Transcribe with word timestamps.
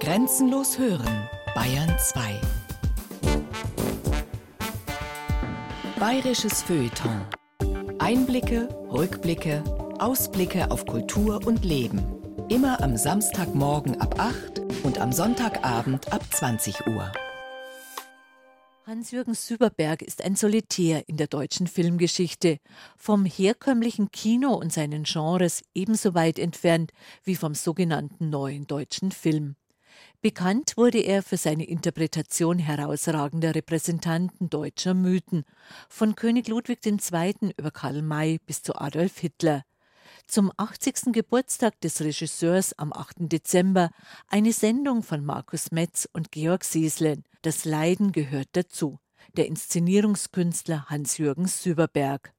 Grenzenlos 0.00 0.78
hören, 0.78 1.28
Bayern 1.54 1.92
2. 1.98 2.40
Bayerisches 5.98 6.62
Feuilleton. 6.62 7.26
Einblicke, 7.98 8.68
Rückblicke, 8.90 9.64
Ausblicke 9.98 10.70
auf 10.70 10.86
Kultur 10.86 11.44
und 11.44 11.64
Leben. 11.64 12.00
Immer 12.48 12.80
am 12.82 12.96
Samstagmorgen 12.96 14.00
ab 14.00 14.20
8 14.20 14.60
und 14.84 15.00
am 15.00 15.10
Sonntagabend 15.12 16.12
ab 16.12 16.22
20 16.30 16.86
Uhr. 16.86 17.10
Hans-Jürgen 18.86 19.34
Süberberg 19.34 20.00
ist 20.00 20.24
ein 20.24 20.34
Solitär 20.34 21.06
in 21.10 21.18
der 21.18 21.26
deutschen 21.26 21.66
Filmgeschichte, 21.66 22.58
vom 22.96 23.26
herkömmlichen 23.26 24.10
Kino 24.12 24.54
und 24.54 24.72
seinen 24.72 25.02
Genres 25.02 25.62
ebenso 25.74 26.14
weit 26.14 26.38
entfernt 26.38 26.92
wie 27.22 27.36
vom 27.36 27.54
sogenannten 27.54 28.30
neuen 28.30 28.66
deutschen 28.66 29.12
Film. 29.12 29.56
Bekannt 30.20 30.76
wurde 30.76 30.98
er 30.98 31.22
für 31.22 31.36
seine 31.36 31.64
Interpretation 31.64 32.58
herausragender 32.58 33.54
Repräsentanten 33.54 34.50
deutscher 34.50 34.92
Mythen, 34.92 35.44
von 35.88 36.16
König 36.16 36.48
Ludwig 36.48 36.84
II. 36.84 37.52
über 37.56 37.70
Karl 37.70 38.02
May 38.02 38.40
bis 38.44 38.64
zu 38.64 38.74
Adolf 38.74 39.18
Hitler. 39.18 39.62
Zum 40.26 40.50
80. 40.56 41.12
Geburtstag 41.12 41.80
des 41.82 42.00
Regisseurs 42.00 42.76
am 42.76 42.92
8. 42.92 43.30
Dezember 43.30 43.90
eine 44.26 44.52
Sendung 44.52 45.04
von 45.04 45.24
Markus 45.24 45.70
Metz 45.70 46.08
und 46.12 46.32
Georg 46.32 46.64
Sieslen. 46.64 47.22
Das 47.42 47.64
Leiden 47.64 48.10
gehört 48.10 48.48
dazu. 48.54 48.98
Der 49.36 49.46
Inszenierungskünstler 49.46 50.86
Hans-Jürgen 50.86 51.46
Süberberg. 51.46 52.34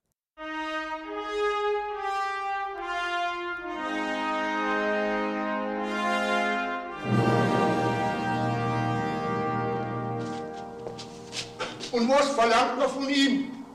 Und 12.00 12.10
was 12.10 12.30
verlangt 12.30 12.78
man 12.78 12.90
von 12.90 13.10
ihm? 13.10 13.66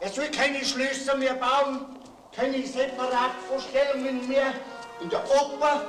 Er 0.00 0.10
soll 0.10 0.26
keine 0.30 0.64
Schlösser 0.64 1.14
mehr 1.14 1.34
bauen, 1.34 1.86
keine 2.34 2.66
Separatvorstellungen 2.66 4.26
mehr. 4.26 4.52
In 5.00 5.10
der 5.10 5.22
Oper 5.30 5.82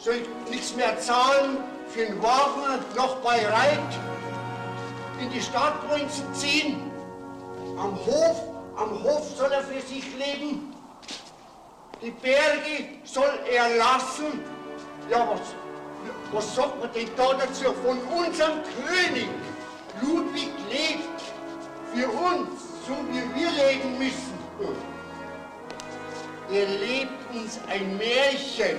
soll 0.00 0.26
nichts 0.50 0.74
mehr 0.74 0.98
zahlen 0.98 1.58
für 1.86 2.06
den 2.06 2.20
Wagen 2.20 2.84
noch 2.96 3.14
bei 3.18 3.46
Reit. 3.46 3.78
In 5.20 5.30
die 5.30 5.40
Stadt 5.40 5.74
wollen 5.88 6.08
sie 6.08 6.32
ziehen. 6.32 6.90
Am 7.78 7.94
Hof, 8.04 8.42
am 8.76 9.00
Hof 9.04 9.30
soll 9.36 9.52
er 9.52 9.62
für 9.62 9.80
sich 9.80 10.04
leben. 10.16 10.74
Die 12.02 12.10
Berge 12.10 12.98
soll 13.04 13.38
er 13.48 13.76
lassen. 13.76 14.42
Ja, 15.08 15.28
was, 15.30 15.40
was 16.32 16.56
sagt 16.56 16.80
man 16.80 16.92
denn 16.92 17.08
da 17.16 17.32
dazu 17.34 17.72
von 17.84 18.00
unserem 18.12 18.60
König? 18.84 19.28
Ludwig 20.02 20.50
lebt 20.70 21.22
für 21.94 22.08
uns, 22.08 22.60
so 22.86 22.94
wie 23.10 23.40
wir 23.40 23.50
leben 23.50 23.98
müssen. 23.98 24.34
Er 26.52 26.66
lebt 26.66 27.34
uns 27.34 27.58
ein 27.68 27.96
Märchen. 27.96 28.78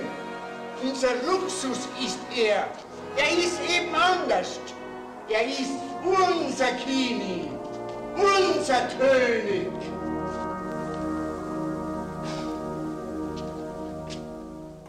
Unser 0.82 1.14
Luxus 1.26 1.88
ist 2.02 2.18
er. 2.36 2.68
Er 3.16 3.38
ist 3.38 3.58
eben 3.68 3.94
anders. 3.94 4.60
Er 5.28 5.46
ist 5.46 5.72
unser 6.04 6.72
Kini, 6.72 7.50
unser 8.14 8.86
König. 8.98 9.72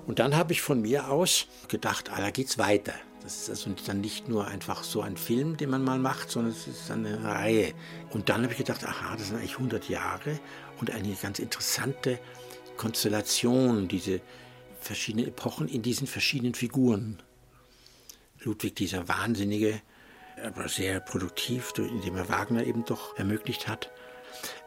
Und 0.06 0.20
dann 0.20 0.36
habe 0.36 0.54
ich 0.54 0.62
von 0.62 0.82
mir 0.82 1.10
aus 1.10 1.48
gedacht, 1.68 2.12
ah, 2.14 2.22
da 2.22 2.30
geht's 2.30 2.58
weiter. 2.58 2.94
Das 3.28 3.36
ist 3.36 3.50
also 3.50 3.70
dann 3.86 4.00
nicht 4.00 4.30
nur 4.30 4.48
einfach 4.48 4.86
so 4.86 5.02
ein 5.02 5.18
Film, 5.18 5.58
den 5.58 5.70
man 5.70 5.84
mal 5.84 6.00
macht, 6.00 6.32
sondern 6.32 6.54
es 6.54 6.66
ist 6.66 6.90
eine 6.90 7.26
Reihe. 7.26 7.74
Und 8.12 8.30
dann 8.30 8.44
habe 8.44 8.54
ich 8.54 8.58
gedacht, 8.58 8.86
aha, 8.86 9.18
das 9.18 9.28
sind 9.28 9.36
eigentlich 9.36 9.56
100 9.56 9.90
Jahre 9.90 10.40
und 10.80 10.92
eine 10.92 11.14
ganz 11.14 11.40
interessante 11.40 12.20
Konstellation, 12.78 13.90
diese 13.90 14.22
verschiedenen 14.80 15.28
Epochen 15.28 15.68
in 15.68 15.82
diesen 15.82 16.08
verschiedenen 16.08 16.54
Figuren. 16.54 17.22
Ludwig, 18.40 18.78
dieser 18.78 19.10
Wahnsinnige, 19.10 19.82
aber 20.42 20.70
sehr 20.70 21.02
produktiv, 21.02 21.74
indem 21.76 22.16
er 22.16 22.30
Wagner 22.30 22.64
eben 22.64 22.86
doch 22.86 23.18
ermöglicht 23.18 23.68
hat. 23.68 23.92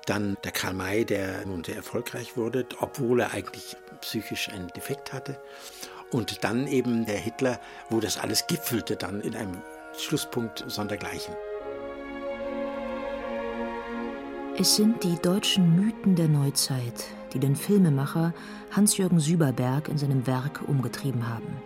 Dann 0.04 0.36
der 0.44 0.52
Karl 0.52 0.74
May, 0.74 1.06
der 1.06 1.46
nun 1.46 1.64
sehr 1.64 1.76
erfolgreich 1.76 2.36
wurde, 2.36 2.66
obwohl 2.78 3.20
er 3.20 3.32
eigentlich 3.32 3.74
psychisch 4.02 4.50
einen 4.50 4.68
Defekt 4.68 5.14
hatte. 5.14 5.40
Und 6.10 6.42
dann 6.42 6.66
eben 6.66 7.06
der 7.06 7.18
Hitler, 7.18 7.60
wo 7.88 8.00
das 8.00 8.18
alles 8.18 8.46
gipfelte 8.46 8.96
dann 8.96 9.20
in 9.20 9.36
einem 9.36 9.58
Schlusspunkt 9.96 10.64
sondergleichen. 10.66 11.34
Es 14.58 14.76
sind 14.76 15.04
die 15.04 15.16
deutschen 15.22 15.76
Mythen 15.76 16.16
der 16.16 16.28
Neuzeit, 16.28 17.06
die 17.32 17.38
den 17.38 17.56
Filmemacher 17.56 18.34
Hans-Jürgen 18.72 19.20
Süberberg 19.20 19.88
in 19.88 19.98
seinem 19.98 20.26
Werk 20.26 20.62
umgetrieben 20.66 21.28
haben. 21.28 21.56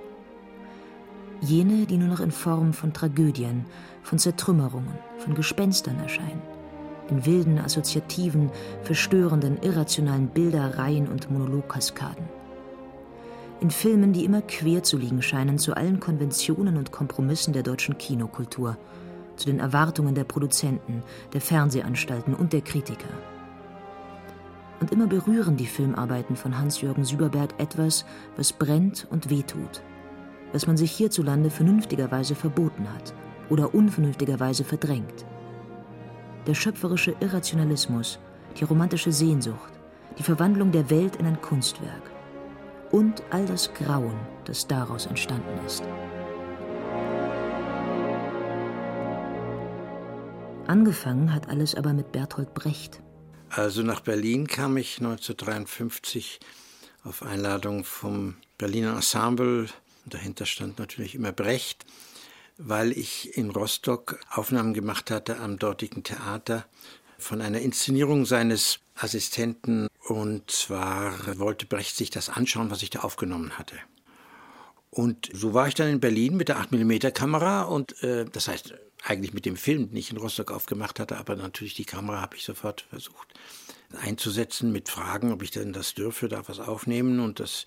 Jene, 1.40 1.86
die 1.86 1.96
nur 1.96 2.08
noch 2.08 2.20
in 2.20 2.30
Form 2.30 2.72
von 2.72 2.92
Tragödien, 2.92 3.64
von 4.02 4.18
Zertrümmerungen, 4.18 4.94
von 5.18 5.34
Gespenstern 5.34 5.98
erscheinen, 6.00 6.42
in 7.10 7.26
wilden, 7.26 7.58
assoziativen, 7.58 8.50
verstörenden, 8.82 9.60
irrationalen 9.62 10.28
Bilderreihen 10.28 11.08
und 11.08 11.30
Monologkaskaden 11.30 12.33
in 13.60 13.70
Filmen, 13.70 14.12
die 14.12 14.24
immer 14.24 14.42
quer 14.42 14.82
zu 14.82 14.98
liegen 14.98 15.22
scheinen 15.22 15.58
zu 15.58 15.74
allen 15.76 16.00
Konventionen 16.00 16.76
und 16.76 16.92
Kompromissen 16.92 17.52
der 17.52 17.62
deutschen 17.62 17.96
Kinokultur, 17.98 18.76
zu 19.36 19.46
den 19.46 19.60
Erwartungen 19.60 20.14
der 20.14 20.24
Produzenten, 20.24 21.02
der 21.32 21.40
Fernsehanstalten 21.40 22.34
und 22.34 22.52
der 22.52 22.60
Kritiker. 22.60 23.08
Und 24.80 24.92
immer 24.92 25.06
berühren 25.06 25.56
die 25.56 25.66
Filmarbeiten 25.66 26.36
von 26.36 26.58
Hans-Jürgen 26.58 27.04
Süberberg 27.04 27.58
etwas, 27.58 28.04
was 28.36 28.52
brennt 28.52 29.06
und 29.10 29.30
wehtut, 29.30 29.82
was 30.52 30.66
man 30.66 30.76
sich 30.76 30.92
hierzulande 30.92 31.48
vernünftigerweise 31.48 32.34
verboten 32.34 32.86
hat 32.92 33.14
oder 33.48 33.74
unvernünftigerweise 33.74 34.64
verdrängt. 34.64 35.24
Der 36.46 36.54
schöpferische 36.54 37.14
Irrationalismus, 37.20 38.18
die 38.58 38.64
romantische 38.64 39.12
Sehnsucht, 39.12 39.72
die 40.18 40.22
Verwandlung 40.22 40.70
der 40.70 40.90
Welt 40.90 41.16
in 41.16 41.26
ein 41.26 41.40
Kunstwerk 41.40 42.13
und 42.94 43.24
all 43.30 43.44
das 43.44 43.74
Grauen, 43.74 44.16
das 44.44 44.68
daraus 44.68 45.06
entstanden 45.06 45.58
ist. 45.66 45.82
Angefangen 50.68 51.34
hat 51.34 51.48
alles 51.48 51.74
aber 51.74 51.92
mit 51.92 52.12
Bertolt 52.12 52.54
Brecht. 52.54 53.02
Also 53.50 53.82
nach 53.82 53.98
Berlin 53.98 54.46
kam 54.46 54.76
ich 54.76 54.98
1953 54.98 56.38
auf 57.02 57.24
Einladung 57.24 57.82
vom 57.82 58.36
Berliner 58.58 58.94
Ensemble. 58.94 59.66
Dahinter 60.06 60.46
stand 60.46 60.78
natürlich 60.78 61.16
immer 61.16 61.32
Brecht, 61.32 61.84
weil 62.58 62.92
ich 62.92 63.36
in 63.36 63.50
Rostock 63.50 64.20
Aufnahmen 64.30 64.72
gemacht 64.72 65.10
hatte 65.10 65.40
am 65.40 65.58
dortigen 65.58 66.04
Theater 66.04 66.64
von 67.18 67.40
einer 67.40 67.58
Inszenierung 67.58 68.24
seines 68.24 68.78
Assistenten 68.94 69.88
und 70.06 70.50
zwar 70.50 71.38
wollte 71.38 71.66
Brecht 71.66 71.96
sich 71.96 72.10
das 72.10 72.28
anschauen, 72.28 72.70
was 72.70 72.82
ich 72.82 72.90
da 72.90 73.00
aufgenommen 73.00 73.58
hatte. 73.58 73.76
Und 74.90 75.28
so 75.32 75.54
war 75.54 75.66
ich 75.66 75.74
dann 75.74 75.88
in 75.88 76.00
Berlin 76.00 76.36
mit 76.36 76.48
der 76.48 76.60
8mm 76.60 77.10
Kamera 77.10 77.62
und 77.62 78.00
äh, 78.02 78.24
das 78.26 78.46
heißt 78.48 78.74
eigentlich 79.02 79.34
mit 79.34 79.44
dem 79.44 79.56
Film, 79.56 79.88
den 79.88 79.96
ich 79.96 80.10
in 80.10 80.16
Rostock 80.16 80.52
aufgemacht 80.52 81.00
hatte, 81.00 81.18
aber 81.18 81.36
natürlich 81.36 81.74
die 81.74 81.84
Kamera 81.84 82.20
habe 82.20 82.36
ich 82.36 82.44
sofort 82.44 82.82
versucht 82.82 83.34
einzusetzen 83.96 84.72
mit 84.72 84.88
Fragen, 84.88 85.32
ob 85.32 85.42
ich 85.42 85.50
denn 85.50 85.72
das 85.72 85.94
dürfe, 85.94 86.28
da 86.28 86.46
was 86.48 86.60
aufnehmen 86.60 87.20
und 87.20 87.40
das 87.40 87.64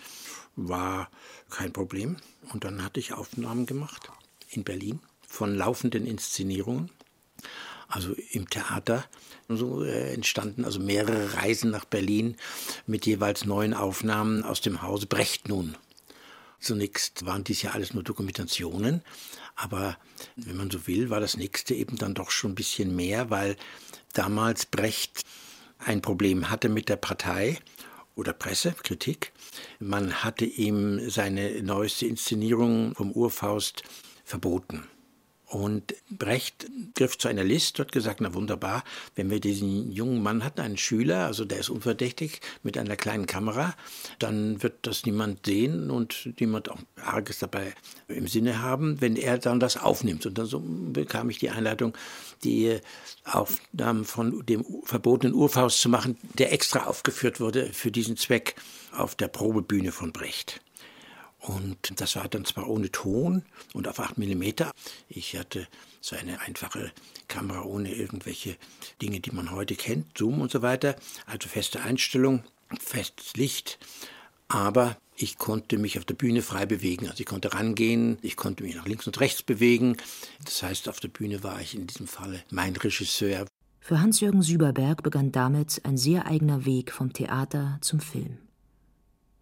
war 0.55 1.09
kein 1.49 1.73
Problem. 1.73 2.17
Und 2.53 2.63
dann 2.63 2.83
hatte 2.83 2.99
ich 2.99 3.13
Aufnahmen 3.13 3.65
gemacht 3.65 4.09
in 4.49 4.63
Berlin 4.63 4.99
von 5.27 5.55
laufenden 5.55 6.05
Inszenierungen 6.05 6.89
also 7.87 8.13
im 8.31 8.49
Theater. 8.49 9.05
So 9.47 9.83
äh, 9.83 10.13
entstanden 10.13 10.65
also 10.65 10.79
mehrere 10.79 11.33
Reisen 11.35 11.71
nach 11.71 11.85
Berlin 11.85 12.35
mit 12.85 13.05
jeweils 13.05 13.45
neuen 13.45 13.73
Aufnahmen 13.73 14.43
aus 14.43 14.61
dem 14.61 14.81
Hause 14.81 15.07
Brecht 15.07 15.47
nun. 15.47 15.75
Zunächst 16.59 17.25
waren 17.25 17.43
dies 17.43 17.61
ja 17.61 17.71
alles 17.71 17.93
nur 17.93 18.03
Dokumentationen, 18.03 19.03
aber 19.55 19.97
wenn 20.35 20.57
man 20.57 20.71
so 20.71 20.87
will, 20.87 21.09
war 21.09 21.19
das 21.19 21.37
nächste 21.37 21.75
eben 21.75 21.97
dann 21.97 22.15
doch 22.15 22.31
schon 22.31 22.51
ein 22.51 22.55
bisschen 22.55 22.95
mehr, 22.95 23.29
weil 23.29 23.55
damals 24.13 24.65
Brecht 24.65 25.21
ein 25.77 26.01
Problem 26.01 26.49
hatte 26.49 26.67
mit 26.67 26.89
der 26.89 26.95
Partei 26.95 27.59
oder 28.15 28.33
Pressekritik. 28.33 29.31
Man 29.79 30.23
hatte 30.23 30.45
ihm 30.45 31.09
seine 31.09 31.61
neueste 31.61 32.07
Inszenierung 32.07 32.95
vom 32.95 33.11
Urfaust 33.11 33.83
verboten 34.25 34.87
Und 35.47 35.95
Brecht 36.09 36.67
griff 36.95 37.17
zu 37.17 37.29
einer 37.29 37.45
List, 37.45 37.79
hat 37.79 37.93
gesagt, 37.93 38.19
na 38.19 38.33
wunderbar, 38.33 38.83
wenn 39.15 39.29
wir 39.29 39.39
diesen 39.39 39.93
jungen 39.93 40.21
Mann 40.21 40.43
hatten, 40.43 40.59
einen 40.59 40.77
Schüler, 40.77 41.25
also 41.25 41.45
der 41.45 41.59
ist 41.59 41.69
unverdächtig, 41.69 42.41
mit 42.63 42.77
einer 42.77 42.97
kleinen 42.97 43.27
Kamera, 43.27 43.73
dann 44.19 44.61
wird 44.61 44.79
das 44.81 45.05
niemand 45.05 45.45
sehen 45.45 45.89
und 45.89 46.33
niemand 46.41 46.69
auch 46.69 46.79
Arges 47.01 47.39
dabei 47.39 47.73
im 48.09 48.27
Sinne 48.27 48.61
haben, 48.61 48.99
wenn 48.99 49.15
er 49.15 49.37
dann 49.37 49.61
das 49.61 49.77
aufnimmt. 49.77 50.25
Und 50.25 50.37
dann 50.37 50.47
so 50.47 50.61
bekam 50.61 51.29
ich 51.29 51.39
die 51.39 51.49
Einladung, 51.49 51.97
die 52.43 52.79
Aufnahmen 53.23 54.03
von 54.03 54.45
dem 54.45 54.65
verbotenen 54.83 55.33
Urfaust 55.33 55.79
zu 55.79 55.87
machen, 55.87 56.17
der 56.37 56.51
extra 56.51 56.87
aufgeführt 56.87 57.39
wurde 57.39 57.71
für 57.71 57.91
diesen 57.91 58.17
Zweck 58.17 58.55
auf 58.91 59.15
der 59.15 59.29
Probebühne 59.29 59.93
von 59.93 60.11
Brecht. 60.11 60.59
Und 61.47 62.01
das 62.01 62.17
war 62.17 62.27
dann 62.27 62.43
zwar 62.43 62.67
ohne 62.67 62.91
Ton 62.91 63.43
und 63.73 63.87
auf 63.87 63.99
8 63.99 64.17
mm. 64.17 64.43
Ich 65.07 65.37
hatte 65.37 65.67
so 66.01 66.15
eine 66.17 66.41
einfache 66.41 66.91
Kamera 67.29 67.63
ohne 67.63 67.93
irgendwelche 67.93 68.57
Dinge, 69.01 69.21
die 69.21 69.31
man 69.31 69.51
heute 69.51 69.75
kennt, 69.75 70.17
Zoom 70.17 70.41
und 70.41 70.51
so 70.51 70.61
weiter. 70.61 70.97
Also 71.25 71.47
feste 71.47 71.81
Einstellung, 71.81 72.43
festes 72.79 73.37
Licht. 73.37 73.79
Aber 74.49 74.97
ich 75.15 75.37
konnte 75.37 75.77
mich 75.77 75.97
auf 75.97 76.05
der 76.05 76.15
Bühne 76.15 76.41
frei 76.41 76.65
bewegen. 76.65 77.07
Also 77.07 77.21
ich 77.21 77.25
konnte 77.25 77.53
rangehen, 77.53 78.17
ich 78.21 78.35
konnte 78.35 78.63
mich 78.63 78.75
nach 78.75 78.85
links 78.85 79.07
und 79.07 79.19
rechts 79.21 79.41
bewegen. 79.41 79.95
Das 80.43 80.63
heißt, 80.63 80.89
auf 80.89 80.99
der 80.99 81.07
Bühne 81.07 81.43
war 81.43 81.61
ich 81.61 81.75
in 81.75 81.87
diesem 81.87 82.07
Falle 82.07 82.43
mein 82.49 82.75
Regisseur. 82.75 83.45
Für 83.79 84.01
Hans-Jürgen 84.01 84.41
Süberberg 84.41 85.01
begann 85.01 85.31
damit 85.31 85.79
ein 85.85 85.95
sehr 85.95 86.25
eigener 86.25 86.65
Weg 86.65 86.91
vom 86.91 87.13
Theater 87.13 87.77
zum 87.79 88.01
Film. 88.01 88.37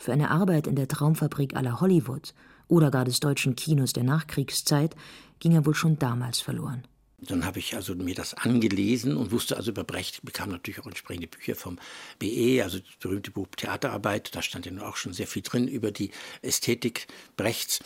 Für 0.06 0.14
eine 0.14 0.30
Arbeit 0.30 0.68
in 0.68 0.76
der 0.76 0.88
Traumfabrik 0.88 1.56
aller 1.56 1.82
Hollywood 1.82 2.36
oder 2.68 2.92
gar 2.92 3.06
des 3.06 3.22
deutschen 3.22 3.56
Kinos 3.56 3.92
der 3.92 4.04
Nachkriegszeit 4.04 4.96
ging 5.40 5.54
er 5.54 5.66
wohl 5.66 5.74
schon 5.74 5.98
damals 5.98 6.40
verloren. 6.42 6.84
Dann 7.18 7.44
habe 7.44 7.58
ich 7.58 7.76
also 7.76 7.96
mir 7.96 8.14
das 8.14 8.36
angelesen 8.36 9.18
und 9.18 9.32
wusste 9.32 9.58
also 9.58 9.72
über 9.72 9.84
Brecht, 9.84 10.22
bekam 10.22 10.52
natürlich 10.52 10.80
auch 10.80 10.86
entsprechende 10.86 11.28
Bücher 11.28 11.56
vom 11.56 11.80
BE, 12.20 12.62
also 12.62 12.78
das 12.78 12.96
berühmte 13.00 13.32
Buch 13.32 13.48
Theaterarbeit, 13.58 14.36
da 14.36 14.44
stand 14.44 14.68
ja 14.68 14.72
nun 14.72 14.84
auch 14.84 14.96
schon 14.96 15.14
sehr 15.14 15.26
viel 15.26 15.42
drin 15.42 15.68
über 15.68 15.90
die 15.90 16.12
Ästhetik 16.44 17.08
Brechts 17.36 17.80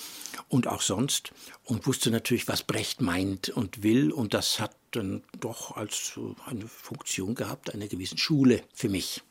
und 0.49 0.67
auch 0.67 0.81
sonst 0.81 1.31
und 1.63 1.87
wusste 1.87 2.11
natürlich, 2.11 2.49
was 2.49 2.63
Brecht 2.63 2.99
meint 2.99 3.47
und 3.47 3.81
will 3.81 4.11
und 4.11 4.33
das 4.33 4.59
hat 4.59 4.75
dann 4.91 5.23
doch 5.39 5.77
als 5.77 6.19
eine 6.45 6.67
Funktion 6.67 7.33
gehabt, 7.33 7.73
einer 7.73 7.87
gewissen 7.87 8.17
Schule 8.17 8.61
für 8.73 8.89
mich. 8.89 9.21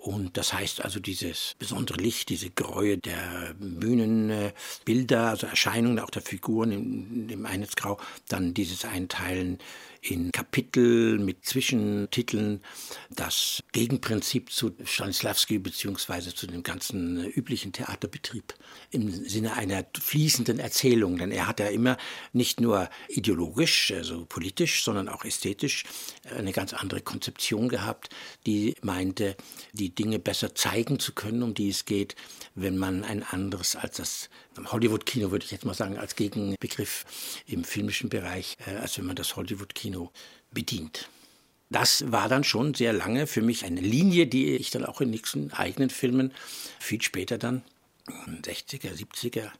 Und 0.00 0.36
das 0.36 0.52
heißt 0.52 0.84
also 0.84 1.00
dieses 1.00 1.56
besondere 1.58 1.98
Licht, 2.00 2.28
diese 2.28 2.50
Gräue 2.50 2.98
der 2.98 3.54
Bühnenbilder, 3.58 5.30
also 5.30 5.48
Erscheinungen 5.48 5.98
auch 5.98 6.10
der 6.10 6.22
Figuren 6.22 6.70
im, 6.70 7.28
im 7.28 7.46
Einheitsgrau, 7.46 7.98
dann 8.28 8.54
dieses 8.54 8.84
Einteilen 8.84 9.58
in 10.00 10.32
Kapitel 10.32 11.18
mit 11.18 11.44
Zwischentiteln 11.44 12.62
das 13.10 13.62
Gegenprinzip 13.72 14.52
zu 14.52 14.72
Stanislavski 14.84 15.58
beziehungsweise 15.58 16.34
zu 16.34 16.46
dem 16.46 16.62
ganzen 16.62 17.24
üblichen 17.24 17.72
Theaterbetrieb 17.72 18.54
im 18.90 19.10
Sinne 19.10 19.54
einer 19.54 19.84
fließenden 19.98 20.58
Erzählung. 20.58 21.18
Denn 21.18 21.32
er 21.32 21.46
hat 21.46 21.60
ja 21.60 21.68
immer 21.68 21.96
nicht 22.32 22.60
nur 22.60 22.88
ideologisch, 23.08 23.92
also 23.92 24.24
politisch, 24.26 24.82
sondern 24.84 25.08
auch 25.08 25.24
ästhetisch 25.24 25.84
eine 26.36 26.52
ganz 26.52 26.72
andere 26.72 27.00
Konzeption 27.00 27.68
gehabt, 27.68 28.10
die 28.46 28.76
meinte, 28.82 29.36
die 29.72 29.94
Dinge 29.94 30.18
besser 30.18 30.54
zeigen 30.54 30.98
zu 30.98 31.12
können, 31.12 31.42
um 31.42 31.54
die 31.54 31.68
es 31.68 31.84
geht, 31.84 32.14
wenn 32.54 32.78
man 32.78 33.04
ein 33.04 33.22
anderes 33.22 33.76
als 33.76 33.96
das 33.96 34.28
Hollywood-Kino, 34.66 35.30
würde 35.30 35.44
ich 35.44 35.50
jetzt 35.50 35.64
mal 35.64 35.74
sagen, 35.74 35.98
als 35.98 36.16
Gegenbegriff 36.16 37.04
im 37.46 37.64
filmischen 37.64 38.08
Bereich, 38.08 38.56
äh, 38.66 38.76
als 38.76 38.98
wenn 38.98 39.06
man 39.06 39.16
das 39.16 39.36
Hollywood-Kino 39.36 39.87
bedient. 40.52 41.08
Das 41.70 42.10
war 42.10 42.28
dann 42.28 42.44
schon 42.44 42.74
sehr 42.74 42.92
lange 42.92 43.26
für 43.26 43.42
mich 43.42 43.64
eine 43.64 43.80
Linie, 43.80 44.26
die 44.26 44.56
ich 44.56 44.70
dann 44.70 44.86
auch 44.86 45.00
in 45.00 45.10
nächsten 45.10 45.52
eigenen 45.52 45.90
Filmen 45.90 46.32
viel 46.78 47.02
später 47.02 47.36
dann, 47.36 47.62
60er, 48.42 48.94
70er, 48.94 49.50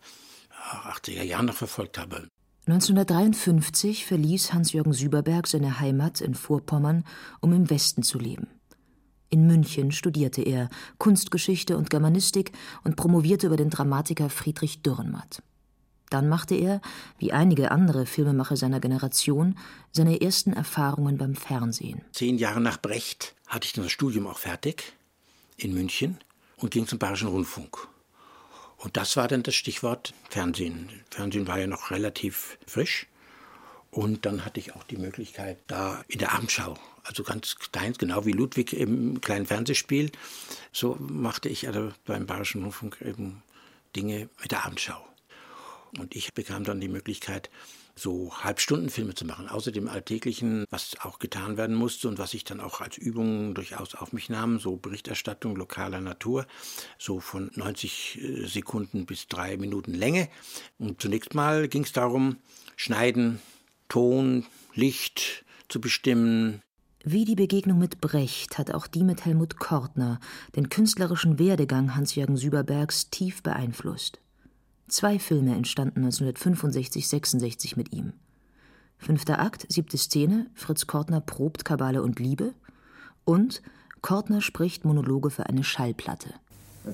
80er 0.87 1.23
Jahren 1.23 1.47
noch 1.47 1.55
verfolgt 1.55 1.99
habe. 1.99 2.29
1953 2.67 4.05
verließ 4.05 4.53
Hans-Jürgen 4.53 4.93
Süberberg 4.93 5.47
seine 5.47 5.81
Heimat 5.81 6.21
in 6.21 6.35
Vorpommern, 6.35 7.05
um 7.41 7.53
im 7.53 7.71
Westen 7.71 8.03
zu 8.03 8.19
leben. 8.19 8.49
In 9.31 9.47
München 9.47 9.93
studierte 9.93 10.43
er 10.43 10.71
Kunstgeschichte 10.99 11.77
und 11.77 11.91
Germanistik 11.91 12.53
und 12.85 12.97
promovierte 12.97 13.47
über 13.47 13.57
den 13.57 13.71
Dramatiker 13.71 14.31
Friedrich 14.31 14.83
Dürrenmatt. 14.83 15.43
Dann 16.11 16.29
machte 16.29 16.55
er, 16.55 16.81
wie 17.19 17.33
einige 17.33 17.71
andere 17.71 18.07
Filmemacher 18.07 18.57
seiner 18.57 18.81
Generation, 18.81 19.57
seine 19.93 20.21
ersten 20.21 20.53
Erfahrungen 20.53 21.19
beim 21.19 21.35
Fernsehen. 21.35 22.03
Zehn 22.13 22.39
Jahre 22.39 22.61
nach 22.61 22.79
Brecht 22.79 23.35
hatte 23.47 23.67
ich 23.67 23.73
das 23.73 23.91
Studium 23.91 24.27
auch 24.27 24.39
fertig 24.39 24.93
in 25.57 25.75
München 25.75 26.19
und 26.57 26.71
ging 26.71 26.87
zum 26.87 26.99
Bayerischen 26.99 27.29
Rundfunk. 27.29 27.89
Und 28.77 28.97
das 28.97 29.17
war 29.17 29.29
dann 29.29 29.43
das 29.43 29.57
Stichwort 29.57 30.15
Fernsehen. 30.31 30.89
Fernsehen 31.11 31.49
war 31.49 31.59
ja 31.59 31.67
noch 31.67 31.91
relativ 31.91 32.59
frisch. 32.67 33.07
Und 33.91 34.27
dann 34.27 34.45
hatte 34.45 34.61
ich 34.61 34.75
auch 34.77 34.85
die 34.85 34.99
Möglichkeit, 34.99 35.59
da 35.67 36.05
in 36.09 36.19
der 36.19 36.33
Abendschau, 36.33 36.77
also 37.05 37.23
ganz 37.23 37.57
klein, 37.57 37.95
genau 37.95 38.27
wie 38.27 38.33
Ludwig 38.33 38.75
im 38.75 39.21
kleinen 39.21 39.47
Fernsehspiel, 39.47 40.13
so 40.73 40.97
machte 41.01 41.49
ich 41.49 41.67
also 41.67 41.91
beim 42.05 42.27
Bayerischen 42.27 42.63
Rundfunk 42.63 42.99
eben 43.01 43.43
Dinge 43.97 44.29
mit 44.43 44.53
der 44.53 44.67
Abendschau. 44.67 45.03
Und 45.99 46.15
ich 46.15 46.35
bekam 46.35 46.65
dann 46.65 46.81
die 46.81 46.89
Möglichkeit, 46.89 47.51
so 47.99 48.33
Halbstundenfilme 48.33 49.15
zu 49.15 49.25
machen, 49.25 49.49
außer 49.49 49.73
dem 49.73 49.89
Alltäglichen, 49.89 50.65
was 50.71 50.97
auch 51.01 51.19
getan 51.19 51.57
werden 51.57 51.75
musste 51.75 52.09
und 52.09 52.19
was 52.19 52.35
ich 52.35 52.45
dann 52.45 52.61
auch 52.61 52.81
als 52.81 52.97
Übung 52.97 53.55
durchaus 53.55 53.95
auf 53.95 54.13
mich 54.13 54.29
nahm, 54.29 54.61
so 54.61 54.77
Berichterstattung 54.77 55.57
lokaler 55.57 56.01
Natur, 56.01 56.47
so 56.99 57.21
von 57.21 57.51
90 57.55 58.21
äh, 58.21 58.47
Sekunden 58.47 59.07
bis 59.07 59.27
drei 59.27 59.57
Minuten 59.57 59.95
Länge. 59.95 60.29
Und 60.79 61.01
zunächst 61.01 61.35
mal 61.35 61.69
ging 61.69 61.85
es 61.85 61.93
darum, 61.93 62.37
schneiden, 62.77 63.41
Ton, 63.89 64.47
Licht 64.75 65.45
zu 65.69 65.81
bestimmen. 65.81 66.63
Wie 67.05 67.25
die 67.25 67.37
Begegnung 67.37 67.79
mit 67.79 68.01
Brecht 68.01 68.59
hat 68.59 68.73
auch 68.73 68.87
die 68.87 69.03
mit 69.03 69.25
Helmut 69.25 69.59
Kortner 69.59 70.21
den 70.57 70.69
künstlerischen 70.69 71.39
Werdegang 71.39 71.95
Hans-Jürgen 71.95 72.37
Süberbergs 72.37 73.11
tief 73.11 73.43
beeinflusst. 73.43 74.21
Zwei 74.89 75.19
Filme 75.19 75.55
entstanden 75.55 76.07
1965-66 76.09 77.77
mit 77.77 77.93
ihm. 77.93 78.13
Fünfter 78.97 79.39
Akt, 79.39 79.67
siebte 79.69 79.97
Szene, 79.97 80.47
Fritz 80.55 80.87
Kortner 80.87 81.21
probt 81.21 81.65
Kabale 81.65 82.03
und 82.03 82.19
Liebe 82.19 82.55
und 83.25 83.63
Kortner 84.01 84.41
spricht 84.41 84.85
Monologe 84.85 85.31
für 85.31 85.47
eine 85.47 85.63
Schallplatte 85.63 86.35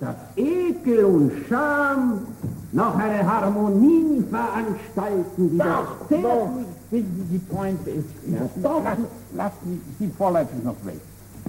dass 0.00 0.16
Ekel 0.36 1.04
und 1.04 1.32
Scham 1.48 2.26
noch 2.72 2.96
eine 2.96 3.24
Harmonie 3.24 4.24
veranstalten, 4.28 5.50
die 5.50 5.58
das 5.58 5.86
doch, 6.10 6.48
die, 6.90 7.02
die 7.02 7.38
Point 7.38 7.86
ist, 7.86 8.08
ja, 8.26 8.48
doch, 8.62 8.82
lass, 8.82 8.98
lass 9.36 9.52
die, 9.64 9.80
die 10.04 10.10
Vorleitung 10.12 10.64
noch 10.64 10.84
weg. 10.84 11.00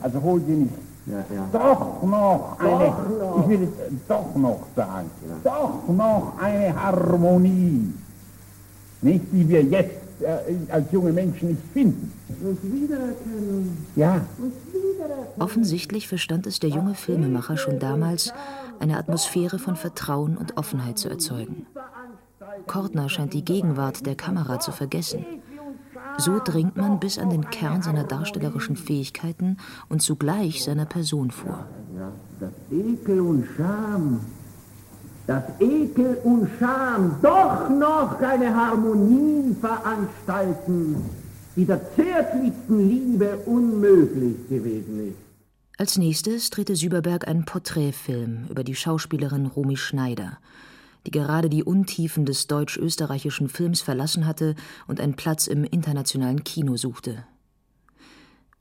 Also 0.01 0.21
hol 0.21 0.41
sie 0.41 0.53
nicht. 0.53 0.73
Ja, 1.07 1.23
ja. 1.33 1.49
Doch 1.51 2.01
noch 2.03 2.57
doch 2.57 2.59
eine, 2.59 3.17
noch. 3.19 3.39
ich 3.41 3.49
will 3.49 3.63
es 3.63 4.07
doch 4.07 4.35
noch 4.35 4.59
sagen, 4.75 5.09
ja. 5.27 5.51
doch 5.51 5.87
noch 5.87 6.33
eine 6.41 6.75
Harmonie, 6.75 7.93
nicht 9.01 9.25
die 9.31 9.47
wir 9.47 9.63
jetzt 9.63 10.21
äh, 10.21 10.71
als 10.71 10.91
junge 10.91 11.13
Menschen 11.13 11.49
nicht 11.49 11.61
finden. 11.73 12.11
Ja. 13.95 14.21
Offensichtlich 15.37 16.07
verstand 16.07 16.47
es 16.47 16.59
der 16.59 16.71
junge 16.71 16.95
Filmemacher 16.95 17.57
schon 17.57 17.79
damals, 17.79 18.33
eine 18.79 18.97
Atmosphäre 18.97 19.59
von 19.59 19.75
Vertrauen 19.75 20.37
und 20.37 20.57
Offenheit 20.57 20.97
zu 20.97 21.09
erzeugen. 21.09 21.67
Kortner 22.67 23.09
scheint 23.09 23.33
die 23.33 23.45
Gegenwart 23.45 24.05
der 24.05 24.15
Kamera 24.15 24.59
zu 24.59 24.71
vergessen. 24.71 25.25
So 26.17 26.39
dringt 26.43 26.77
man 26.77 26.99
bis 26.99 27.17
an 27.17 27.29
den 27.29 27.49
Kern 27.49 27.81
seiner 27.81 28.03
darstellerischen 28.03 28.75
Fähigkeiten 28.75 29.57
und 29.89 30.01
zugleich 30.01 30.63
seiner 30.63 30.85
Person 30.85 31.31
vor. 31.31 31.67
Das 32.39 32.51
Ekel 32.71 33.21
und 33.21 33.45
Scham, 33.55 34.21
das 35.27 35.43
Ekel 35.59 36.19
und 36.23 36.49
Scham 36.59 37.15
doch 37.21 37.69
noch 37.69 38.19
eine 38.21 38.55
Harmonie 38.55 39.55
veranstalten 39.59 40.95
die 41.55 41.65
der 41.65 41.81
zärtlichsten 41.95 42.89
Liebe 42.89 43.37
unmöglich 43.45 44.35
gewesen 44.49 45.09
ist. 45.09 45.17
Als 45.77 45.97
nächstes 45.97 46.49
drehte 46.49 46.75
Süberberg 46.75 47.27
einen 47.27 47.45
Porträtfilm 47.45 48.45
über 48.49 48.63
die 48.63 48.75
Schauspielerin 48.75 49.45
Romy 49.47 49.75
Schneider, 49.75 50.37
die 51.05 51.11
gerade 51.11 51.49
die 51.49 51.63
Untiefen 51.63 52.25
des 52.25 52.47
deutsch-österreichischen 52.47 53.49
Films 53.49 53.81
verlassen 53.81 54.25
hatte 54.25 54.55
und 54.87 54.99
einen 54.99 55.15
Platz 55.15 55.47
im 55.47 55.63
internationalen 55.63 56.43
Kino 56.43 56.77
suchte. 56.77 57.25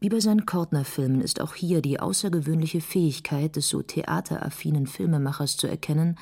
Wie 0.00 0.10
bei 0.10 0.20
seinen 0.20 0.44
Kortner-Filmen 0.44 1.22
ist 1.22 1.40
auch 1.40 1.54
hier 1.54 1.80
die 1.80 1.98
außergewöhnliche 1.98 2.80
Fähigkeit 2.80 3.56
des 3.56 3.68
so 3.68 3.80
theateraffinen 3.80 4.86
Filmemachers 4.86 5.56
zu 5.56 5.66
erkennen, 5.66 6.18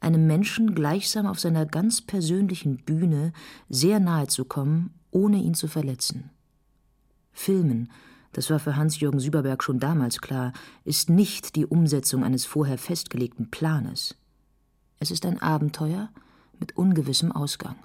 einem 0.00 0.26
Menschen 0.26 0.74
gleichsam 0.74 1.26
auf 1.26 1.40
seiner 1.40 1.66
ganz 1.66 2.00
persönlichen 2.00 2.78
Bühne 2.78 3.32
sehr 3.68 4.00
nahe 4.00 4.28
zu 4.28 4.44
kommen, 4.44 4.94
ohne 5.10 5.38
ihn 5.38 5.54
zu 5.54 5.68
verletzen. 5.68 6.30
Filmen, 7.32 7.90
das 8.32 8.50
war 8.50 8.58
für 8.58 8.76
Hans-Jürgen 8.76 9.20
Süberberg 9.20 9.62
schon 9.62 9.78
damals 9.78 10.20
klar, 10.20 10.52
ist 10.84 11.10
nicht 11.10 11.56
die 11.56 11.66
Umsetzung 11.66 12.24
eines 12.24 12.46
vorher 12.46 12.78
festgelegten 12.78 13.50
Planes. 13.50 14.16
Es 15.00 15.10
ist 15.10 15.24
ein 15.24 15.40
Abenteuer 15.40 16.08
mit 16.58 16.76
ungewissem 16.76 17.32
Ausgang. 17.32 17.76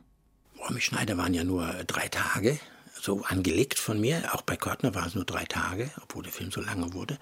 Schneider 0.79 1.17
waren 1.17 1.34
ja 1.34 1.43
nur 1.43 1.67
drei 1.86 2.08
Tage, 2.08 2.58
so 3.00 3.22
angelegt 3.25 3.77
von 3.77 4.00
mir. 4.00 4.34
Auch 4.34 4.41
bei 4.41 4.55
Körtner 4.55 4.96
waren 4.96 5.08
es 5.08 5.15
nur 5.15 5.25
drei 5.25 5.43
Tage, 5.46 5.91
obwohl 6.01 6.24
der 6.24 6.32
Film 6.32 6.51
so 6.51 6.62
lange 6.62 6.93
wurde. 6.93 7.20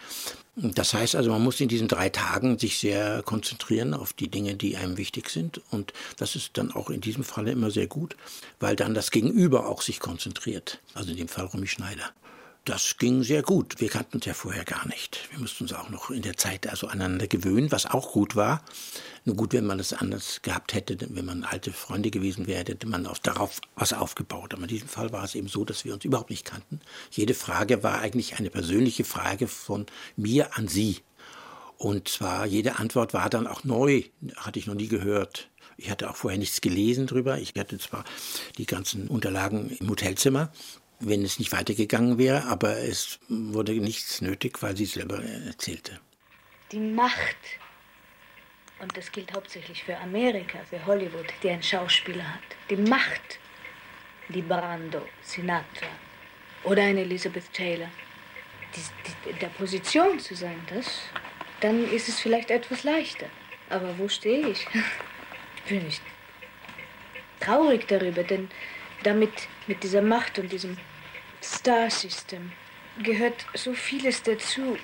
Das 0.55 0.93
heißt 0.93 1.15
also, 1.15 1.31
man 1.31 1.43
muss 1.43 1.59
in 1.59 1.67
diesen 1.67 1.87
drei 1.87 2.09
Tagen 2.09 2.59
sich 2.59 2.79
sehr 2.79 3.23
konzentrieren 3.23 3.93
auf 3.93 4.13
die 4.13 4.29
Dinge, 4.29 4.55
die 4.55 4.77
einem 4.77 4.97
wichtig 4.97 5.29
sind. 5.29 5.59
Und 5.71 5.91
das 6.17 6.35
ist 6.35 6.57
dann 6.57 6.71
auch 6.71 6.89
in 6.89 7.01
diesem 7.01 7.23
Falle 7.23 7.51
immer 7.51 7.71
sehr 7.71 7.87
gut, 7.87 8.15
weil 8.59 8.75
dann 8.75 8.93
das 8.93 9.11
Gegenüber 9.11 9.67
auch 9.67 9.81
sich 9.81 9.99
konzentriert. 9.99 10.79
Also 10.93 11.11
in 11.11 11.17
dem 11.17 11.27
Fall 11.27 11.45
Romy 11.45 11.67
Schneider. 11.67 12.11
Das 12.65 12.97
ging 12.99 13.23
sehr 13.23 13.41
gut. 13.41 13.81
Wir 13.81 13.89
kannten 13.89 14.17
uns 14.17 14.25
ja 14.25 14.35
vorher 14.35 14.63
gar 14.65 14.87
nicht. 14.87 15.27
Wir 15.31 15.39
mussten 15.39 15.63
uns 15.63 15.73
auch 15.73 15.89
noch 15.89 16.11
in 16.11 16.21
der 16.21 16.37
Zeit 16.37 16.67
also 16.67 16.85
aneinander 16.85 17.25
gewöhnen, 17.25 17.71
was 17.71 17.87
auch 17.87 18.11
gut 18.11 18.35
war. 18.35 18.63
Nur 19.25 19.35
gut, 19.35 19.53
wenn 19.53 19.65
man 19.65 19.79
es 19.79 19.93
anders 19.93 20.43
gehabt 20.43 20.75
hätte, 20.75 20.95
wenn 21.09 21.25
man 21.25 21.43
alte 21.43 21.73
Freunde 21.73 22.11
gewesen 22.11 22.45
wäre, 22.45 22.59
hätte 22.59 22.87
man 22.87 23.07
auf, 23.07 23.19
darauf 23.19 23.61
was 23.75 23.93
aufgebaut. 23.93 24.53
Aber 24.53 24.61
in 24.61 24.67
diesem 24.67 24.87
Fall 24.87 25.11
war 25.11 25.23
es 25.23 25.33
eben 25.33 25.47
so, 25.47 25.65
dass 25.65 25.85
wir 25.85 25.93
uns 25.95 26.05
überhaupt 26.05 26.29
nicht 26.29 26.45
kannten. 26.45 26.81
Jede 27.09 27.33
Frage 27.33 27.81
war 27.81 27.97
eigentlich 27.97 28.37
eine 28.37 28.51
persönliche 28.51 29.05
Frage 29.05 29.47
von 29.47 29.87
mir 30.15 30.55
an 30.55 30.67
sie. 30.67 30.99
Und 31.79 32.09
zwar 32.09 32.45
jede 32.45 32.77
Antwort 32.77 33.15
war 33.15 33.31
dann 33.31 33.47
auch 33.47 33.63
neu, 33.63 34.03
hatte 34.35 34.59
ich 34.59 34.67
noch 34.67 34.75
nie 34.75 34.87
gehört. 34.87 35.49
Ich 35.77 35.89
hatte 35.89 36.11
auch 36.11 36.15
vorher 36.15 36.37
nichts 36.37 36.61
gelesen 36.61 37.07
drüber. 37.07 37.39
Ich 37.39 37.53
hatte 37.57 37.79
zwar 37.79 38.03
die 38.59 38.67
ganzen 38.67 39.07
Unterlagen 39.07 39.75
im 39.79 39.89
Hotelzimmer, 39.89 40.51
wenn 41.01 41.23
es 41.23 41.39
nicht 41.39 41.51
weitergegangen 41.51 42.17
wäre, 42.17 42.45
aber 42.45 42.77
es 42.77 43.19
wurde 43.27 43.73
nichts 43.73 44.21
nötig, 44.21 44.61
weil 44.61 44.77
sie 44.77 44.85
selber 44.85 45.21
erzählte. 45.23 45.99
Die 46.71 46.79
Macht, 46.79 47.37
und 48.79 48.95
das 48.95 49.11
gilt 49.11 49.33
hauptsächlich 49.33 49.83
für 49.83 49.97
Amerika, 49.97 50.59
für 50.69 50.83
Hollywood, 50.85 51.25
die 51.43 51.49
einen 51.49 51.63
Schauspieler 51.63 52.23
hat, 52.23 52.41
die 52.69 52.77
Macht, 52.77 53.39
die 54.29 54.43
Sinatra 55.21 55.87
oder 56.63 56.83
eine 56.83 57.01
Elizabeth 57.01 57.51
Taylor, 57.53 57.89
die, 58.75 59.29
die, 59.29 59.33
der 59.39 59.47
Position 59.47 60.19
zu 60.19 60.35
sein, 60.35 60.59
das, 60.73 60.85
dann 61.59 61.91
ist 61.91 62.07
es 62.07 62.19
vielleicht 62.19 62.51
etwas 62.51 62.83
leichter. 62.83 63.27
Aber 63.69 63.97
wo 63.97 64.07
stehe 64.07 64.47
ich? 64.47 64.67
Ich 65.63 65.69
bin 65.69 65.85
nicht 65.85 66.01
traurig 67.39 67.87
darüber, 67.87 68.23
denn 68.23 68.49
damit, 69.03 69.31
mit 69.67 69.83
dieser 69.83 70.01
Macht 70.01 70.39
und 70.39 70.51
diesem 70.51 70.75
Star 71.41 71.89
System 71.89 72.51
gehört 73.03 73.45
so 73.53 73.73
vieles 73.73 74.23
dazu. 74.23 74.77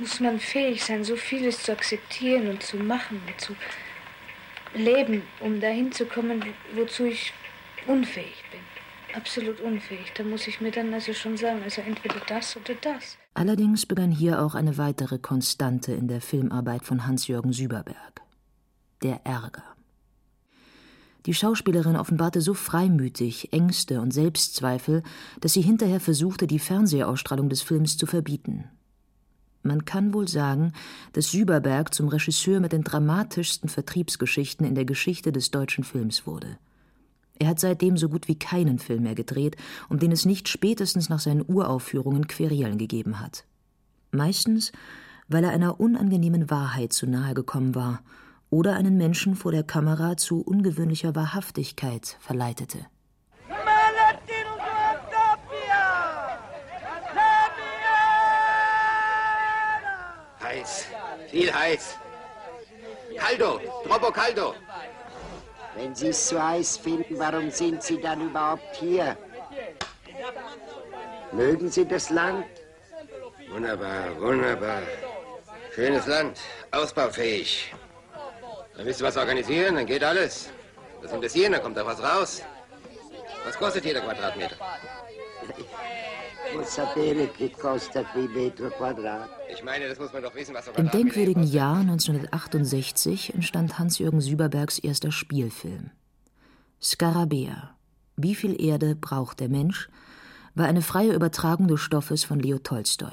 Muss 0.00 0.20
man 0.20 0.38
fähig 0.38 0.84
sein, 0.84 1.04
so 1.04 1.16
vieles 1.16 1.62
zu 1.62 1.72
akzeptieren 1.72 2.48
und 2.48 2.62
zu 2.62 2.76
machen 2.76 3.20
und 3.26 3.40
zu 3.40 3.54
leben, 4.74 5.22
um 5.40 5.60
dahin 5.60 5.92
zu 5.92 6.06
kommen, 6.06 6.44
wozu 6.74 7.04
ich 7.04 7.32
unfähig 7.86 8.44
bin. 8.50 8.60
Absolut 9.14 9.60
unfähig. 9.60 10.12
Da 10.14 10.22
muss 10.24 10.46
ich 10.46 10.60
mir 10.60 10.70
dann 10.70 10.92
also 10.92 11.12
schon 11.14 11.36
sagen, 11.36 11.62
also 11.62 11.80
entweder 11.80 12.20
das 12.26 12.56
oder 12.56 12.74
das. 12.74 13.16
Allerdings 13.34 13.86
begann 13.86 14.10
hier 14.10 14.42
auch 14.42 14.54
eine 14.54 14.76
weitere 14.76 15.18
Konstante 15.18 15.92
in 15.92 16.08
der 16.08 16.20
Filmarbeit 16.20 16.84
von 16.84 17.06
Hans-Jürgen 17.06 17.52
Süberberg. 17.52 18.20
Der 19.02 19.20
Ärger. 19.24 19.77
Die 21.28 21.34
Schauspielerin 21.34 21.96
offenbarte 21.96 22.40
so 22.40 22.54
freimütig 22.54 23.52
Ängste 23.52 24.00
und 24.00 24.14
Selbstzweifel, 24.14 25.02
dass 25.42 25.52
sie 25.52 25.60
hinterher 25.60 26.00
versuchte, 26.00 26.46
die 26.46 26.58
Fernsehausstrahlung 26.58 27.50
des 27.50 27.60
Films 27.60 27.98
zu 27.98 28.06
verbieten. 28.06 28.64
Man 29.62 29.84
kann 29.84 30.14
wohl 30.14 30.26
sagen, 30.26 30.72
dass 31.12 31.30
Süberberg 31.30 31.92
zum 31.92 32.08
Regisseur 32.08 32.60
mit 32.60 32.72
den 32.72 32.82
dramatischsten 32.82 33.68
Vertriebsgeschichten 33.68 34.64
in 34.64 34.74
der 34.74 34.86
Geschichte 34.86 35.30
des 35.30 35.50
deutschen 35.50 35.84
Films 35.84 36.26
wurde. 36.26 36.56
Er 37.38 37.48
hat 37.48 37.60
seitdem 37.60 37.98
so 37.98 38.08
gut 38.08 38.26
wie 38.26 38.38
keinen 38.38 38.78
Film 38.78 39.02
mehr 39.02 39.14
gedreht, 39.14 39.58
um 39.90 39.98
den 39.98 40.12
es 40.12 40.24
nicht 40.24 40.48
spätestens 40.48 41.10
nach 41.10 41.20
seinen 41.20 41.44
Uraufführungen 41.46 42.26
Querelen 42.26 42.78
gegeben 42.78 43.20
hat. 43.20 43.44
Meistens, 44.12 44.72
weil 45.28 45.44
er 45.44 45.50
einer 45.50 45.78
unangenehmen 45.78 46.48
Wahrheit 46.48 46.94
zu 46.94 47.06
nahe 47.06 47.34
gekommen 47.34 47.74
war 47.74 48.00
oder 48.50 48.74
einen 48.74 48.96
Menschen 48.96 49.34
vor 49.34 49.52
der 49.52 49.62
Kamera 49.62 50.16
zu 50.16 50.42
ungewöhnlicher 50.42 51.14
Wahrhaftigkeit 51.14 52.16
verleitete. 52.20 52.86
Heiß, 60.42 60.86
viel 61.30 61.52
heiß. 61.52 61.96
Caldo, 63.16 63.60
troppo 63.84 64.10
caldo. 64.10 64.54
Wenn 65.76 65.94
Sie 65.94 66.08
es 66.08 66.28
so 66.28 66.42
heiß 66.42 66.78
finden, 66.78 67.18
warum 67.18 67.50
sind 67.50 67.82
Sie 67.82 68.00
dann 68.00 68.20
überhaupt 68.20 68.76
hier? 68.76 69.16
Mögen 71.32 71.70
Sie 71.70 71.84
das 71.84 72.10
Land? 72.10 72.46
Wunderbar, 73.50 74.20
wunderbar. 74.20 74.82
Schönes 75.74 76.06
Land, 76.06 76.40
ausbaufähig. 76.70 77.72
Dann 78.78 78.86
willst 78.86 79.00
du 79.00 79.04
was 79.04 79.18
organisieren, 79.18 79.74
dann 79.74 79.84
geht 79.84 80.02
alles. 80.02 80.48
Das 81.02 81.12
investieren, 81.12 81.52
dann 81.52 81.62
kommt 81.62 81.76
da 81.76 81.84
was 81.84 82.02
raus. 82.02 82.42
Was 83.44 83.58
kostet 83.58 83.84
jeder 83.84 84.00
Quadratmeter? 84.00 84.56
Ich 89.50 89.64
meine, 89.64 89.88
das 89.88 89.98
muss 89.98 90.12
man 90.12 90.22
doch 90.22 90.34
wissen, 90.34 90.54
was 90.54 90.68
Im 90.68 90.90
denkwürdigen 90.90 91.42
Jahr 91.42 91.80
1968 91.80 93.34
entstand 93.34 93.78
Hans-Jürgen 93.78 94.22
Süberbergs 94.22 94.78
erster 94.78 95.12
Spielfilm. 95.12 95.90
Skarabäa. 96.80 97.76
Wie 98.16 98.34
viel 98.34 98.58
Erde 98.58 98.96
braucht 98.96 99.40
der 99.40 99.50
Mensch? 99.50 99.90
war 100.58 100.66
eine 100.66 100.82
freie 100.82 101.12
Übertragung 101.12 101.68
des 101.68 101.80
Stoffes 101.80 102.24
von 102.24 102.40
Leo 102.40 102.58
Tolstoi. 102.58 103.12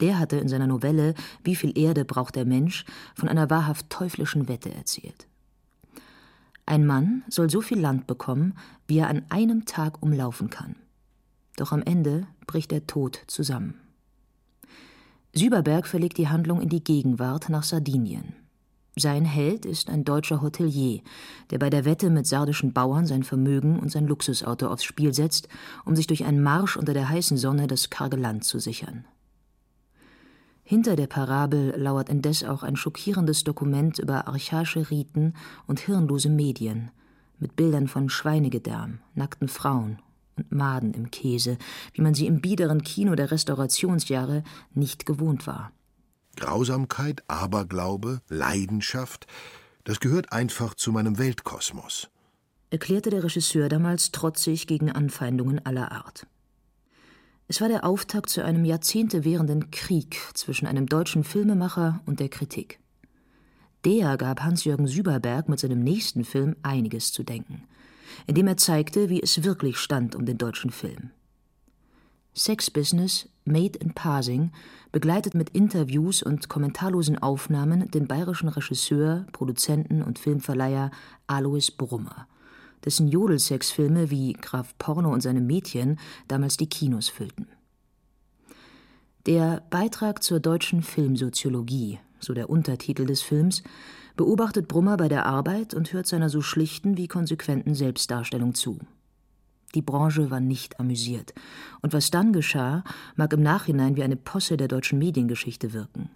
Der 0.00 0.18
hatte 0.18 0.36
in 0.36 0.48
seiner 0.48 0.66
Novelle 0.66 1.14
Wie 1.44 1.56
viel 1.56 1.76
Erde 1.78 2.04
braucht 2.04 2.36
der 2.36 2.44
Mensch 2.44 2.84
von 3.14 3.28
einer 3.28 3.50
wahrhaft 3.50 3.90
teuflischen 3.90 4.48
Wette 4.48 4.72
erzählt. 4.74 5.26
Ein 6.66 6.86
Mann 6.86 7.24
soll 7.28 7.50
so 7.50 7.60
viel 7.60 7.80
Land 7.80 8.06
bekommen, 8.06 8.54
wie 8.86 8.98
er 8.98 9.08
an 9.08 9.22
einem 9.28 9.64
Tag 9.64 10.02
umlaufen 10.02 10.50
kann. 10.50 10.76
Doch 11.56 11.72
am 11.72 11.82
Ende 11.82 12.26
bricht 12.46 12.70
der 12.70 12.86
Tod 12.86 13.24
zusammen. 13.26 13.74
Süberberg 15.34 15.86
verlegt 15.86 16.18
die 16.18 16.28
Handlung 16.28 16.60
in 16.60 16.68
die 16.68 16.82
Gegenwart 16.82 17.48
nach 17.48 17.62
Sardinien. 17.62 18.34
Sein 18.96 19.24
Held 19.24 19.66
ist 19.66 19.88
ein 19.88 20.04
deutscher 20.04 20.42
Hotelier, 20.42 21.00
der 21.50 21.58
bei 21.58 21.70
der 21.70 21.84
Wette 21.84 22.10
mit 22.10 22.26
sardischen 22.26 22.72
Bauern 22.72 23.06
sein 23.06 23.22
Vermögen 23.22 23.78
und 23.78 23.90
sein 23.90 24.06
Luxusauto 24.06 24.68
aufs 24.68 24.84
Spiel 24.84 25.14
setzt, 25.14 25.48
um 25.84 25.94
sich 25.94 26.06
durch 26.06 26.24
einen 26.24 26.42
Marsch 26.42 26.76
unter 26.76 26.92
der 26.92 27.08
heißen 27.08 27.36
Sonne 27.36 27.66
das 27.66 27.90
karge 27.90 28.16
Land 28.16 28.44
zu 28.44 28.58
sichern. 28.58 29.04
Hinter 30.70 30.94
der 30.94 31.08
Parabel 31.08 31.74
lauert 31.76 32.08
indes 32.08 32.44
auch 32.44 32.62
ein 32.62 32.76
schockierendes 32.76 33.42
Dokument 33.42 33.98
über 33.98 34.28
archaische 34.28 34.88
Riten 34.88 35.34
und 35.66 35.80
hirnlose 35.80 36.28
Medien, 36.28 36.92
mit 37.40 37.56
Bildern 37.56 37.88
von 37.88 38.08
Schweinegedärm, 38.08 39.00
nackten 39.16 39.48
Frauen 39.48 39.98
und 40.36 40.52
Maden 40.52 40.94
im 40.94 41.10
Käse, 41.10 41.58
wie 41.92 42.02
man 42.02 42.14
sie 42.14 42.28
im 42.28 42.40
biederen 42.40 42.84
Kino 42.84 43.16
der 43.16 43.32
Restaurationsjahre 43.32 44.44
nicht 44.72 45.06
gewohnt 45.06 45.48
war. 45.48 45.72
Grausamkeit, 46.36 47.24
Aberglaube, 47.26 48.20
Leidenschaft, 48.28 49.26
das 49.82 49.98
gehört 49.98 50.30
einfach 50.30 50.74
zu 50.74 50.92
meinem 50.92 51.18
Weltkosmos, 51.18 52.10
erklärte 52.70 53.10
der 53.10 53.24
Regisseur 53.24 53.68
damals 53.68 54.12
trotzig 54.12 54.68
gegen 54.68 54.92
Anfeindungen 54.92 55.66
aller 55.66 55.90
Art. 55.90 56.28
Es 57.50 57.60
war 57.60 57.68
der 57.68 57.84
Auftakt 57.84 58.30
zu 58.30 58.44
einem 58.44 58.64
Jahrzehnte 58.64 59.24
währenden 59.24 59.72
Krieg 59.72 60.20
zwischen 60.34 60.68
einem 60.68 60.86
deutschen 60.86 61.24
Filmemacher 61.24 62.00
und 62.06 62.20
der 62.20 62.28
Kritik. 62.28 62.78
Der 63.84 64.16
gab 64.16 64.44
Hans-Jürgen 64.44 64.86
Süberberg 64.86 65.48
mit 65.48 65.58
seinem 65.58 65.82
nächsten 65.82 66.22
Film 66.22 66.54
einiges 66.62 67.10
zu 67.10 67.24
denken, 67.24 67.64
indem 68.28 68.46
er 68.46 68.56
zeigte, 68.56 69.08
wie 69.08 69.20
es 69.20 69.42
wirklich 69.42 69.78
stand 69.78 70.14
um 70.14 70.26
den 70.26 70.38
deutschen 70.38 70.70
Film. 70.70 71.10
Sex 72.34 72.70
Business 72.70 73.28
Made 73.44 73.80
in 73.80 73.94
Parsing 73.94 74.52
begleitet 74.92 75.34
mit 75.34 75.50
Interviews 75.50 76.22
und 76.22 76.48
kommentarlosen 76.48 77.18
Aufnahmen 77.18 77.90
den 77.90 78.06
bayerischen 78.06 78.48
Regisseur, 78.48 79.26
Produzenten 79.32 80.04
und 80.04 80.20
Filmverleiher 80.20 80.92
Alois 81.26 81.72
Brummer– 81.76 82.28
dessen 82.84 83.08
Jodelsexfilme 83.08 84.10
wie 84.10 84.32
Graf 84.34 84.76
Porno 84.78 85.12
und 85.12 85.22
seine 85.22 85.40
Mädchen 85.40 85.98
damals 86.28 86.56
die 86.56 86.68
Kinos 86.68 87.08
füllten. 87.08 87.46
Der 89.26 89.62
Beitrag 89.68 90.22
zur 90.22 90.40
deutschen 90.40 90.82
Filmsoziologie, 90.82 91.98
so 92.20 92.32
der 92.32 92.48
Untertitel 92.48 93.04
des 93.04 93.20
Films, 93.20 93.62
beobachtet 94.16 94.66
Brummer 94.66 94.96
bei 94.96 95.08
der 95.08 95.26
Arbeit 95.26 95.74
und 95.74 95.92
hört 95.92 96.06
seiner 96.06 96.28
so 96.28 96.40
schlichten 96.40 96.96
wie 96.96 97.08
konsequenten 97.08 97.74
Selbstdarstellung 97.74 98.54
zu. 98.54 98.78
Die 99.74 99.82
Branche 99.82 100.30
war 100.30 100.40
nicht 100.40 100.80
amüsiert, 100.80 101.32
und 101.80 101.92
was 101.92 102.10
dann 102.10 102.32
geschah, 102.32 102.82
mag 103.14 103.32
im 103.32 103.42
Nachhinein 103.42 103.96
wie 103.96 104.02
eine 104.02 104.16
Posse 104.16 104.56
der 104.56 104.68
deutschen 104.68 104.98
Mediengeschichte 104.98 105.72
wirken. 105.72 106.10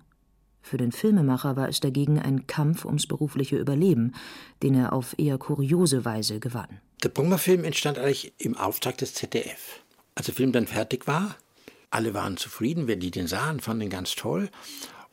Für 0.65 0.79
den 0.79 0.93
Filmemacher 0.93 1.57
war 1.57 1.69
es 1.69 1.81
dagegen 1.81 2.19
ein 2.19 2.47
Kampf 2.47 2.87
ums 2.87 3.07
berufliche 3.07 3.59
Überleben, 3.59 4.15
den 4.63 4.75
er 4.75 4.95
auf 4.95 5.15
eher 5.19 5.37
kuriose 5.37 6.07
Weise 6.07 6.41
gewann. 6.41 6.81
Der 7.03 7.11
Brummer-Film 7.11 7.65
entstand 7.65 7.99
eigentlich 7.99 8.33
im 8.39 8.57
Auftrag 8.57 8.97
des 8.97 9.13
ZDF. 9.13 9.83
Als 10.15 10.25
der 10.25 10.35
Film 10.35 10.53
dann 10.53 10.67
fertig 10.67 11.07
war, 11.07 11.37
alle 11.91 12.15
waren 12.15 12.39
zufrieden, 12.39 12.87
wenn 12.87 12.99
die 12.99 13.11
den 13.11 13.27
sahen, 13.27 13.61
fanden 13.61 13.83
ihn 13.83 13.91
ganz 13.91 14.15
toll. 14.15 14.49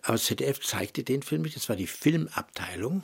Aber 0.04 0.14
das 0.14 0.24
ZDF 0.24 0.62
zeigte 0.62 1.04
den 1.04 1.22
Film 1.22 1.42
nicht, 1.42 1.58
das 1.58 1.68
war 1.68 1.76
die 1.76 1.86
Filmabteilung. 1.86 3.04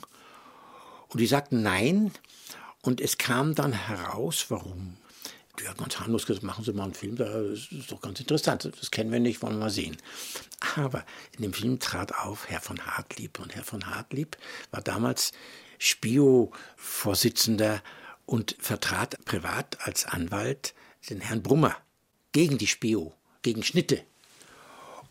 Und 1.08 1.20
die 1.20 1.26
sagten 1.26 1.62
nein. 1.62 2.12
Und 2.80 3.02
es 3.02 3.18
kam 3.18 3.54
dann 3.56 3.74
heraus, 3.74 4.46
warum. 4.48 4.96
Ja, 5.64 5.72
ganz 5.72 5.98
harmlos 5.98 6.26
gesagt, 6.26 6.44
machen 6.44 6.64
Sie 6.64 6.72
mal 6.72 6.84
einen 6.84 6.94
Film, 6.94 7.16
das 7.16 7.68
ist 7.70 7.90
doch 7.90 8.00
ganz 8.00 8.20
interessant. 8.20 8.70
Das 8.78 8.90
kennen 8.90 9.10
wir 9.10 9.20
nicht, 9.20 9.42
wollen 9.42 9.54
wir 9.54 9.60
mal 9.60 9.70
sehen. 9.70 9.96
Aber 10.76 11.04
in 11.36 11.42
dem 11.42 11.52
Film 11.52 11.78
trat 11.78 12.14
auf 12.14 12.48
Herr 12.48 12.60
von 12.60 12.84
Hartlieb. 12.86 13.40
Und 13.40 13.54
Herr 13.54 13.64
von 13.64 13.86
Hartlieb 13.86 14.36
war 14.70 14.82
damals 14.82 15.32
Spio-Vorsitzender 15.78 17.82
und 18.26 18.56
vertrat 18.58 19.24
privat 19.24 19.78
als 19.80 20.04
Anwalt 20.04 20.74
den 21.08 21.20
Herrn 21.20 21.42
Brummer 21.42 21.76
gegen 22.32 22.58
die 22.58 22.66
Spio, 22.66 23.14
gegen 23.42 23.62
Schnitte 23.62 24.04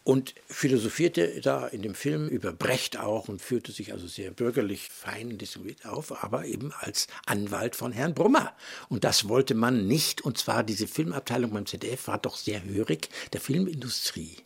und 0.08 0.36
philosophierte 0.48 1.42
da 1.42 1.68
in 1.68 1.82
dem 1.82 1.94
Film 1.94 2.30
über 2.30 2.54
Brecht 2.54 2.98
auch 2.98 3.28
und 3.28 3.42
führte 3.42 3.74
sich 3.74 3.92
also 3.92 4.08
sehr 4.08 4.32
bürgerlich 4.32 4.88
fein 4.88 5.38
distinguiert 5.38 5.86
auf, 5.86 6.24
aber 6.24 6.46
eben 6.46 6.72
als 6.80 7.08
Anwalt 7.26 7.76
von 7.76 7.92
Herrn 7.92 8.14
Brummer. 8.14 8.56
Und 8.88 9.04
das 9.04 9.28
wollte 9.28 9.54
man 9.54 9.86
nicht, 9.86 10.22
und 10.22 10.38
zwar 10.38 10.64
diese 10.64 10.88
Filmabteilung 10.88 11.52
beim 11.52 11.66
ZDF 11.66 12.08
war 12.08 12.20
doch 12.20 12.38
sehr 12.38 12.64
hörig 12.64 13.10
der 13.34 13.42
Filmindustrie. 13.42 14.38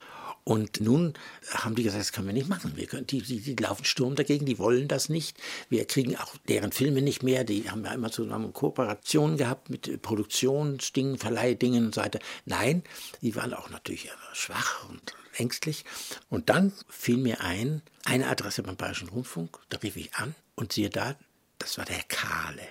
Und 0.43 0.81
nun 0.81 1.13
haben 1.51 1.75
die 1.75 1.83
gesagt, 1.83 2.01
das 2.01 2.11
können 2.11 2.25
wir 2.25 2.33
nicht 2.33 2.49
machen. 2.49 2.73
Wir 2.75 2.87
können, 2.87 3.05
die, 3.05 3.21
die, 3.21 3.39
die 3.39 3.55
laufen 3.55 3.85
Sturm 3.85 4.15
dagegen, 4.15 4.47
die 4.47 4.57
wollen 4.57 4.87
das 4.87 5.09
nicht. 5.09 5.37
Wir 5.69 5.85
kriegen 5.85 6.17
auch 6.17 6.35
deren 6.47 6.71
Filme 6.71 7.03
nicht 7.03 7.21
mehr. 7.21 7.43
Die 7.43 7.69
haben 7.69 7.85
ja 7.85 7.93
immer 7.93 8.11
zusammen 8.11 8.51
Kooperationen 8.51 9.37
gehabt 9.37 9.69
mit 9.69 10.01
Produktionsdingen, 10.01 11.19
Verleihdingen 11.19 11.85
und 11.85 11.93
so 11.93 12.01
weiter. 12.01 12.17
Nein, 12.45 12.81
die 13.21 13.35
waren 13.35 13.53
auch 13.53 13.69
natürlich 13.69 14.09
schwach 14.33 14.89
und 14.89 15.13
ängstlich. 15.41 15.83
Und 16.29 16.49
dann 16.49 16.71
fiel 16.87 17.17
mir 17.17 17.41
ein, 17.41 17.81
eine 18.05 18.27
Adresse 18.27 18.63
beim 18.63 18.77
Bayerischen 18.77 19.09
Rundfunk, 19.09 19.59
da 19.69 19.77
rief 19.79 19.97
ich 19.97 20.15
an 20.15 20.35
und 20.55 20.73
siehe 20.73 20.89
da, 20.89 21.15
das 21.57 21.77
war 21.77 21.85
der 21.85 21.97
Herr 21.97 22.05
Kahle. 22.05 22.67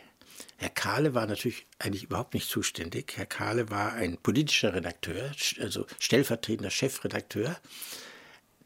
Herr 0.56 0.70
Kahle 0.70 1.14
war 1.14 1.26
natürlich 1.26 1.66
eigentlich 1.78 2.04
überhaupt 2.04 2.34
nicht 2.34 2.48
zuständig. 2.48 3.14
Herr 3.16 3.26
Kahle 3.26 3.70
war 3.70 3.94
ein 3.94 4.18
politischer 4.18 4.74
Redakteur, 4.74 5.32
also 5.58 5.86
stellvertretender 5.98 6.70
Chefredakteur. 6.70 7.58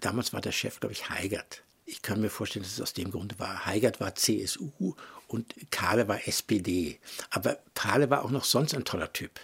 Damals 0.00 0.32
war 0.32 0.40
der 0.40 0.52
Chef, 0.52 0.80
glaube 0.80 0.92
ich, 0.92 1.08
Heigert. 1.08 1.62
Ich 1.86 2.02
kann 2.02 2.20
mir 2.20 2.30
vorstellen, 2.30 2.64
dass 2.64 2.72
es 2.72 2.80
aus 2.80 2.94
dem 2.94 3.10
Grunde 3.10 3.38
war. 3.38 3.66
Heigert 3.66 4.00
war 4.00 4.14
CSU 4.14 4.94
und 5.28 5.54
Kahle 5.70 6.08
war 6.08 6.26
SPD. 6.26 6.98
Aber 7.30 7.58
Kahle 7.74 8.10
war 8.10 8.24
auch 8.24 8.30
noch 8.30 8.44
sonst 8.44 8.74
ein 8.74 8.84
toller 8.84 9.12
Typ 9.12 9.38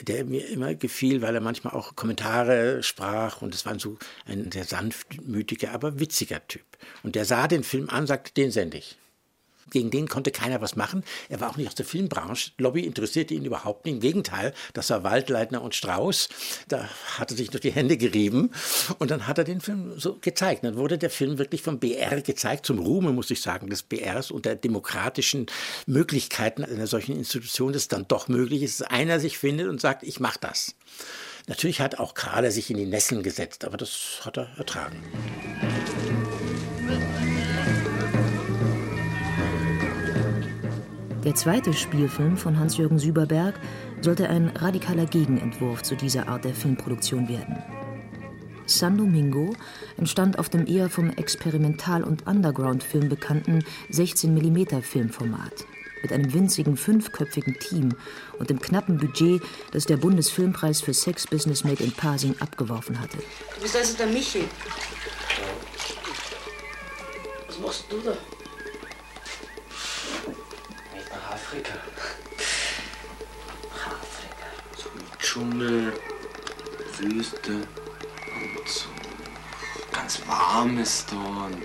der 0.00 0.24
mir 0.24 0.48
immer 0.48 0.74
gefiel, 0.74 1.22
weil 1.22 1.34
er 1.34 1.40
manchmal 1.40 1.74
auch 1.74 1.94
Kommentare 1.94 2.82
sprach 2.82 3.42
und 3.42 3.54
es 3.54 3.66
war 3.66 3.78
so 3.78 3.98
ein 4.26 4.50
sehr 4.50 4.64
sanftmütiger, 4.64 5.72
aber 5.72 6.00
witziger 6.00 6.46
Typ. 6.48 6.64
Und 7.02 7.14
der 7.14 7.24
sah 7.24 7.46
den 7.46 7.62
Film 7.62 7.90
an, 7.90 8.06
sagte, 8.06 8.32
den 8.32 8.50
sende 8.50 8.78
ich. 8.78 8.96
Gegen 9.72 9.90
den 9.90 10.06
konnte 10.06 10.30
keiner 10.30 10.60
was 10.60 10.76
machen. 10.76 11.02
Er 11.30 11.40
war 11.40 11.48
auch 11.48 11.56
nicht 11.56 11.66
aus 11.66 11.74
der 11.74 11.86
Filmbranche. 11.86 12.50
Lobby 12.58 12.84
interessierte 12.84 13.32
ihn 13.32 13.46
überhaupt 13.46 13.86
nicht. 13.86 13.94
Im 13.94 14.00
Gegenteil, 14.00 14.52
das 14.74 14.90
war 14.90 15.02
Waldleitner 15.02 15.62
und 15.62 15.74
Strauß. 15.74 16.28
Da 16.68 16.90
hat 17.18 17.30
er 17.30 17.38
sich 17.38 17.48
durch 17.48 17.62
die 17.62 17.72
Hände 17.72 17.96
gerieben. 17.96 18.50
Und 18.98 19.10
dann 19.10 19.26
hat 19.26 19.38
er 19.38 19.44
den 19.44 19.62
Film 19.62 19.98
so 19.98 20.18
gezeigt. 20.20 20.62
Dann 20.64 20.76
wurde 20.76 20.98
der 20.98 21.08
Film 21.08 21.38
wirklich 21.38 21.62
vom 21.62 21.78
BR 21.78 22.20
gezeigt, 22.20 22.66
zum 22.66 22.80
Ruhme, 22.80 23.12
muss 23.12 23.30
ich 23.30 23.40
sagen, 23.40 23.70
des 23.70 23.82
BRs 23.82 24.30
und 24.30 24.44
der 24.44 24.56
demokratischen 24.56 25.46
Möglichkeiten 25.86 26.64
einer 26.64 26.86
solchen 26.86 27.16
Institution, 27.16 27.72
dass 27.72 27.82
es 27.82 27.88
dann 27.88 28.06
doch 28.06 28.28
möglich 28.28 28.62
ist, 28.62 28.80
dass 28.80 28.88
einer 28.88 29.20
sich 29.20 29.38
findet 29.38 29.68
und 29.68 29.80
sagt, 29.80 30.02
ich 30.02 30.20
mache 30.20 30.38
das. 30.38 30.74
Natürlich 31.46 31.80
hat 31.80 31.98
auch 31.98 32.12
Kahle 32.12 32.50
sich 32.50 32.70
in 32.70 32.76
die 32.76 32.86
Nesseln 32.86 33.22
gesetzt, 33.22 33.64
aber 33.64 33.78
das 33.78 34.20
hat 34.22 34.36
er 34.36 34.48
ertragen. 34.58 35.02
Der 41.24 41.36
zweite 41.36 41.72
Spielfilm 41.72 42.36
von 42.36 42.58
Hans-Jürgen 42.58 42.98
Süberberg 42.98 43.54
sollte 44.00 44.28
ein 44.28 44.48
radikaler 44.48 45.06
Gegenentwurf 45.06 45.82
zu 45.82 45.94
dieser 45.94 46.26
Art 46.26 46.44
der 46.44 46.52
Filmproduktion 46.52 47.28
werden. 47.28 47.62
San 48.66 48.98
Domingo 48.98 49.54
entstand 49.96 50.40
auf 50.40 50.48
dem 50.48 50.66
eher 50.66 50.90
vom 50.90 51.10
Experimental- 51.10 52.02
und 52.02 52.26
Underground-Film 52.26 53.08
bekannten 53.08 53.64
16-mm-Filmformat 53.92 55.64
mit 56.02 56.12
einem 56.12 56.34
winzigen 56.34 56.76
fünfköpfigen 56.76 57.56
Team 57.60 57.94
und 58.40 58.50
dem 58.50 58.58
knappen 58.58 58.98
Budget, 58.98 59.40
das 59.70 59.86
der 59.86 59.98
Bundesfilmpreis 59.98 60.80
für 60.80 60.92
Sex 60.92 61.28
Business 61.28 61.62
Made 61.62 61.84
in 61.84 61.92
Pasing 61.92 62.34
abgeworfen 62.40 63.00
hatte. 63.00 63.18
Du 63.54 63.62
bist 63.62 63.76
also 63.76 63.96
der 63.96 64.08
Michi. 64.08 64.44
Was 67.46 67.58
machst 67.60 67.84
du 67.88 68.00
da? 68.00 68.41
Afrika. 71.52 71.74
Afrika. 73.74 74.46
So 74.74 74.88
mit 74.94 75.18
Dschungel, 75.18 75.92
Wüste 76.96 77.52
und 77.52 78.66
so 78.66 78.88
ganz 79.92 80.26
warm 80.26 80.78
ist 80.78 81.12
da 81.12 81.44
und 81.44 81.62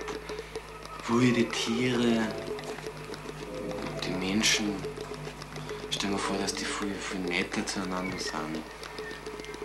wilde 1.08 1.48
Tiere. 1.52 2.28
Und 3.62 4.06
die 4.06 4.10
Menschen, 4.10 4.76
stell 5.90 6.10
mir 6.10 6.18
vor, 6.18 6.38
dass 6.38 6.54
die 6.54 6.66
viel, 6.66 6.94
viel 6.94 7.22
netter 7.22 7.66
zueinander 7.66 8.20
sind. 8.20 8.58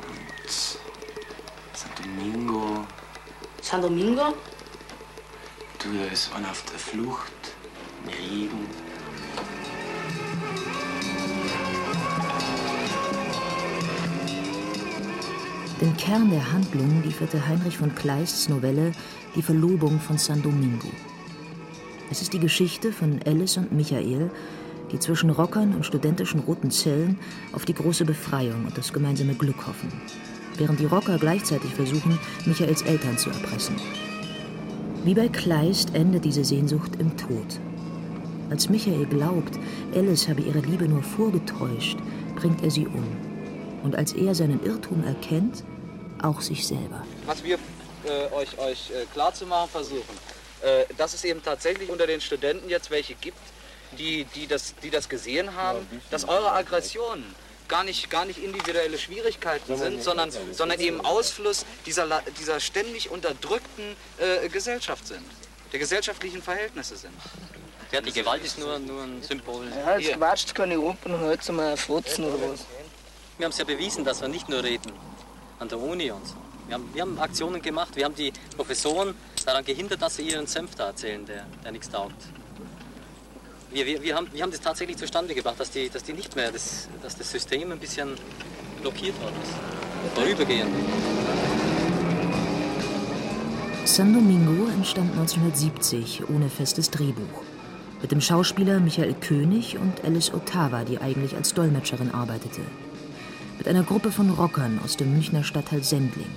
Und 0.07 0.49
San 0.49 1.91
Domingo. 2.01 2.87
San 3.61 3.83
Domingo? 3.83 4.35
Du, 5.81 5.99
da 5.99 6.13
ist 6.13 6.33
einer 6.33 6.49
auf 6.49 6.63
der 6.71 6.79
Flucht, 6.79 7.33
im 8.05 8.09
Regen. 8.11 8.92
Den 15.83 15.97
Kern 15.97 16.31
der 16.31 16.53
Handlung 16.53 17.03
lieferte 17.03 17.45
Heinrich 17.49 17.77
von 17.77 17.93
Kleists 17.93 18.49
Novelle 18.49 18.93
Die 19.35 19.43
Verlobung 19.43 19.99
von 19.99 20.17
San 20.17 20.41
Domingo. 20.41 20.87
Es 22.09 22.23
ist 22.23 22.33
die 22.33 22.39
Geschichte 22.39 22.93
von 22.93 23.19
Alice 23.27 23.57
und 23.57 23.73
Michael, 23.73 24.31
die 24.93 25.01
zwischen 25.01 25.31
Rockern 25.31 25.75
und 25.75 25.85
studentischen 25.85 26.39
roten 26.39 26.71
Zellen 26.71 27.19
auf 27.53 27.65
die 27.65 27.75
große 27.75 28.05
Befreiung 28.05 28.65
und 28.65 28.79
das 28.79 28.93
gemeinsame 28.93 29.35
Glück 29.35 29.67
hoffen, 29.67 29.93
während 30.57 30.79
die 30.79 30.85
Rocker 30.85 31.19
gleichzeitig 31.19 31.75
versuchen, 31.75 32.17
Michaels 32.47 32.83
Eltern 32.83 33.19
zu 33.19 33.31
erpressen. 33.31 33.75
Wie 35.03 35.15
bei 35.15 35.27
Kleist 35.27 35.97
endet 35.97 36.25
diese 36.25 36.45
Sehnsucht 36.45 36.93
im 37.01 37.17
Tod. 37.17 37.59
Als 38.51 38.69
Michael 38.69 39.07
glaubt, 39.07 39.59
Alice 39.97 40.29
habe 40.29 40.43
ihre 40.43 40.61
Liebe 40.61 40.87
nur 40.87 41.03
vorgetäuscht, 41.03 41.99
bringt 42.37 42.63
er 42.63 42.71
sie 42.71 42.87
um. 42.87 43.32
Und 43.83 43.97
als 43.97 44.13
er 44.13 44.35
seinen 44.35 44.65
Irrtum 44.65 45.05
erkennt, 45.05 45.65
auch 46.23 46.41
sich 46.41 46.67
selber. 46.67 47.05
Was 47.27 47.43
wir 47.43 47.59
äh, 48.05 48.33
euch, 48.33 48.59
euch 48.59 48.91
äh, 48.91 49.07
klar 49.13 49.35
zu 49.35 49.47
machen 49.47 49.69
versuchen, 49.71 50.19
äh, 50.63 50.85
dass 50.97 51.15
es 51.15 51.25
eben 51.25 51.43
tatsächlich 51.43 51.91
unter 51.91 52.07
den 52.07 52.21
Studenten 52.21 52.69
jetzt 52.69 52.91
welche 52.91 53.15
gibt, 53.15 53.39
die, 53.99 54.25
die, 54.35 54.47
das, 54.47 54.75
die 54.83 54.91
das 54.91 55.09
gesehen 55.09 55.55
haben, 55.55 55.87
dass 56.11 56.27
eure 56.27 56.53
Aggressionen 56.53 57.25
gar 57.69 57.85
nicht, 57.85 58.11
gar 58.11 58.25
nicht 58.25 58.43
individuelle 58.43 58.99
Schwierigkeiten 58.99 59.77
sind, 59.77 60.03
sondern, 60.03 60.31
sondern 60.53 60.81
eben 60.81 61.01
Ausfluss 61.05 61.65
dieser, 61.87 62.23
dieser 62.39 62.61
ständig 62.61 63.11
unterdrückten 63.11 63.97
äh, 64.19 64.49
Gesellschaft 64.49 65.07
sind, 65.07 65.25
der 65.73 65.79
gesellschaftlichen 65.79 66.43
Verhältnisse 66.43 66.97
sind. 66.97 67.15
Ja, 67.91 68.01
die 68.01 68.13
Gewalt 68.13 68.43
ist 68.45 68.59
nur, 68.59 68.79
nur 68.79 69.03
ein 69.03 69.23
Symbol. 69.23 69.67
Ja, 69.71 69.99
jetzt 69.99 70.17
quatscht 70.17 70.55
keine 70.55 70.77
Ruppen 70.77 71.13
und 71.13 71.21
hört 71.21 71.47
mal 71.53 71.77
Fotzen 71.77 72.25
oder 72.25 72.53
was. 72.53 72.61
Wir 73.39 73.45
haben 73.45 73.53
es 73.53 73.59
ja 73.59 73.65
bewiesen, 73.65 74.05
dass 74.05 74.21
wir 74.21 74.29
nicht 74.29 74.49
nur 74.49 74.63
reden, 74.63 74.93
an 75.59 75.69
der 75.69 75.81
Uni 75.81 76.11
und 76.11 76.27
so. 76.27 76.35
Wir 76.67 76.75
haben, 76.75 76.91
wir 76.93 77.03
haben 77.03 77.19
Aktionen 77.19 77.61
gemacht, 77.61 77.97
wir 77.97 78.05
haben 78.05 78.15
die 78.15 78.33
Professoren 78.57 79.15
daran 79.45 79.65
gehindert, 79.65 80.01
dass 80.01 80.17
sie 80.17 80.23
ihren 80.23 80.47
Senf 80.47 80.75
da 80.75 80.87
erzählen, 80.89 81.25
der, 81.27 81.47
der 81.65 81.73
nichts 81.73 81.91
taugt. 81.91 82.15
Wir, 83.73 83.87
wir, 83.87 84.03
wir, 84.03 84.15
haben, 84.15 84.29
wir 84.33 84.43
haben 84.43 84.51
das 84.51 84.61
tatsächlich 84.61 84.97
zustande 84.97 85.35
gebracht, 85.35 85.59
dass 85.59 85.71
die, 85.71 85.89
dass 85.89 86.03
die 86.03 86.13
nicht 86.13 86.37
mehr, 86.37 86.53
das, 86.53 86.89
dass 87.03 87.17
das 87.17 87.31
System 87.31 87.73
ein 87.73 87.79
bisschen 87.79 88.15
blockiert 88.81 89.21
worden 89.21 89.37
ist. 89.43 90.15
Vorübergehend. 90.15 90.71
San 93.85 94.13
Domingo 94.13 94.69
entstand 94.69 95.11
1970 95.13 96.29
ohne 96.29 96.49
festes 96.49 96.91
Drehbuch. 96.91 97.43
Mit 98.01 98.13
dem 98.13 98.21
Schauspieler 98.21 98.81
Michael 98.81 99.15
König 99.15 99.79
und 99.79 100.05
Alice 100.05 100.33
Ottawa, 100.33 100.85
die 100.85 100.99
eigentlich 100.99 101.35
als 101.35 101.55
Dolmetscherin 101.55 102.11
arbeitete. 102.11 102.63
Mit 103.59 103.69
einer 103.69 103.83
Gruppe 103.83 104.11
von 104.11 104.31
Rockern 104.31 104.81
aus 104.85 104.97
dem 104.97 105.13
Münchner 105.13 105.45
Stadtteil 105.45 105.85
Sendling 105.85 106.31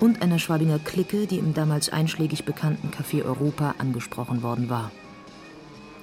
und 0.00 0.22
einer 0.22 0.38
Schwabinger 0.38 0.78
Clique, 0.78 1.26
die 1.26 1.38
im 1.38 1.54
damals 1.54 1.88
einschlägig 1.88 2.44
bekannten 2.44 2.90
Café 2.90 3.24
Europa 3.24 3.76
angesprochen 3.78 4.42
worden 4.42 4.68
war. 4.68 4.90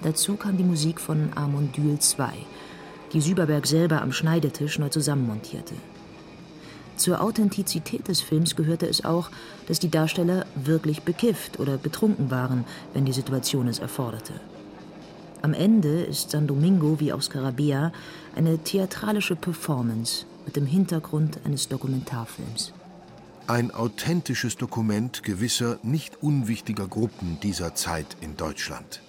Dazu 0.01 0.35
kam 0.35 0.57
die 0.57 0.63
Musik 0.63 0.99
von 0.99 1.29
Amondyl 1.35 1.97
II, 1.99 2.27
die 3.13 3.21
Süberberg 3.21 3.67
selber 3.67 4.01
am 4.01 4.11
Schneidetisch 4.11 4.79
neu 4.79 4.89
zusammenmontierte. 4.89 5.75
Zur 6.95 7.21
Authentizität 7.21 8.07
des 8.07 8.21
Films 8.21 8.55
gehörte 8.55 8.87
es 8.87 9.03
auch, 9.03 9.29
dass 9.67 9.79
die 9.79 9.89
Darsteller 9.89 10.45
wirklich 10.55 11.03
bekifft 11.03 11.59
oder 11.59 11.77
betrunken 11.77 12.31
waren, 12.31 12.65
wenn 12.93 13.05
die 13.05 13.13
Situation 13.13 13.67
es 13.67 13.79
erforderte. 13.79 14.33
Am 15.41 15.53
Ende 15.53 16.03
ist 16.03 16.31
San 16.31 16.47
Domingo 16.47 16.99
wie 16.99 17.11
auch 17.11 17.21
Scarabea 17.21 17.91
eine 18.35 18.59
theatralische 18.59 19.35
Performance 19.35 20.25
mit 20.45 20.55
dem 20.55 20.65
Hintergrund 20.65 21.39
eines 21.45 21.67
Dokumentarfilms. 21.69 22.73
Ein 23.47 23.71
authentisches 23.71 24.55
Dokument 24.55 25.23
gewisser 25.23 25.79
nicht 25.83 26.23
unwichtiger 26.23 26.87
Gruppen 26.87 27.39
dieser 27.41 27.75
Zeit 27.75 28.15
in 28.21 28.37
Deutschland. 28.37 29.01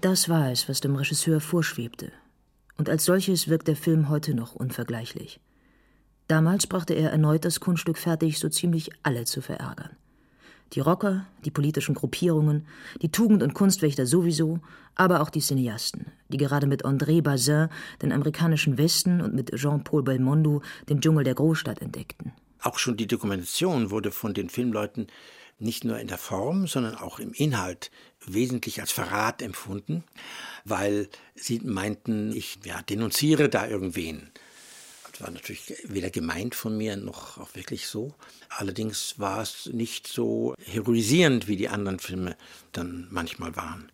Das 0.00 0.28
war 0.28 0.50
es, 0.50 0.68
was 0.68 0.80
dem 0.80 0.96
Regisseur 0.96 1.40
vorschwebte. 1.40 2.12
Und 2.76 2.88
als 2.88 3.04
solches 3.04 3.48
wirkt 3.48 3.68
der 3.68 3.76
Film 3.76 4.08
heute 4.08 4.34
noch 4.34 4.54
unvergleichlich. 4.54 5.40
Damals 6.28 6.66
brachte 6.66 6.94
er 6.94 7.10
erneut 7.10 7.44
das 7.44 7.60
Kunststück 7.60 7.98
fertig, 7.98 8.38
so 8.38 8.48
ziemlich 8.48 8.90
alle 9.02 9.24
zu 9.24 9.40
verärgern. 9.42 9.96
Die 10.72 10.80
Rocker, 10.80 11.26
die 11.44 11.50
politischen 11.50 11.94
Gruppierungen, 11.94 12.66
die 13.02 13.10
Tugend- 13.10 13.42
und 13.42 13.54
Kunstwächter 13.54 14.06
sowieso, 14.06 14.60
aber 14.94 15.20
auch 15.20 15.30
die 15.30 15.40
Cineasten, 15.40 16.06
die 16.28 16.36
gerade 16.36 16.66
mit 16.66 16.84
André 16.84 17.22
Bazin 17.22 17.68
den 18.02 18.12
amerikanischen 18.12 18.78
Westen 18.78 19.20
und 19.20 19.34
mit 19.34 19.50
Jean-Paul 19.54 20.02
Belmondo 20.02 20.62
den 20.88 21.00
Dschungel 21.00 21.24
der 21.24 21.34
Großstadt 21.34 21.82
entdeckten. 21.82 22.32
Auch 22.62 22.78
schon 22.78 22.96
die 22.96 23.06
Dokumentation 23.06 23.90
wurde 23.90 24.12
von 24.12 24.34
den 24.34 24.50
Filmleuten 24.50 25.06
nicht 25.58 25.84
nur 25.84 25.98
in 25.98 26.08
der 26.08 26.18
Form, 26.18 26.66
sondern 26.66 26.94
auch 26.94 27.18
im 27.18 27.32
Inhalt 27.32 27.90
wesentlich 28.26 28.80
als 28.80 28.92
Verrat 28.92 29.42
empfunden, 29.42 30.04
weil 30.64 31.08
sie 31.34 31.60
meinten, 31.60 32.32
ich 32.32 32.58
ja, 32.64 32.82
denunziere 32.82 33.48
da 33.48 33.66
irgendwen. 33.66 34.30
War 35.20 35.30
natürlich 35.30 35.74
weder 35.84 36.10
gemeint 36.10 36.54
von 36.54 36.76
mir 36.76 36.96
noch 36.96 37.38
auch 37.38 37.54
wirklich 37.54 37.86
so. 37.86 38.14
Allerdings 38.48 39.18
war 39.18 39.42
es 39.42 39.66
nicht 39.72 40.06
so 40.06 40.54
heroisierend, 40.64 41.48
wie 41.48 41.56
die 41.56 41.68
anderen 41.68 41.98
Filme 41.98 42.36
dann 42.72 43.06
manchmal 43.10 43.54
waren. 43.56 43.90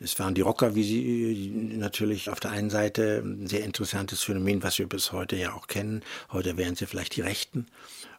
Es 0.00 0.18
waren 0.20 0.34
die 0.34 0.42
Rocker, 0.42 0.76
wie 0.76 0.84
sie 0.84 1.50
natürlich 1.76 2.30
auf 2.30 2.38
der 2.38 2.52
einen 2.52 2.70
Seite 2.70 3.22
ein 3.24 3.48
sehr 3.48 3.64
interessantes 3.64 4.22
Phänomen, 4.22 4.62
was 4.62 4.78
wir 4.78 4.88
bis 4.88 5.10
heute 5.10 5.34
ja 5.36 5.54
auch 5.54 5.66
kennen. 5.66 6.02
Heute 6.30 6.56
wären 6.56 6.76
sie 6.76 6.86
vielleicht 6.86 7.16
die 7.16 7.22
Rechten, 7.22 7.66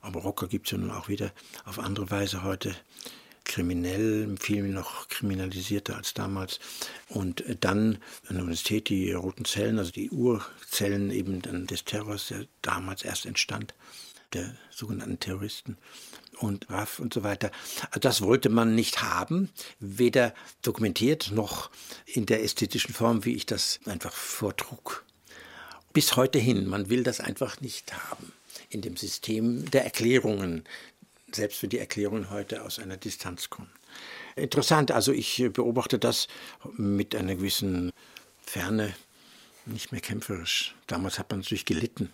aber 0.01 0.21
Rocker 0.21 0.47
gibt 0.47 0.67
es 0.67 0.71
ja 0.73 0.77
nun 0.77 0.91
auch 0.91 1.07
wieder 1.07 1.31
auf 1.63 1.79
andere 1.79 2.11
Weise 2.11 2.43
heute 2.43 2.75
kriminell, 3.45 4.35
viel 4.39 4.63
noch 4.63 5.07
kriminalisierter 5.07 5.95
als 5.97 6.13
damals. 6.13 6.59
Und 7.07 7.43
dann 7.61 7.95
an 8.27 8.35
der 8.35 8.41
Universität 8.41 8.89
die 8.89 9.11
roten 9.11 9.45
Zellen, 9.45 9.79
also 9.79 9.91
die 9.91 10.09
Urzellen 10.09 11.11
eben 11.11 11.41
des 11.67 11.85
Terrors, 11.85 12.27
der 12.27 12.45
damals 12.61 13.03
erst 13.03 13.25
entstand, 13.25 13.73
der 14.33 14.55
sogenannten 14.69 15.19
Terroristen 15.19 15.77
und 16.39 16.69
RAF 16.69 16.99
und 16.99 17.13
so 17.13 17.23
weiter. 17.23 17.51
Das 17.99 18.21
wollte 18.21 18.49
man 18.49 18.75
nicht 18.75 19.01
haben, 19.01 19.49
weder 19.79 20.33
dokumentiert 20.61 21.31
noch 21.31 21.69
in 22.05 22.25
der 22.25 22.43
ästhetischen 22.43 22.93
Form, 22.93 23.25
wie 23.25 23.33
ich 23.33 23.45
das 23.45 23.79
einfach 23.85 24.13
vortrug. 24.13 25.03
Bis 25.91 26.15
heute 26.15 26.39
hin, 26.39 26.67
man 26.67 26.89
will 26.89 27.03
das 27.03 27.19
einfach 27.19 27.59
nicht 27.61 27.93
haben 27.93 28.31
in 28.69 28.81
dem 28.81 28.95
System 28.95 29.69
der 29.71 29.83
Erklärungen, 29.83 30.63
selbst 31.35 31.61
wenn 31.61 31.69
die 31.69 31.79
Erklärungen 31.79 32.29
heute 32.29 32.63
aus 32.63 32.79
einer 32.79 32.97
Distanz 32.97 33.49
kommen. 33.49 33.69
Interessant, 34.35 34.91
also 34.91 35.11
ich 35.11 35.43
beobachte 35.53 35.99
das 35.99 36.27
mit 36.77 37.15
einer 37.15 37.35
gewissen 37.35 37.91
Ferne, 38.41 38.95
nicht 39.65 39.91
mehr 39.91 40.01
kämpferisch. 40.01 40.75
Damals 40.87 41.19
hat 41.19 41.29
man 41.29 41.39
natürlich 41.39 41.65
gelitten. 41.65 42.09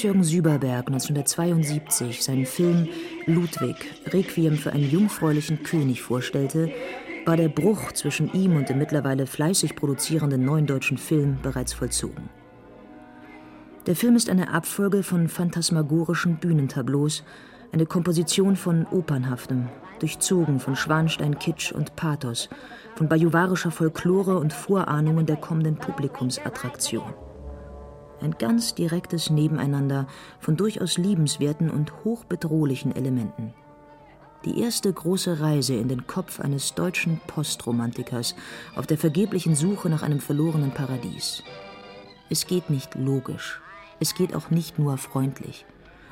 Hans-Jürgen 0.00 0.24
Süberberg 0.24 0.86
1972 0.86 2.22
seinen 2.22 2.46
Film 2.46 2.88
Ludwig, 3.26 3.76
Requiem 4.06 4.56
für 4.56 4.72
einen 4.72 4.90
jungfräulichen 4.90 5.62
König 5.62 6.00
vorstellte, 6.00 6.72
war 7.26 7.36
der 7.36 7.50
Bruch 7.50 7.92
zwischen 7.92 8.32
ihm 8.32 8.56
und 8.56 8.70
dem 8.70 8.78
mittlerweile 8.78 9.26
fleißig 9.26 9.76
produzierenden 9.76 10.42
neuen 10.42 10.66
deutschen 10.66 10.96
Film 10.96 11.36
bereits 11.42 11.74
vollzogen. 11.74 12.30
Der 13.84 13.94
Film 13.94 14.16
ist 14.16 14.30
eine 14.30 14.54
Abfolge 14.54 15.02
von 15.02 15.28
phantasmagorischen 15.28 16.36
Bühnentableaus, 16.36 17.22
eine 17.70 17.84
Komposition 17.84 18.56
von 18.56 18.86
Opernhaftem, 18.86 19.68
durchzogen 19.98 20.60
von 20.60 20.76
Schwanstein-Kitsch 20.76 21.72
und 21.72 21.94
Pathos, 21.96 22.48
von 22.94 23.06
bajuwarischer 23.06 23.70
Folklore 23.70 24.38
und 24.38 24.54
Vorahnungen 24.54 25.26
der 25.26 25.36
kommenden 25.36 25.76
Publikumsattraktion 25.76 27.12
ein 28.22 28.36
ganz 28.38 28.74
direktes 28.74 29.30
Nebeneinander 29.30 30.06
von 30.38 30.56
durchaus 30.56 30.98
liebenswerten 30.98 31.70
und 31.70 32.04
hochbedrohlichen 32.04 32.94
Elementen. 32.94 33.54
Die 34.44 34.60
erste 34.60 34.90
große 34.90 35.40
Reise 35.40 35.74
in 35.74 35.88
den 35.88 36.06
Kopf 36.06 36.40
eines 36.40 36.74
deutschen 36.74 37.20
Postromantikers 37.26 38.34
auf 38.74 38.86
der 38.86 38.96
vergeblichen 38.96 39.54
Suche 39.54 39.90
nach 39.90 40.02
einem 40.02 40.20
verlorenen 40.20 40.70
Paradies. 40.70 41.42
Es 42.30 42.46
geht 42.46 42.70
nicht 42.70 42.94
logisch, 42.94 43.60
es 43.98 44.14
geht 44.14 44.34
auch 44.34 44.48
nicht 44.48 44.78
nur 44.78 44.96
freundlich 44.96 45.66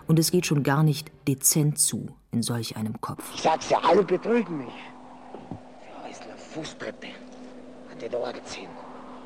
und 0.06 0.18
es 0.18 0.30
geht 0.30 0.44
schon 0.44 0.62
gar 0.62 0.82
nicht 0.82 1.10
dezent 1.26 1.78
zu 1.78 2.08
in 2.30 2.42
solch 2.42 2.76
einem 2.76 3.00
Kopf. 3.00 3.24
Ich 3.34 3.42
sag's 3.42 3.70
ja, 3.70 3.78
alle 3.78 4.02
betrügen 4.02 4.58
mich. 4.58 4.74
Der 5.80 6.10
Häusler 6.10 6.36
Fußtreppe 6.36 7.06
hat 7.90 8.02
den 8.02 8.14
Ohr 8.14 8.32
gezogen. 8.32 8.68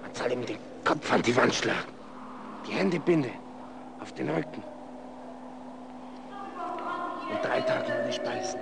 Man 0.03 0.14
soll 0.14 0.33
ihm 0.33 0.47
dem 0.47 0.59
Kopf 0.85 1.12
an 1.12 1.23
die 1.23 1.35
Wand 1.35 1.55
schlagen. 1.55 2.02
Die 2.66 2.72
Hände 2.72 3.01
binde 3.01 3.31
auf 4.01 4.12
den 4.12 4.29
Rücken. 4.29 4.62
Und 7.31 7.44
drei 7.44 7.61
Tage 7.62 7.92
ohne 8.03 8.12
Speisen. 8.12 8.61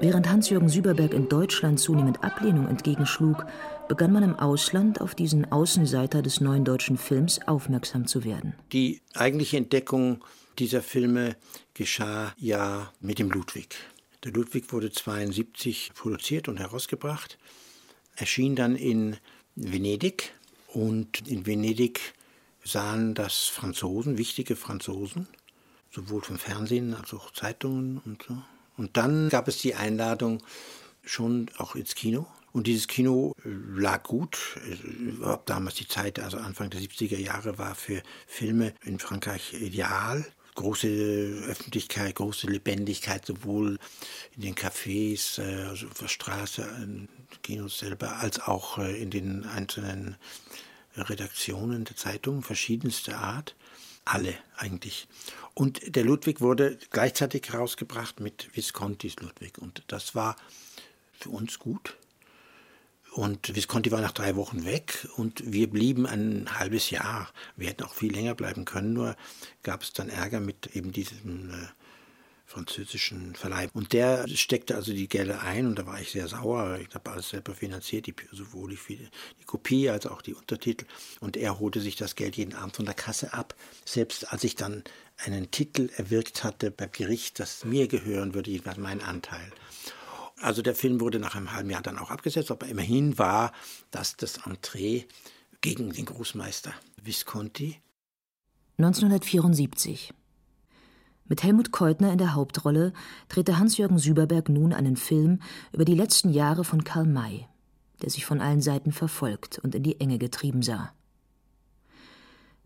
Während 0.00 0.28
Hans-Jürgen 0.28 0.68
Süberberg 0.68 1.12
in 1.12 1.28
Deutschland 1.28 1.80
zunehmend 1.80 2.22
Ablehnung 2.22 2.68
entgegenschlug, 2.68 3.44
begann 3.88 4.12
man 4.12 4.22
im 4.22 4.38
Ausland 4.38 5.00
auf 5.00 5.16
diesen 5.16 5.50
Außenseiter 5.50 6.22
des 6.22 6.40
neuen 6.40 6.64
deutschen 6.64 6.96
Films 6.98 7.40
aufmerksam 7.48 8.06
zu 8.06 8.24
werden. 8.24 8.54
Die 8.72 9.00
eigentliche 9.14 9.56
Entdeckung 9.56 10.24
dieser 10.58 10.82
Filme 10.82 11.34
geschah 11.74 12.32
ja 12.36 12.92
mit 13.00 13.18
dem 13.18 13.30
Ludwig. 13.30 13.76
Der 14.24 14.32
Ludwig 14.32 14.72
wurde 14.72 14.86
1972 14.86 15.92
produziert 15.94 16.48
und 16.48 16.58
herausgebracht, 16.58 17.38
erschien 18.14 18.54
dann 18.54 18.76
in 18.76 19.16
Venedig 19.56 20.32
und 20.68 21.26
in 21.26 21.46
Venedig 21.46 22.14
sahen 22.64 23.14
das 23.14 23.44
Franzosen, 23.44 24.18
wichtige 24.18 24.54
Franzosen, 24.54 25.26
sowohl 25.90 26.22
vom 26.22 26.38
Fernsehen 26.38 26.94
als 26.94 27.12
auch 27.14 27.32
Zeitungen 27.32 27.98
und 28.04 28.22
so. 28.22 28.36
Und 28.76 28.96
dann 28.96 29.28
gab 29.28 29.48
es 29.48 29.58
die 29.58 29.74
Einladung 29.74 30.42
schon 31.02 31.50
auch 31.56 31.74
ins 31.74 31.94
Kino. 31.94 32.26
Und 32.52 32.66
dieses 32.66 32.86
Kino 32.86 33.34
lag 33.44 34.04
gut. 34.04 34.58
Damals 35.46 35.74
die 35.76 35.88
Zeit, 35.88 36.18
also 36.18 36.38
Anfang 36.38 36.70
der 36.70 36.80
70er 36.80 37.18
Jahre, 37.18 37.58
war 37.58 37.74
für 37.74 38.02
Filme 38.26 38.74
in 38.84 38.98
Frankreich 38.98 39.54
ideal. 39.54 40.26
Große 40.58 40.88
Öffentlichkeit, 41.46 42.16
große 42.16 42.48
Lebendigkeit, 42.48 43.24
sowohl 43.24 43.78
in 44.34 44.42
den 44.42 44.56
Cafés, 44.56 45.40
äh, 45.40 45.68
also 45.68 45.86
auf 45.86 45.98
der 46.00 46.08
Straße, 46.08 46.62
in 46.82 47.08
Kinos 47.44 47.78
selber, 47.78 48.16
als 48.16 48.40
auch 48.40 48.78
äh, 48.78 49.00
in 49.00 49.10
den 49.10 49.44
einzelnen 49.44 50.16
Redaktionen 50.96 51.84
der 51.84 51.94
Zeitungen 51.94 52.42
verschiedenster 52.42 53.18
Art. 53.18 53.54
alle 54.04 54.34
eigentlich. 54.56 55.06
Und 55.54 55.94
der 55.94 56.02
Ludwig 56.04 56.40
wurde 56.40 56.78
gleichzeitig 56.90 57.52
herausgebracht 57.52 58.20
mit 58.20 58.48
Viscontis 58.56 59.16
Ludwig. 59.20 59.58
Und 59.58 59.84
das 59.88 60.14
war 60.14 60.34
für 61.12 61.30
uns 61.30 61.58
gut. 61.58 61.97
Und 63.12 63.54
Visconti 63.54 63.90
war 63.90 64.00
nach 64.00 64.12
drei 64.12 64.36
Wochen 64.36 64.64
weg 64.64 65.08
und 65.16 65.42
wir 65.44 65.68
blieben 65.68 66.06
ein 66.06 66.46
halbes 66.58 66.90
Jahr. 66.90 67.32
Wir 67.56 67.68
hätten 67.68 67.84
auch 67.84 67.94
viel 67.94 68.12
länger 68.12 68.34
bleiben 68.34 68.64
können, 68.64 68.92
nur 68.92 69.16
gab 69.62 69.82
es 69.82 69.92
dann 69.92 70.08
Ärger 70.08 70.40
mit 70.40 70.76
eben 70.76 70.92
diesem 70.92 71.50
äh, 71.50 71.66
französischen 72.48 73.34
Verleih. 73.34 73.68
Und 73.74 73.92
der 73.92 74.26
steckte 74.28 74.74
also 74.74 74.92
die 74.92 75.08
Gelder 75.08 75.42
ein 75.42 75.66
und 75.66 75.78
da 75.78 75.86
war 75.86 76.00
ich 76.00 76.10
sehr 76.10 76.28
sauer. 76.28 76.78
Ich 76.80 76.94
habe 76.94 77.10
alles 77.10 77.28
selber 77.28 77.54
finanziert, 77.54 78.06
die, 78.06 78.14
sowohl 78.32 78.70
die, 78.70 79.08
die 79.40 79.44
Kopie 79.44 79.90
als 79.90 80.06
auch 80.06 80.22
die 80.22 80.34
Untertitel. 80.34 80.86
Und 81.20 81.36
er 81.36 81.60
holte 81.60 81.80
sich 81.80 81.96
das 81.96 82.14
Geld 82.14 82.36
jeden 82.36 82.54
Abend 82.54 82.76
von 82.76 82.86
der 82.86 82.94
Kasse 82.94 83.34
ab. 83.34 83.54
Selbst 83.84 84.32
als 84.32 84.44
ich 84.44 84.54
dann 84.54 84.82
einen 85.18 85.50
Titel 85.50 85.90
erwirkt 85.96 86.42
hatte 86.42 86.70
beim 86.70 86.90
Gericht, 86.90 87.38
das 87.38 87.64
mir 87.64 87.86
gehören 87.86 88.32
würde, 88.32 88.50
jedenfalls 88.50 88.78
mein 88.78 89.02
Anteil. 89.02 89.52
Also 90.40 90.62
der 90.62 90.74
Film 90.74 91.00
wurde 91.00 91.18
nach 91.18 91.34
einem 91.34 91.52
halben 91.52 91.70
Jahr 91.70 91.82
dann 91.82 91.98
auch 91.98 92.10
abgesetzt, 92.10 92.50
aber 92.50 92.66
immerhin 92.66 93.18
war 93.18 93.52
das 93.90 94.16
das 94.16 94.38
Entree 94.46 95.04
gegen 95.60 95.92
den 95.92 96.04
Großmeister 96.04 96.72
Visconti. 97.02 97.76
1974. 98.78 100.14
Mit 101.26 101.42
Helmut 101.42 101.72
Keutner 101.72 102.12
in 102.12 102.18
der 102.18 102.34
Hauptrolle 102.34 102.92
drehte 103.28 103.58
Hans-Jürgen 103.58 103.98
Süberberg 103.98 104.48
nun 104.48 104.72
einen 104.72 104.96
Film 104.96 105.40
über 105.72 105.84
die 105.84 105.94
letzten 105.94 106.30
Jahre 106.30 106.64
von 106.64 106.84
Karl 106.84 107.06
May, 107.06 107.46
der 108.02 108.10
sich 108.10 108.24
von 108.24 108.40
allen 108.40 108.62
Seiten 108.62 108.92
verfolgt 108.92 109.58
und 109.58 109.74
in 109.74 109.82
die 109.82 110.00
Enge 110.00 110.18
getrieben 110.18 110.62
sah. 110.62 110.92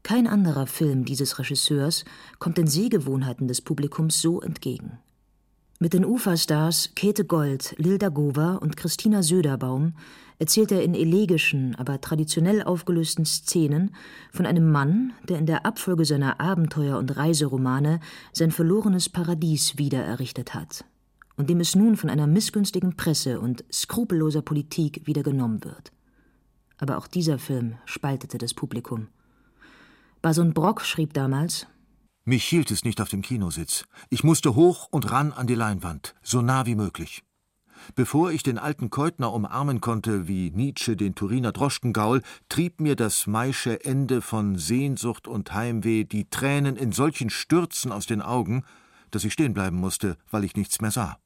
Kein 0.02 0.26
anderer 0.26 0.66
Film 0.66 1.04
dieses 1.04 1.38
Regisseurs 1.38 2.04
kommt 2.38 2.58
den 2.58 2.66
Sehgewohnheiten 2.66 3.48
des 3.48 3.62
Publikums 3.62 4.20
so 4.20 4.40
entgegen. 4.40 4.98
Mit 5.82 5.94
den 5.94 6.04
Uferstars 6.04 6.92
Käthe 6.94 7.24
Gold, 7.24 7.74
Lilda 7.76 8.08
Gova 8.08 8.54
und 8.54 8.76
Christina 8.76 9.20
Söderbaum 9.20 9.94
erzählt 10.38 10.70
er 10.70 10.84
in 10.84 10.94
elegischen, 10.94 11.74
aber 11.74 12.00
traditionell 12.00 12.62
aufgelösten 12.62 13.24
Szenen 13.24 13.92
von 14.30 14.46
einem 14.46 14.70
Mann, 14.70 15.12
der 15.28 15.40
in 15.40 15.46
der 15.46 15.66
Abfolge 15.66 16.04
seiner 16.04 16.40
Abenteuer 16.40 16.98
und 16.98 17.16
Reiseromane 17.16 17.98
sein 18.32 18.52
verlorenes 18.52 19.08
Paradies 19.08 19.76
wiedererrichtet 19.76 20.54
hat 20.54 20.84
und 21.36 21.50
dem 21.50 21.58
es 21.58 21.74
nun 21.74 21.96
von 21.96 22.10
einer 22.10 22.28
missgünstigen 22.28 22.94
Presse 22.94 23.40
und 23.40 23.64
skrupelloser 23.72 24.42
Politik 24.42 25.08
wieder 25.08 25.24
genommen 25.24 25.64
wird. 25.64 25.90
Aber 26.78 26.96
auch 26.96 27.08
dieser 27.08 27.40
Film 27.40 27.74
spaltete 27.86 28.38
das 28.38 28.54
Publikum. 28.54 29.08
Bason 30.20 30.54
Brock 30.54 30.82
schrieb 30.82 31.12
damals 31.12 31.66
Mich 32.24 32.44
hielt 32.44 32.70
es 32.70 32.84
nicht 32.84 33.00
auf 33.00 33.08
dem 33.08 33.20
Kinositz. 33.20 33.84
Ich 34.08 34.22
musste 34.22 34.54
hoch 34.54 34.86
und 34.92 35.10
ran 35.10 35.32
an 35.32 35.48
die 35.48 35.56
Leinwand, 35.56 36.14
so 36.22 36.40
nah 36.40 36.66
wie 36.66 36.76
möglich. 36.76 37.24
Bevor 37.96 38.30
ich 38.30 38.44
den 38.44 38.58
alten 38.58 38.90
Keutner 38.90 39.32
umarmen 39.32 39.80
konnte, 39.80 40.28
wie 40.28 40.52
Nietzsche 40.52 40.94
den 40.94 41.16
Turiner 41.16 41.50
Droschkengaul, 41.50 42.22
trieb 42.48 42.80
mir 42.80 42.94
das 42.94 43.26
Maische 43.26 43.84
Ende 43.84 44.22
von 44.22 44.56
Sehnsucht 44.56 45.26
und 45.26 45.52
Heimweh 45.52 46.04
die 46.04 46.30
Tränen 46.30 46.76
in 46.76 46.92
solchen 46.92 47.28
Stürzen 47.28 47.90
aus 47.90 48.06
den 48.06 48.22
Augen, 48.22 48.62
dass 49.10 49.24
ich 49.24 49.32
stehen 49.32 49.52
bleiben 49.52 49.76
musste, 49.76 50.16
weil 50.30 50.44
ich 50.44 50.54
nichts 50.54 50.80
mehr 50.80 50.92
sah. 50.92 51.18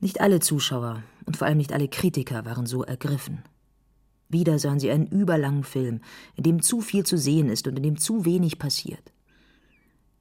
Nicht 0.00 0.22
alle 0.22 0.40
Zuschauer 0.40 1.02
und 1.26 1.36
vor 1.36 1.46
allem 1.46 1.58
nicht 1.58 1.74
alle 1.74 1.88
Kritiker 1.88 2.46
waren 2.46 2.64
so 2.64 2.84
ergriffen. 2.84 3.42
Wieder 4.30 4.58
sahen 4.58 4.80
sie 4.80 4.90
einen 4.90 5.08
überlangen 5.08 5.64
Film, 5.64 6.00
in 6.36 6.44
dem 6.44 6.62
zu 6.62 6.80
viel 6.80 7.04
zu 7.04 7.18
sehen 7.18 7.50
ist 7.50 7.66
und 7.66 7.76
in 7.76 7.82
dem 7.82 7.98
zu 7.98 8.24
wenig 8.24 8.58
passiert. 8.58 9.12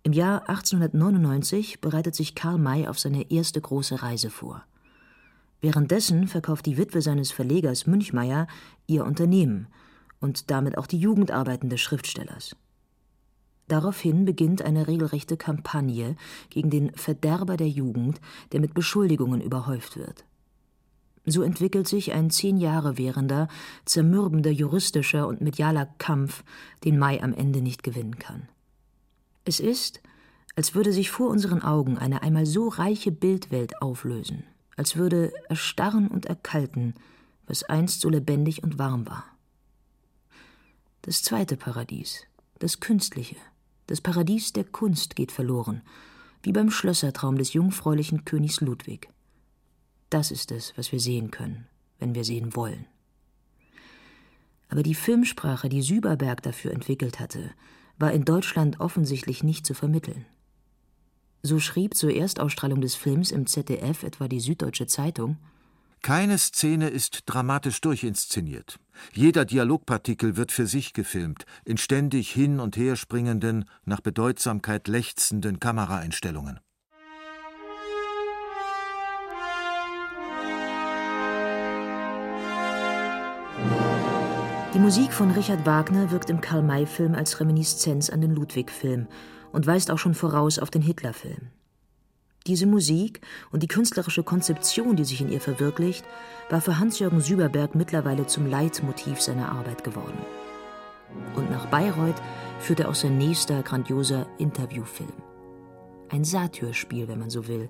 Im 0.07 0.13
Jahr 0.13 0.47
1899 0.47 1.81
bereitet 1.81 2.15
sich 2.15 2.33
Karl 2.33 2.57
May 2.57 2.87
auf 2.87 2.97
seine 2.97 3.29
erste 3.29 3.59
große 3.59 4.03
Reise 4.03 4.29
vor. 4.29 4.63
Währenddessen 5.59 6.29
verkauft 6.29 6.65
die 6.65 6.77
Witwe 6.77 7.01
seines 7.01 7.33
Verlegers 7.33 7.87
Münchmeyer 7.87 8.47
ihr 8.85 9.03
Unternehmen 9.03 9.67
und 10.21 10.49
damit 10.49 10.77
auch 10.77 10.87
die 10.87 10.97
Jugendarbeiten 10.97 11.69
des 11.69 11.81
Schriftstellers. 11.81 12.55
Daraufhin 13.67 14.23
beginnt 14.23 14.61
eine 14.61 14.87
regelrechte 14.87 15.35
Kampagne 15.35 16.15
gegen 16.49 16.69
den 16.69 16.93
Verderber 16.93 17.57
der 17.57 17.67
Jugend, 17.67 18.21
der 18.53 18.61
mit 18.61 18.73
Beschuldigungen 18.73 19.41
überhäuft 19.41 19.97
wird. 19.97 20.23
So 21.25 21.41
entwickelt 21.41 21.89
sich 21.89 22.13
ein 22.13 22.29
zehn 22.29 22.59
Jahre 22.59 22.97
währender, 22.97 23.49
zermürbender 23.83 24.51
juristischer 24.51 25.27
und 25.27 25.41
medialer 25.41 25.89
Kampf, 25.97 26.45
den 26.85 26.97
Mai 26.97 27.21
am 27.21 27.33
Ende 27.33 27.61
nicht 27.61 27.83
gewinnen 27.83 28.17
kann. 28.19 28.47
Es 29.47 29.59
ist, 29.59 30.01
als 30.55 30.75
würde 30.75 30.91
sich 30.91 31.09
vor 31.09 31.29
unseren 31.29 31.63
Augen 31.63 31.97
eine 31.97 32.21
einmal 32.21 32.45
so 32.45 32.67
reiche 32.67 33.11
Bildwelt 33.11 33.81
auflösen 33.81 34.43
als 34.77 34.95
würde 34.95 35.33
erstarren 35.49 36.07
und 36.07 36.27
erkalten, 36.27 36.93
was 37.47 37.63
einst 37.63 38.01
so 38.01 38.09
lebendig 38.09 38.63
und 38.63 38.79
warm 38.79 39.07
war. 39.07 39.25
Das 41.01 41.23
zweite 41.23 41.57
Paradies, 41.57 42.25
das 42.59 42.79
künstliche, 42.79 43.35
das 43.87 44.01
Paradies 44.01 44.53
der 44.53 44.65
Kunst 44.65 45.15
geht 45.15 45.31
verloren, 45.31 45.81
wie 46.43 46.51
beim 46.51 46.69
Schlössertraum 46.69 47.37
des 47.37 47.53
jungfräulichen 47.53 48.23
Königs 48.23 48.61
Ludwig. 48.61 49.09
Das 50.09 50.31
ist 50.31 50.51
es, 50.51 50.77
was 50.77 50.91
wir 50.91 50.99
sehen 50.99 51.31
können, 51.31 51.67
wenn 51.99 52.13
wir 52.13 52.23
sehen 52.23 52.55
wollen. 52.55 52.85
Aber 54.69 54.83
die 54.83 54.95
Filmsprache, 54.95 55.69
die 55.69 55.81
Süberberg 55.81 56.43
dafür 56.43 56.71
entwickelt 56.71 57.19
hatte, 57.19 57.51
war 57.99 58.11
in 58.11 58.25
Deutschland 58.25 58.79
offensichtlich 58.79 59.43
nicht 59.43 59.65
zu 59.65 59.73
vermitteln. 59.73 60.25
So 61.43 61.59
schrieb 61.59 61.95
zur 61.95 62.13
Erstausstrahlung 62.13 62.81
des 62.81 62.95
Films 62.95 63.31
im 63.31 63.47
ZDF 63.47 64.03
etwa 64.03 64.27
die 64.27 64.39
Süddeutsche 64.39 64.87
Zeitung 64.87 65.37
keine 66.01 66.37
Szene 66.37 66.87
ist 66.89 67.23
dramatisch 67.25 67.81
durchinszeniert. 67.81 68.79
Jeder 69.13 69.45
Dialogpartikel 69.45 70.37
wird 70.37 70.51
für 70.51 70.65
sich 70.65 70.93
gefilmt, 70.93 71.45
in 71.65 71.77
ständig 71.77 72.31
hin 72.31 72.59
und 72.59 72.77
her 72.77 72.95
springenden, 72.95 73.65
nach 73.83 74.01
Bedeutsamkeit 74.01 74.87
lechzenden 74.87 75.59
Kameraeinstellungen. 75.59 76.59
Musik 84.87 85.11
von 85.11 85.31
Richard 85.31 85.65
Wagner 85.65 86.11
wirkt 86.11 86.29
im 86.29 86.39
Karl-May-Film 86.39 87.13
als 87.13 87.41
Reminiszenz 87.41 88.09
an 88.09 88.21
den 88.21 88.33
Ludwig-Film 88.33 89.07
und 89.51 89.67
weist 89.67 89.91
auch 89.91 89.97
schon 89.97 90.13
voraus 90.13 90.59
auf 90.59 90.69
den 90.69 90.81
Hitlerfilm. 90.81 91.49
Diese 92.47 92.67
Musik 92.67 93.19
und 93.51 93.63
die 93.63 93.67
künstlerische 93.67 94.23
Konzeption, 94.23 94.95
die 94.95 95.03
sich 95.03 95.19
in 95.19 95.29
ihr 95.29 95.41
verwirklicht, 95.41 96.05
war 96.49 96.61
für 96.61 96.79
Hans-Jürgen 96.79 97.19
Süberberg 97.19 97.75
mittlerweile 97.75 98.27
zum 98.27 98.49
Leitmotiv 98.49 99.19
seiner 99.19 99.51
Arbeit 99.51 99.83
geworden. 99.83 100.19
Und 101.35 101.51
nach 101.51 101.65
Bayreuth 101.65 102.21
führte 102.61 102.87
auch 102.87 102.95
sein 102.95 103.17
nächster 103.17 103.63
grandioser 103.63 104.25
Interviewfilm. 104.37 105.11
Ein 106.07 106.23
Satyrspiel, 106.23 107.09
wenn 107.09 107.19
man 107.19 107.29
so 107.29 107.49
will, 107.49 107.69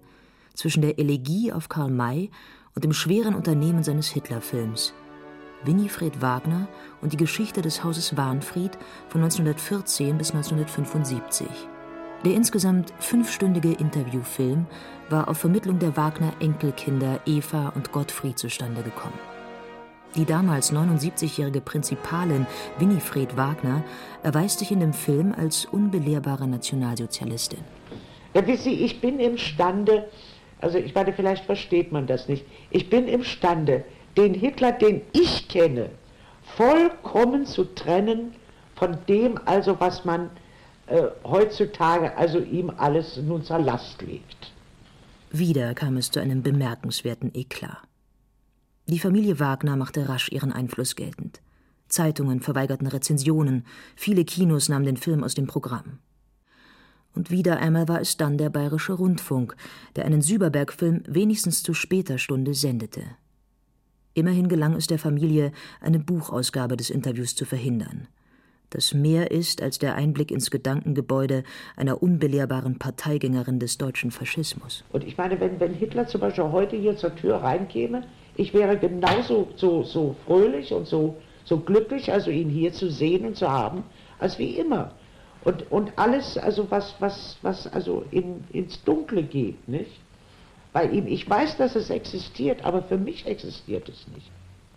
zwischen 0.54 0.84
der 0.84 1.00
Elegie 1.00 1.52
auf 1.52 1.68
Karl 1.68 1.90
May 1.90 2.30
und 2.76 2.84
dem 2.84 2.94
schweren 2.94 3.34
Unternehmen 3.34 3.82
seines 3.82 4.08
Hitlerfilms– 4.10 4.94
Winifred 5.64 6.22
Wagner 6.22 6.68
und 7.02 7.14
die 7.14 7.18
Geschichte 7.18 7.62
des 7.62 7.84
Hauses 7.84 8.16
Wahnfried 8.18 8.78
von 9.10 9.22
1914 9.22 10.18
bis 10.18 10.32
1975. 10.32 11.48
Der 12.26 12.34
insgesamt 12.34 12.94
fünfstündige 13.00 13.74
Interviewfilm 13.74 14.66
war 15.10 15.28
auf 15.28 15.38
Vermittlung 15.38 15.80
der 15.80 15.96
Wagner-Enkelkinder 15.96 17.20
Eva 17.26 17.70
und 17.76 17.92
Gottfried 17.92 18.40
zustande 18.40 18.82
gekommen. 18.82 19.20
Die 20.16 20.26
damals 20.26 20.74
79-jährige 20.74 21.62
Prinzipalin 21.62 22.48
Winifred 22.80 23.38
Wagner 23.38 23.84
erweist 24.24 24.60
sich 24.60 24.72
in 24.72 24.80
dem 24.80 24.94
Film 24.94 25.34
als 25.38 25.66
unbelehrbare 25.66 26.48
Nationalsozialistin. 26.48 27.60
Ja, 28.34 28.46
wissen 28.48 28.64
Sie, 28.64 28.86
ich 28.86 29.00
bin 29.00 29.20
imstande, 29.20 30.10
also 30.60 30.80
ich 30.80 30.96
meine, 30.96 31.14
vielleicht 31.14 31.46
versteht 31.46 31.92
man 31.92 32.08
das 32.08 32.28
nicht, 32.28 32.46
ich 32.72 32.90
bin 32.90 33.08
imstande, 33.08 33.84
den 34.18 34.34
Hitler, 34.34 34.72
den 34.72 35.02
ich 35.14 35.48
kenne, 35.48 35.92
vollkommen 36.56 37.46
zu 37.46 37.64
trennen 37.76 38.34
von 38.76 38.98
dem, 39.08 39.40
also 39.46 39.80
was 39.80 40.06
man 40.06 40.30
äh, 40.88 41.04
heutzutage 41.24 42.16
also 42.18 42.40
ihm 42.40 42.72
alles 42.78 43.18
nun 43.18 43.44
zur 43.44 43.60
Last 43.60 44.02
legt. 44.02 44.52
Wieder 45.32 45.74
kam 45.76 45.98
es 45.98 46.10
zu 46.12 46.20
einem 46.20 46.42
bemerkenswerten 46.42 47.32
Eklat. 47.34 47.78
Die 48.88 49.00
Familie 49.00 49.40
Wagner 49.40 49.76
machte 49.76 50.08
rasch 50.08 50.30
ihren 50.32 50.54
Einfluss 50.54 50.96
geltend. 50.96 51.42
Zeitungen 51.90 52.40
verweigerten 52.40 52.88
Rezensionen, 52.88 53.66
viele 53.96 54.24
Kinos 54.24 54.70
nahmen 54.70 54.86
den 54.86 54.98
Film 54.98 55.24
aus 55.24 55.36
dem 55.36 55.48
Programm. 55.48 56.00
Und 57.14 57.32
wieder 57.32 57.58
einmal 57.58 57.88
war 57.88 58.00
es 58.00 58.16
dann 58.16 58.38
der 58.38 58.50
Bayerische 58.50 58.94
Rundfunk, 58.94 59.56
der 59.96 60.06
einen 60.06 60.22
Süberberg-Film 60.22 61.04
wenigstens 61.08 61.64
zu 61.64 61.74
später 61.74 62.18
Stunde 62.18 62.54
sendete. 62.54 63.04
Immerhin 64.18 64.48
gelang 64.48 64.74
es 64.74 64.88
der 64.88 64.98
Familie, 64.98 65.52
eine 65.80 66.00
Buchausgabe 66.00 66.76
des 66.76 66.90
Interviews 66.90 67.36
zu 67.36 67.46
verhindern. 67.46 68.08
das 68.72 68.96
mehr 68.96 69.30
ist 69.30 69.62
als 69.62 69.78
der 69.78 69.94
Einblick 69.94 70.32
ins 70.32 70.50
Gedankengebäude 70.50 71.44
einer 71.76 72.02
unbelehrbaren 72.02 72.80
Parteigängerin 72.80 73.60
des 73.60 73.78
deutschen 73.78 74.10
Faschismus. 74.10 74.84
Und 74.92 75.06
ich 75.06 75.18
meine, 75.18 75.40
wenn, 75.40 75.60
wenn 75.60 75.74
Hitler 75.74 76.08
zum 76.08 76.22
Beispiel 76.22 76.46
heute 76.46 76.76
hier 76.76 76.98
zur 76.98 77.16
Tür 77.16 77.36
reinkäme, 77.36 78.04
ich 78.36 78.56
wäre 78.56 78.78
genauso 78.78 79.50
so, 79.56 79.84
so 79.84 80.16
fröhlich 80.26 80.74
und 80.74 80.88
so, 80.88 81.16
so 81.46 81.60
glücklich, 81.60 82.12
also 82.12 82.32
ihn 82.32 82.50
hier 82.50 82.74
zu 82.74 82.90
sehen 82.90 83.24
und 83.24 83.38
zu 83.38 83.50
haben, 83.50 83.84
als 84.18 84.40
wie 84.40 84.58
immer. 84.58 84.96
Und, 85.46 85.72
und 85.72 85.92
alles, 85.96 86.38
also 86.40 86.70
was, 86.72 86.96
was, 87.00 87.38
was 87.44 87.68
also 87.68 88.04
in, 88.10 88.44
ins 88.52 88.84
Dunkle 88.84 89.22
geht, 89.22 89.70
nicht? 89.70 90.02
Bei 90.78 90.88
ihm, 90.88 91.08
ich 91.08 91.28
weiß, 91.28 91.58
dass 91.58 91.76
es 91.76 91.90
existiert, 91.90 92.64
aber 92.64 92.84
für 92.84 93.00
mich 93.00 93.26
existiert 93.26 93.90
es 93.90 94.08
nicht. 94.14 94.30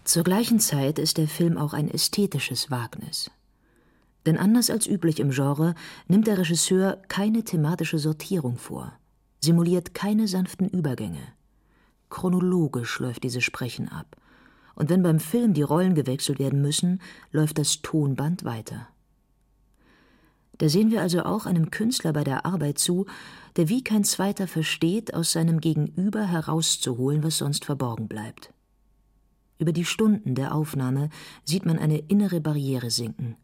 Zur 0.04 0.24
gleichen 0.24 0.58
Zeit 0.58 0.98
ist 0.98 1.18
der 1.18 1.28
Film 1.28 1.58
auch 1.58 1.74
ein 1.74 1.90
ästhetisches 1.90 2.70
Wagnis. 2.70 3.30
Denn 4.24 4.38
anders 4.38 4.70
als 4.70 4.86
üblich 4.86 5.20
im 5.20 5.28
Genre 5.28 5.74
nimmt 6.08 6.26
der 6.26 6.38
Regisseur 6.38 7.02
keine 7.08 7.44
thematische 7.44 7.98
Sortierung 7.98 8.56
vor, 8.56 8.94
simuliert 9.40 9.92
keine 9.92 10.26
sanften 10.26 10.70
Übergänge. 10.70 11.34
Chronologisch 12.08 12.98
läuft 12.98 13.22
dieses 13.22 13.44
Sprechen 13.44 13.90
ab. 13.90 14.16
Und 14.74 14.88
wenn 14.88 15.02
beim 15.02 15.20
Film 15.20 15.52
die 15.52 15.60
Rollen 15.60 15.94
gewechselt 15.94 16.38
werden 16.38 16.62
müssen, 16.62 17.02
läuft 17.30 17.58
das 17.58 17.82
Tonband 17.82 18.44
weiter. 18.44 18.88
Da 20.60 20.68
sehen 20.68 20.90
wir 20.90 21.00
also 21.00 21.22
auch 21.22 21.46
einem 21.46 21.70
Künstler 21.70 22.12
bei 22.12 22.22
der 22.22 22.44
Arbeit 22.44 22.78
zu, 22.78 23.06
der 23.56 23.70
wie 23.70 23.82
kein 23.82 24.04
zweiter 24.04 24.46
versteht, 24.46 25.14
aus 25.14 25.32
seinem 25.32 25.58
Gegenüber 25.62 26.26
herauszuholen, 26.26 27.22
was 27.22 27.38
sonst 27.38 27.64
verborgen 27.64 28.08
bleibt. 28.08 28.52
Über 29.58 29.72
die 29.72 29.86
Stunden 29.86 30.34
der 30.34 30.54
Aufnahme 30.54 31.08
sieht 31.44 31.64
man 31.64 31.78
eine 31.78 31.96
innere 31.96 32.42
Barriere 32.42 32.90
sinken, 32.90 33.36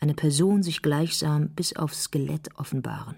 eine 0.00 0.14
Person 0.14 0.64
sich 0.64 0.82
gleichsam 0.82 1.50
bis 1.50 1.76
aufs 1.76 2.04
Skelett 2.04 2.48
offenbaren. 2.56 3.14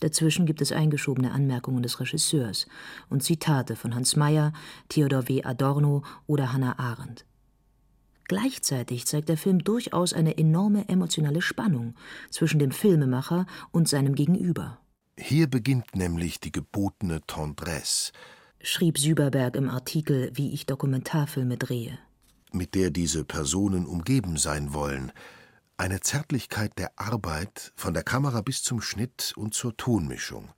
Dazwischen 0.00 0.44
gibt 0.44 0.60
es 0.60 0.70
eingeschobene 0.70 1.32
Anmerkungen 1.32 1.82
des 1.82 1.98
Regisseurs 1.98 2.66
und 3.08 3.22
Zitate 3.22 3.74
von 3.74 3.94
Hans 3.94 4.16
Mayer, 4.16 4.52
Theodor 4.90 5.28
W. 5.28 5.44
Adorno 5.44 6.02
oder 6.26 6.52
Hannah 6.52 6.78
Arendt. 6.78 7.24
Gleichzeitig 8.28 9.06
zeigt 9.06 9.30
der 9.30 9.38
Film 9.38 9.64
durchaus 9.64 10.12
eine 10.12 10.36
enorme 10.36 10.88
emotionale 10.88 11.40
Spannung 11.40 11.94
zwischen 12.30 12.58
dem 12.58 12.70
Filmemacher 12.70 13.46
und 13.72 13.88
seinem 13.88 14.14
Gegenüber. 14.14 14.78
Hier 15.18 15.48
beginnt 15.48 15.96
nämlich 15.96 16.38
die 16.38 16.52
gebotene 16.52 17.22
Tendresse, 17.26 18.12
schrieb 18.60 18.98
Süberberg 18.98 19.56
im 19.56 19.70
Artikel 19.70 20.30
Wie 20.34 20.52
ich 20.52 20.66
Dokumentarfilme 20.66 21.56
drehe. 21.56 21.98
Mit 22.52 22.74
der 22.74 22.90
diese 22.90 23.24
Personen 23.24 23.86
umgeben 23.86 24.36
sein 24.36 24.74
wollen, 24.74 25.10
eine 25.78 26.00
Zärtlichkeit 26.00 26.78
der 26.78 26.92
Arbeit 26.96 27.72
von 27.76 27.94
der 27.94 28.02
Kamera 28.02 28.42
bis 28.42 28.62
zum 28.62 28.82
Schnitt 28.82 29.32
und 29.36 29.54
zur 29.54 29.76
Tonmischung. 29.76 30.50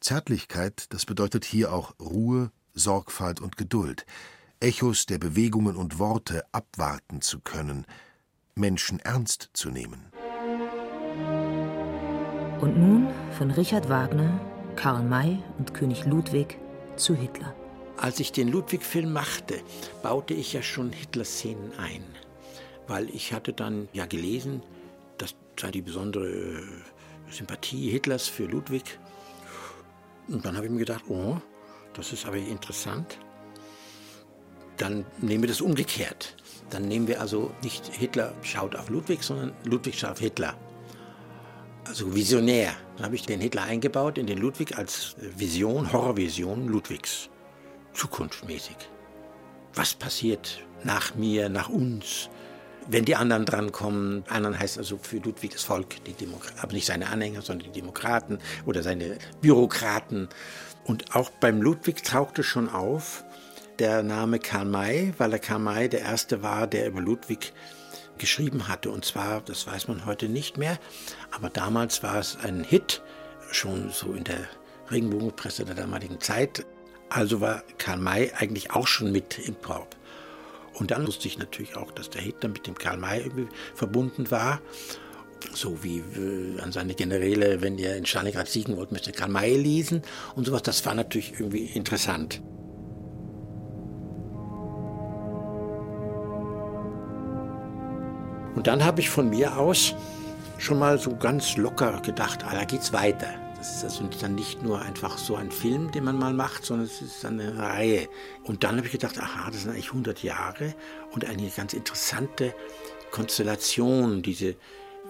Zärtlichkeit, 0.00 0.86
das 0.90 1.06
bedeutet 1.06 1.44
hier 1.44 1.72
auch 1.72 1.94
Ruhe, 2.00 2.50
Sorgfalt 2.72 3.40
und 3.40 3.56
Geduld, 3.56 4.04
Echos 4.64 5.06
der 5.06 5.18
Bewegungen 5.18 5.76
und 5.76 5.98
Worte 5.98 6.44
abwarten 6.52 7.20
zu 7.20 7.40
können, 7.40 7.86
Menschen 8.54 8.98
ernst 9.00 9.50
zu 9.52 9.70
nehmen. 9.70 10.10
Und 12.60 12.78
nun 12.78 13.08
von 13.36 13.50
Richard 13.50 13.88
Wagner, 13.88 14.40
Karl 14.76 15.02
May 15.02 15.38
und 15.58 15.74
König 15.74 16.06
Ludwig 16.06 16.58
zu 16.96 17.14
Hitler. 17.14 17.54
Als 17.96 18.18
ich 18.20 18.32
den 18.32 18.48
Ludwig-Film 18.48 19.12
machte, 19.12 19.60
baute 20.02 20.34
ich 20.34 20.52
ja 20.52 20.62
schon 20.62 20.92
Hitler-Szenen 20.92 21.78
ein 21.78 22.04
weil 22.86 23.08
ich 23.10 23.32
hatte 23.32 23.52
dann 23.52 23.88
ja 23.92 24.06
gelesen, 24.06 24.62
das 25.18 25.34
sei 25.58 25.70
die 25.70 25.82
besondere 25.82 26.28
äh, 26.28 26.62
Sympathie 27.30 27.90
Hitlers 27.90 28.28
für 28.28 28.44
Ludwig. 28.44 28.98
Und 30.28 30.44
dann 30.44 30.56
habe 30.56 30.66
ich 30.66 30.72
mir 30.72 30.78
gedacht, 30.78 31.04
oh, 31.08 31.38
das 31.94 32.12
ist 32.12 32.26
aber 32.26 32.36
interessant. 32.36 33.18
Dann 34.76 35.04
nehmen 35.20 35.42
wir 35.42 35.48
das 35.48 35.60
umgekehrt. 35.60 36.36
Dann 36.70 36.88
nehmen 36.88 37.08
wir 37.08 37.20
also 37.20 37.52
nicht 37.62 37.86
Hitler 37.86 38.34
schaut 38.42 38.74
auf 38.76 38.88
Ludwig, 38.88 39.22
sondern 39.22 39.52
Ludwig 39.64 39.98
schaut 39.98 40.12
auf 40.12 40.18
Hitler. 40.18 40.54
Also 41.84 42.14
visionär. 42.14 42.74
Dann 42.96 43.06
habe 43.06 43.14
ich 43.14 43.26
den 43.26 43.40
Hitler 43.40 43.64
eingebaut 43.64 44.18
in 44.18 44.26
den 44.26 44.38
Ludwig 44.38 44.76
als 44.76 45.16
Vision, 45.18 45.92
Horrorvision 45.92 46.68
Ludwigs. 46.68 47.28
Zukunftsmäßig. 47.92 48.76
Was 49.74 49.94
passiert 49.94 50.60
nach 50.82 51.14
mir, 51.14 51.48
nach 51.48 51.68
uns? 51.68 52.28
wenn 52.88 53.04
die 53.04 53.16
anderen 53.16 53.44
drankommen, 53.44 54.24
anderen 54.28 54.58
heißt 54.58 54.78
also 54.78 54.98
für 54.98 55.18
Ludwig 55.18 55.52
das 55.52 55.62
Volk, 55.62 56.04
die 56.04 56.14
aber 56.60 56.72
nicht 56.72 56.86
seine 56.86 57.08
Anhänger, 57.08 57.42
sondern 57.42 57.72
die 57.72 57.80
Demokraten 57.80 58.38
oder 58.66 58.82
seine 58.82 59.18
Bürokraten. 59.40 60.28
Und 60.84 61.14
auch 61.14 61.30
beim 61.30 61.62
Ludwig 61.62 62.02
tauchte 62.04 62.42
schon 62.42 62.68
auf 62.68 63.24
der 63.78 64.02
Name 64.02 64.38
Karl 64.38 64.64
May, 64.64 65.14
weil 65.18 65.30
der 65.30 65.38
Karl 65.38 65.58
May 65.58 65.88
der 65.88 66.00
erste 66.00 66.42
war, 66.42 66.66
der 66.66 66.88
über 66.88 67.00
Ludwig 67.00 67.52
geschrieben 68.18 68.68
hatte. 68.68 68.90
Und 68.90 69.04
zwar, 69.04 69.40
das 69.40 69.66
weiß 69.66 69.88
man 69.88 70.06
heute 70.06 70.28
nicht 70.28 70.56
mehr, 70.56 70.78
aber 71.30 71.50
damals 71.50 72.02
war 72.02 72.18
es 72.18 72.36
ein 72.42 72.64
Hit, 72.64 73.02
schon 73.50 73.90
so 73.90 74.12
in 74.12 74.24
der 74.24 74.48
Regenbogenpresse 74.90 75.64
der 75.64 75.74
damaligen 75.74 76.20
Zeit. 76.20 76.64
Also 77.08 77.40
war 77.40 77.62
Karl 77.78 77.98
May 77.98 78.32
eigentlich 78.36 78.72
auch 78.72 78.86
schon 78.86 79.12
mit 79.12 79.38
im 79.38 79.60
Korb. 79.60 79.96
Und 80.74 80.90
dann 80.90 81.06
wusste 81.06 81.28
ich 81.28 81.38
natürlich 81.38 81.76
auch, 81.76 81.92
dass 81.92 82.10
der 82.10 82.22
Hitler 82.22 82.48
mit 82.48 82.66
dem 82.66 82.76
Karl 82.76 82.96
May 82.96 83.20
irgendwie 83.20 83.48
verbunden 83.74 84.30
war. 84.30 84.60
So 85.52 85.84
wie 85.84 85.98
äh, 85.98 86.60
an 86.60 86.72
seine 86.72 86.94
Generäle, 86.94 87.60
wenn 87.60 87.78
ihr 87.78 87.96
in 87.96 88.06
Stalingrad 88.06 88.48
siegen 88.48 88.76
wollt, 88.76 88.90
müsst 88.92 89.06
ihr 89.06 89.12
Karl 89.12 89.28
May 89.28 89.56
lesen 89.56 90.02
und 90.34 90.46
sowas. 90.46 90.62
Das 90.62 90.84
war 90.86 90.94
natürlich 90.94 91.34
irgendwie 91.34 91.66
interessant. 91.66 92.42
Und 98.54 98.66
dann 98.66 98.84
habe 98.84 99.00
ich 99.00 99.10
von 99.10 99.28
mir 99.30 99.58
aus 99.58 99.94
schon 100.58 100.78
mal 100.78 100.98
so 100.98 101.16
ganz 101.16 101.56
locker 101.56 102.00
gedacht, 102.00 102.44
ah, 102.44 102.54
da 102.54 102.64
geht's 102.64 102.92
weiter. 102.92 103.28
Das 103.56 103.76
ist 103.76 103.84
also 103.84 104.08
dann 104.20 104.34
nicht 104.34 104.62
nur 104.62 104.82
einfach 104.82 105.16
so 105.16 105.36
ein 105.36 105.50
Film, 105.50 105.90
den 105.90 106.04
man 106.04 106.18
mal 106.18 106.34
macht, 106.34 106.64
sondern 106.64 106.86
es 106.86 107.00
ist 107.00 107.24
eine 107.24 107.56
Reihe. 107.56 108.08
Und 108.42 108.62
dann 108.62 108.76
habe 108.76 108.86
ich 108.86 108.92
gedacht, 108.92 109.18
aha, 109.18 109.50
das 109.50 109.62
sind 109.62 109.70
eigentlich 109.70 109.88
100 109.88 110.22
Jahre 110.22 110.74
und 111.12 111.24
eine 111.24 111.48
ganz 111.48 111.72
interessante 111.72 112.54
Konstellation, 113.10 114.22
diese 114.22 114.54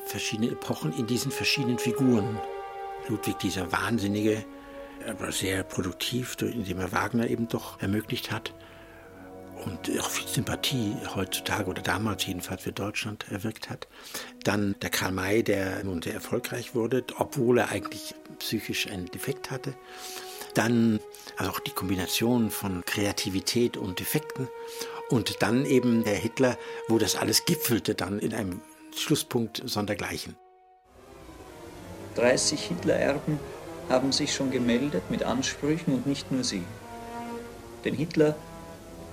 verschiedenen 0.07 0.53
Epochen 0.53 0.93
in 0.93 1.07
diesen 1.07 1.31
verschiedenen 1.31 1.79
Figuren. 1.79 2.39
Ludwig, 3.09 3.39
dieser 3.39 3.71
wahnsinnige, 3.73 4.45
aber 5.07 5.33
sehr 5.33 5.63
produktiv, 5.65 6.37
indem 6.41 6.81
er 6.81 6.93
Wagner 6.93 7.29
eben 7.29 7.49
doch 7.49 7.81
ermöglicht 7.83 8.31
hat 8.31 8.55
und 9.67 9.91
auch 10.01 10.11
viel 10.11 10.29
Sympathie 10.29 10.97
heutzutage 11.15 11.69
oder 11.69 11.83
damals 11.83 12.27
jedenfalls 12.27 12.63
für 12.63 12.73
Deutschland 12.73 13.27
erwirkt 13.31 13.71
hat. 13.71 13.89
Dann 14.43 14.75
der 14.83 14.91
Karl 14.91 15.13
May, 15.13 15.43
der 15.43 15.83
nun 15.85 16.03
sehr 16.03 16.15
erfolgreich 16.15 16.75
wurde, 16.75 17.05
obwohl 17.19 17.59
er 17.59 17.71
eigentlich 17.71 18.15
psychisch 18.39 18.89
einen 18.89 19.07
Defekt 19.07 19.51
hatte. 19.51 19.75
Dann 20.55 21.01
also 21.37 21.53
auch 21.53 21.61
die 21.61 21.73
Kombination 21.73 22.51
von 22.51 22.85
Kreativität 22.85 23.77
und 23.77 23.99
Defekten. 23.99 24.49
Und 25.11 25.43
dann 25.43 25.67
eben 25.67 26.05
der 26.05 26.15
Hitler, 26.15 26.57
wo 26.89 26.99
das 26.99 27.17
alles 27.17 27.45
gipfelte 27.45 27.95
dann 27.95 28.19
in 28.19 28.35
einem 28.35 28.61
Schlusspunkt 28.97 29.63
sondergleichen. 29.65 30.37
30 32.15 32.61
Hitlererben 32.61 33.39
haben 33.89 34.13
sich 34.13 34.35
schon 34.35 34.51
gemeldet 34.51 35.03
mit 35.11 35.25
Ansprüchen 35.25 35.95
und 35.95 36.07
nicht 36.07 36.31
nur 36.31 36.45
sie. 36.45 36.65
Denn 37.85 37.95
Hitler 37.95 38.37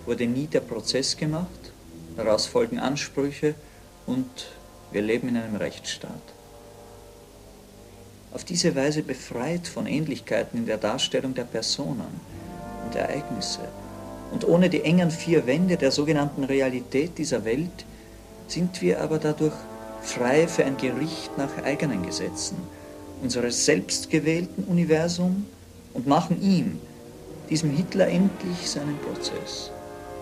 wurde 0.05 0.25
nie 0.27 0.47
der 0.47 0.61
Prozess 0.61 1.15
gemacht, 1.17 1.71
daraus 2.15 2.45
folgen 2.45 2.79
Ansprüche 2.79 3.55
und 4.05 4.29
wir 4.91 5.01
leben 5.01 5.29
in 5.29 5.37
einem 5.37 5.55
Rechtsstaat. 5.55 6.11
Auf 8.33 8.43
diese 8.43 8.75
Weise 8.75 9.03
befreit 9.03 9.67
von 9.67 9.87
Ähnlichkeiten 9.87 10.59
in 10.59 10.65
der 10.65 10.77
Darstellung 10.77 11.33
der 11.33 11.43
Personen 11.43 12.19
und 12.85 12.95
Ereignisse 12.95 13.67
und 14.31 14.47
ohne 14.47 14.69
die 14.69 14.83
engen 14.83 15.11
vier 15.11 15.45
Wände 15.45 15.77
der 15.77 15.91
sogenannten 15.91 16.45
Realität 16.45 17.17
dieser 17.17 17.43
Welt 17.43 17.85
sind 18.47 18.81
wir 18.81 19.01
aber 19.01 19.19
dadurch 19.19 19.55
frei 20.01 20.47
für 20.47 20.65
ein 20.65 20.77
Gericht 20.77 21.37
nach 21.37 21.63
eigenen 21.63 22.03
Gesetzen 22.03 22.57
unseres 23.21 23.65
selbstgewählten 23.65 24.63
Universum 24.63 25.45
und 25.93 26.07
machen 26.07 26.41
ihm, 26.41 26.79
diesem 27.49 27.69
Hitler, 27.71 28.07
endlich 28.07 28.69
seinen 28.69 28.97
Prozess 28.99 29.71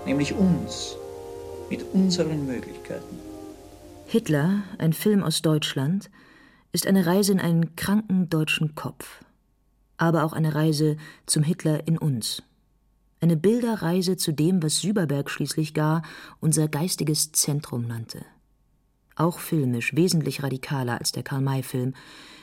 nämlich 0.06 0.34
uns, 0.34 0.96
mit 1.70 1.84
unseren 1.94 2.46
Möglichkeiten. 2.46 3.20
Hitler, 4.06 4.64
ein 4.78 4.94
Film 4.94 5.24
aus 5.24 5.42
Deutschland, 5.42 6.10
ist 6.72 6.88
eine 6.88 7.06
Reise 7.06 7.32
in 7.32 7.40
einen 7.40 7.76
kranken 7.76 8.30
deutschen 8.30 8.76
Kopf, 8.76 9.24
aber 9.98 10.24
auch 10.24 10.34
eine 10.34 10.56
Reise 10.56 10.98
zum 11.26 11.44
Hitler 11.44 11.88
in 11.88 11.98
uns. 11.98 12.44
Eine 13.22 13.38
Bilderreise 13.38 14.18
zu 14.18 14.32
dem, 14.32 14.64
was 14.64 14.80
Süberberg 14.80 15.30
schließlich 15.30 15.74
gar 15.74 16.04
unser 16.40 16.68
geistiges 16.68 17.32
Zentrum 17.32 17.86
nannte. 17.86 18.26
auch 19.20 19.40
filmisch 19.40 19.96
wesentlich 19.96 20.44
radikaler 20.44 20.98
als 20.98 21.12
der 21.12 21.24
Karl-May-Film, 21.24 21.94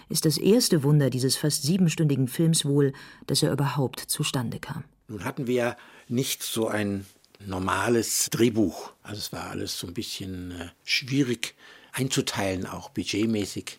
ist 0.09 0.25
das 0.25 0.39
erste 0.39 0.83
Wunder 0.83 1.11
dieses 1.11 1.37
fast 1.37 1.63
siebenstündigen 1.63 2.29
Films 2.29 2.65
wohl, 2.65 2.93
dass 3.27 3.43
er 3.43 3.51
überhaupt 3.51 4.01
zustande 4.01 4.61
kam. 4.61 4.85
Nun 5.09 5.25
hatten 5.25 5.47
wir 5.47 5.77
nicht 6.09 6.43
so 6.43 6.69
ein 6.69 7.07
normales 7.45 8.28
Drehbuch. 8.30 8.93
Also 9.03 9.18
es 9.18 9.32
war 9.32 9.51
alles 9.51 9.78
so 9.78 9.87
ein 9.87 9.95
bisschen 9.95 10.53
äh, 10.53 10.68
schwierig 10.84 11.55
einzuteilen, 11.93 12.66
auch 12.66 12.91
budgetmäßig. 12.91 13.78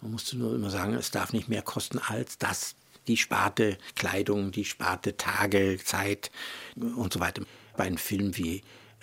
Man 0.00 0.12
musste 0.12 0.36
nur 0.36 0.54
immer 0.54 0.70
sagen, 0.70 0.94
es 0.94 1.10
darf 1.10 1.32
nicht 1.32 1.48
mehr 1.48 1.62
kosten 1.62 1.98
als 1.98 2.38
das, 2.38 2.76
die 3.08 3.16
Sparte 3.16 3.78
Kleidung, 3.94 4.52
die 4.52 4.64
Sparte 4.64 5.16
Tage, 5.16 5.78
Zeit 5.82 6.30
und 6.76 7.12
so 7.12 7.20
weiter. 7.20 7.42
Bei 7.76 7.84
einem 7.84 7.98
Film 7.98 8.36
wie 8.36 8.62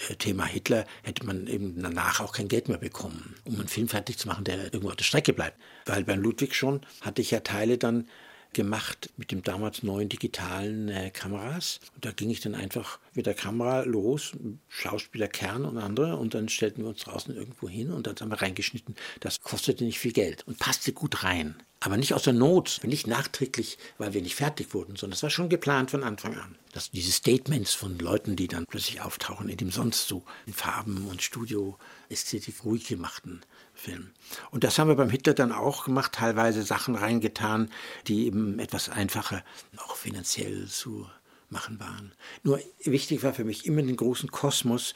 äh, 0.09 0.15
Thema 0.15 0.45
Hitler 0.45 0.85
hätte 1.03 1.25
man 1.25 1.47
eben 1.47 1.81
danach 1.81 2.19
auch 2.19 2.33
kein 2.33 2.47
Geld 2.47 2.67
mehr 2.67 2.77
bekommen, 2.77 3.35
um 3.45 3.55
einen 3.55 3.67
Film 3.67 3.87
fertig 3.87 4.17
zu 4.17 4.27
machen, 4.27 4.43
der 4.43 4.65
irgendwo 4.65 4.89
auf 4.89 4.95
der 4.95 5.03
Strecke 5.03 5.33
bleibt. 5.33 5.59
Weil 5.85 6.03
bei 6.03 6.15
Ludwig 6.15 6.55
schon 6.55 6.81
hatte 7.01 7.21
ich 7.21 7.31
ja 7.31 7.39
Teile 7.41 7.77
dann 7.77 8.07
gemacht 8.53 9.09
mit 9.17 9.31
dem 9.31 9.41
damals 9.43 9.83
neuen 9.83 10.09
digitalen 10.09 10.89
äh, 10.89 11.11
Kameras. 11.11 11.79
Und 11.95 12.05
da 12.05 12.11
ging 12.11 12.29
ich 12.29 12.41
dann 12.41 12.55
einfach 12.55 12.99
mit 13.13 13.25
der 13.25 13.33
Kamera 13.33 13.83
los, 13.83 14.33
Schauspieler 14.69 15.27
Kern 15.27 15.65
und 15.65 15.77
andere, 15.77 16.17
und 16.17 16.33
dann 16.33 16.49
stellten 16.49 16.83
wir 16.83 16.89
uns 16.89 17.01
draußen 17.01 17.35
irgendwo 17.35 17.69
hin 17.69 17.91
und 17.91 18.07
dann 18.07 18.15
haben 18.19 18.29
wir 18.29 18.41
reingeschnitten. 18.41 18.95
Das 19.19 19.41
kostete 19.41 19.83
nicht 19.83 19.99
viel 19.99 20.13
Geld 20.13 20.47
und 20.47 20.59
passte 20.59 20.93
gut 20.93 21.23
rein. 21.23 21.55
Aber 21.79 21.97
nicht 21.97 22.13
aus 22.13 22.23
der 22.23 22.31
Not, 22.31 22.79
nicht 22.83 23.07
nachträglich, 23.07 23.77
weil 23.97 24.13
wir 24.13 24.21
nicht 24.21 24.35
fertig 24.35 24.73
wurden, 24.73 24.95
sondern 24.95 25.17
es 25.17 25.23
war 25.23 25.29
schon 25.29 25.49
geplant 25.49 25.91
von 25.91 26.03
Anfang 26.03 26.37
an. 26.37 26.55
Dass 26.71 26.91
diese 26.91 27.11
Statements 27.11 27.73
von 27.73 27.99
Leuten, 27.99 28.37
die 28.37 28.47
dann 28.47 28.65
plötzlich 28.65 29.01
auftauchen, 29.01 29.49
in 29.49 29.57
dem 29.57 29.69
sonst 29.69 30.07
so 30.07 30.23
in 30.45 30.53
Farben 30.53 31.07
und 31.09 31.21
Studioästhetik 31.21 32.63
ruhig 32.63 32.87
gemachten 32.87 33.41
Film. 33.83 34.11
Und 34.51 34.63
das 34.63 34.79
haben 34.79 34.87
wir 34.87 34.95
beim 34.95 35.09
Hitler 35.09 35.33
dann 35.33 35.51
auch 35.51 35.83
gemacht, 35.83 36.13
teilweise 36.13 36.63
Sachen 36.63 36.95
reingetan, 36.95 37.69
die 38.07 38.25
eben 38.25 38.57
etwas 38.59 38.87
einfacher, 38.87 39.43
auch 39.77 39.97
finanziell 39.97 40.67
zu 40.67 41.05
machen 41.49 41.79
waren. 41.81 42.13
Nur 42.43 42.59
wichtig 42.83 43.23
war 43.23 43.33
für 43.33 43.43
mich 43.43 43.65
immer 43.65 43.81
den 43.81 43.97
großen 43.97 44.31
Kosmos 44.31 44.95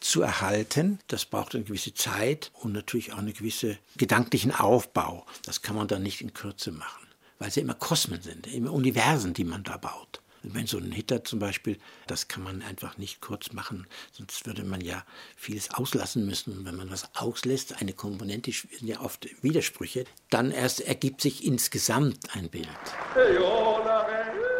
zu 0.00 0.22
erhalten. 0.22 1.00
Das 1.08 1.26
braucht 1.26 1.54
eine 1.54 1.64
gewisse 1.64 1.94
Zeit 1.94 2.52
und 2.54 2.72
natürlich 2.72 3.12
auch 3.12 3.18
einen 3.18 3.34
gewissen 3.34 3.76
gedanklichen 3.96 4.52
Aufbau. 4.52 5.26
Das 5.44 5.62
kann 5.62 5.74
man 5.74 5.88
dann 5.88 6.04
nicht 6.04 6.20
in 6.20 6.32
Kürze 6.32 6.70
machen, 6.70 7.06
weil 7.38 7.48
es 7.48 7.56
ja 7.56 7.62
immer 7.62 7.74
Kosmen 7.74 8.22
sind, 8.22 8.46
immer 8.46 8.72
Universen, 8.72 9.34
die 9.34 9.44
man 9.44 9.64
da 9.64 9.76
baut. 9.76 10.22
Wenn 10.42 10.66
so 10.66 10.78
ein 10.78 10.92
Hitter 10.92 11.24
zum 11.24 11.38
Beispiel, 11.38 11.78
das 12.06 12.28
kann 12.28 12.42
man 12.42 12.62
einfach 12.62 12.96
nicht 12.96 13.20
kurz 13.20 13.52
machen, 13.52 13.86
sonst 14.12 14.46
würde 14.46 14.64
man 14.64 14.80
ja 14.80 15.04
vieles 15.36 15.72
auslassen 15.74 16.26
müssen. 16.26 16.58
Und 16.58 16.64
wenn 16.64 16.76
man 16.76 16.90
was 16.90 17.08
auslässt, 17.14 17.80
eine 17.80 17.92
Komponente 17.92 18.52
sind 18.52 18.86
ja 18.86 19.00
oft 19.00 19.28
Widersprüche, 19.42 20.04
dann 20.30 20.50
erst 20.50 20.80
ergibt 20.80 21.20
sich 21.20 21.44
insgesamt 21.44 22.18
ein 22.34 22.48
Bild. 22.48 22.68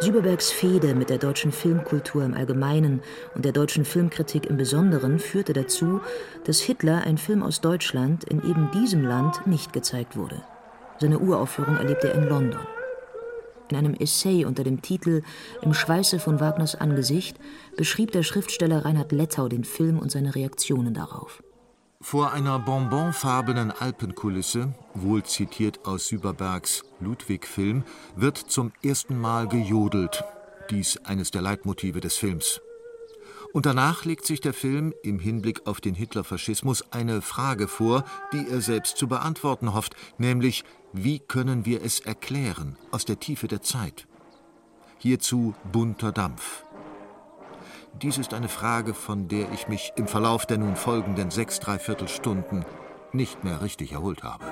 Süberbergs 0.01 0.53
Fehde 0.53 0.95
mit 0.95 1.11
der 1.11 1.19
deutschen 1.19 1.51
Filmkultur 1.51 2.25
im 2.25 2.35
Allgemeinen 2.35 3.03
und 3.35 3.45
der 3.45 3.53
deutschen 3.53 3.85
Filmkritik 3.85 4.47
im 4.47 4.57
Besonderen 4.57 5.19
führte 5.19 5.53
dazu, 5.53 6.01
dass 6.45 6.61
Hitler, 6.61 7.03
ein 7.03 7.19
Film 7.19 7.43
aus 7.43 7.61
Deutschland, 7.61 8.23
in 8.25 8.39
eben 8.49 8.71
diesem 8.71 9.03
Land 9.03 9.47
nicht 9.47 9.73
gezeigt 9.73 10.17
wurde. 10.17 10.43
Seine 11.01 11.19
Uraufführung 11.19 11.77
erlebte 11.77 12.09
er 12.09 12.15
in 12.15 12.29
London. 12.29 12.78
In 13.71 13.77
einem 13.77 13.95
Essay 13.95 14.45
unter 14.45 14.65
dem 14.65 14.83
Titel 14.83 15.23
Im 15.63 15.75
Schweiße 15.75 16.19
von 16.19 16.41
Wagners 16.41 16.75
Angesicht 16.75 17.39
beschrieb 17.77 18.13
der 18.13 18.23
Schriftsteller 18.23 18.85
Reinhard 18.85 19.13
Lettau 19.13 19.49
den 19.49 19.65
Film 19.65 19.99
und 19.99 20.11
seine 20.11 20.35
Reaktionen 20.35 20.95
darauf. 20.95 21.43
Vor 22.01 22.33
einer 22.33 22.61
bonbonfarbenen 22.61 23.73
Alpenkulisse, 23.73 24.73
wohl 24.95 25.25
zitiert 25.25 25.85
aus 25.85 26.07
Süberbergs 26.07 26.85
Ludwig-Film, 27.01 27.83
wird 28.15 28.39
zum 28.39 28.73
ersten 28.85 29.21
Mal 29.21 29.49
gejodelt. 29.49 30.23
Dies 30.71 30.99
eines 31.05 31.33
der 31.33 31.43
Leitmotive 31.43 32.01
des 32.01 32.17
Films. 32.17 32.61
Und 33.59 33.67
danach 33.67 34.05
legt 34.05 34.25
sich 34.25 34.41
der 34.41 34.55
Film 34.55 34.95
im 35.03 35.19
Hinblick 35.19 35.67
auf 35.67 35.81
den 35.81 35.97
Hitlerfaschismus 35.97 36.93
eine 36.93 37.21
Frage 37.21 37.67
vor, 37.67 38.05
die 38.33 38.47
er 38.49 38.61
selbst 38.61 38.99
zu 38.99 39.09
beantworten 39.09 39.75
hofft, 39.75 39.97
nämlich 40.17 40.63
wie 40.93 41.19
können 41.19 41.67
wir 41.67 41.83
es 41.85 41.99
erklären 41.99 42.77
aus 42.93 43.05
der 43.05 43.19
Tiefe 43.19 43.49
der 43.49 43.61
Zeit? 43.61 44.07
Hierzu 44.99 45.57
bunter 45.73 46.13
Dampf. 46.13 46.63
Dies 48.01 48.19
ist 48.19 48.33
eine 48.33 48.49
Frage, 48.49 48.95
von 48.95 49.27
der 49.27 49.51
ich 49.51 49.67
mich 49.67 49.93
im 49.97 50.07
Verlauf 50.07 50.47
der 50.47 50.59
nun 50.59 50.77
folgenden 50.77 51.33
sechs 51.33 51.59
Dreiviertelstunden 51.59 52.65
nicht 53.13 53.43
mehr 53.43 53.61
richtig 53.61 53.91
erholt 53.91 54.23
habe. 54.23 54.45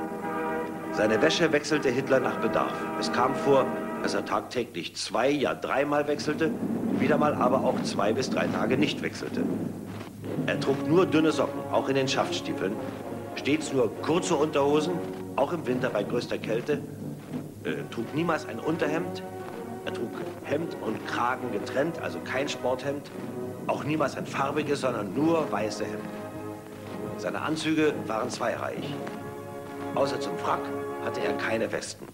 Seine 0.91 1.23
Wäsche 1.23 1.53
wechselte 1.53 1.91
Hitler 1.91 2.19
nach 2.19 2.41
Bedarf. 2.41 2.75
Es 2.99 3.13
kam 3.13 3.37
vor, 3.37 3.67
dass 4.03 4.15
er 4.15 4.25
tagtäglich 4.25 4.97
zwei, 4.97 5.31
ja 5.31 5.55
dreimal 5.55 6.09
wechselte, 6.09 6.51
wieder 7.01 7.19
mal 7.19 7.35
aber 7.35 7.65
auch 7.65 7.83
zwei 7.83 8.13
bis 8.13 8.31
drei 8.31 8.47
Tage 8.47 8.77
nicht 8.77 9.03
wechselte. 9.03 9.43
Er 10.47 10.61
trug 10.61 10.89
nur 10.89 11.07
dünne 11.07 11.33
Socken, 11.33 11.61
auch 11.73 11.89
in 11.89 11.95
den 11.95 12.09
Schaftstiefeln, 12.09 12.73
stets 13.35 13.73
nur 13.73 13.91
kurze 14.03 14.37
Unterhosen 14.37 14.93
auch 15.37 15.53
im 15.53 15.67
Winter 15.67 15.91
bei 15.91 16.03
größter 16.03 16.39
Kälte, 16.39 16.81
äh, 17.65 17.75
trug 17.91 18.15
niemals 18.15 18.47
ein 18.47 18.59
Unterhemd. 18.59 19.23
Er 19.85 19.93
trug 19.93 20.11
Hemd 20.45 20.77
und 20.81 21.07
Kragen 21.07 21.53
getrennt, 21.53 22.01
also 22.01 22.19
kein 22.21 22.49
Sporthemd. 22.49 23.11
Auch 23.67 23.85
niemals 23.85 24.17
ein 24.17 24.27
farbiges, 24.27 24.81
sondern 24.81 25.15
nur 25.15 25.51
weiße 25.53 25.85
Hemden. 25.85 26.09
Seine 27.19 27.43
Anzüge 27.43 27.95
waren 28.07 28.31
zweireihig. 28.31 28.95
Außer 29.95 30.21
zum 30.21 30.37
Frack 30.39 30.61
hatte 31.05 31.21
er 31.21 31.35
keine 31.35 31.71
Westen. 31.71 32.07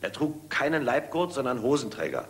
Er 0.00 0.12
trug 0.12 0.50
keinen 0.50 0.84
Leibgurt, 0.84 1.32
sondern 1.32 1.62
Hosenträger. 1.62 2.26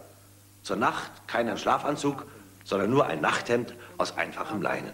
Zur 0.67 0.75
Nacht 0.75 1.29
keinen 1.29 1.57
Schlafanzug, 1.57 2.27
sondern 2.65 2.91
nur 2.91 3.07
ein 3.07 3.21
Nachthemd 3.21 3.73
aus 3.99 4.17
einfachem 4.17 4.61
Leinen. 4.61 4.91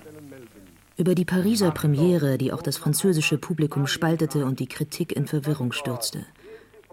Über 0.99 1.15
die 1.15 1.25
Pariser 1.25 1.71
Premiere, 1.71 2.37
die 2.37 2.53
auch 2.53 2.61
das 2.61 2.77
französische 2.77 3.39
Publikum 3.39 3.87
spaltete 3.87 4.45
und 4.45 4.61
die 4.61 4.67
Kritik 4.67 5.17
in 5.17 5.27
Verwirrung 5.27 5.73
stürzte. 5.73 6.27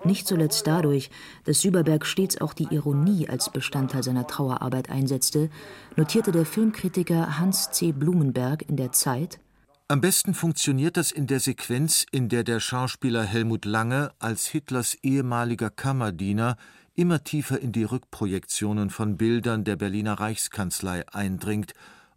Nicht 0.05 0.27
zuletzt 0.27 0.65
dadurch, 0.65 1.09
dass 1.43 1.59
Süberberg 1.59 2.05
stets 2.05 2.39
auch 2.39 2.53
die 2.53 2.73
Ironie 2.73 3.27
als 3.27 3.51
Bestandteil 3.51 4.01
seiner 4.01 4.27
Trauerarbeit 4.27 4.89
einsetzte, 4.89 5.49
notierte 5.97 6.31
der 6.31 6.45
Filmkritiker 6.45 7.37
Hans 7.37 7.71
C. 7.71 7.91
Blumenberg 7.91 8.61
in 8.69 8.77
der 8.77 8.93
Zeit 8.93 9.41
Am 9.89 9.99
besten 9.99 10.33
funktioniert 10.33 10.95
das 10.95 11.11
in 11.11 11.27
der 11.27 11.41
Sequenz, 11.41 12.05
in 12.13 12.29
der 12.29 12.45
der 12.45 12.61
Schauspieler 12.61 13.23
Helmut 13.23 13.65
Lange 13.65 14.11
als 14.19 14.47
Hitlers 14.47 14.95
ehemaliger 15.03 15.69
Kammerdiener 15.69 16.55
immer 16.99 17.23
tiefer 17.23 17.61
in 17.61 17.71
die 17.71 17.85
Rückprojektionen 17.85 18.89
von 18.89 19.15
Bildern 19.15 19.63
der 19.63 19.77
Berliner 19.77 20.19
Reichskanzlei 20.19 21.07
eindringt 21.07 21.73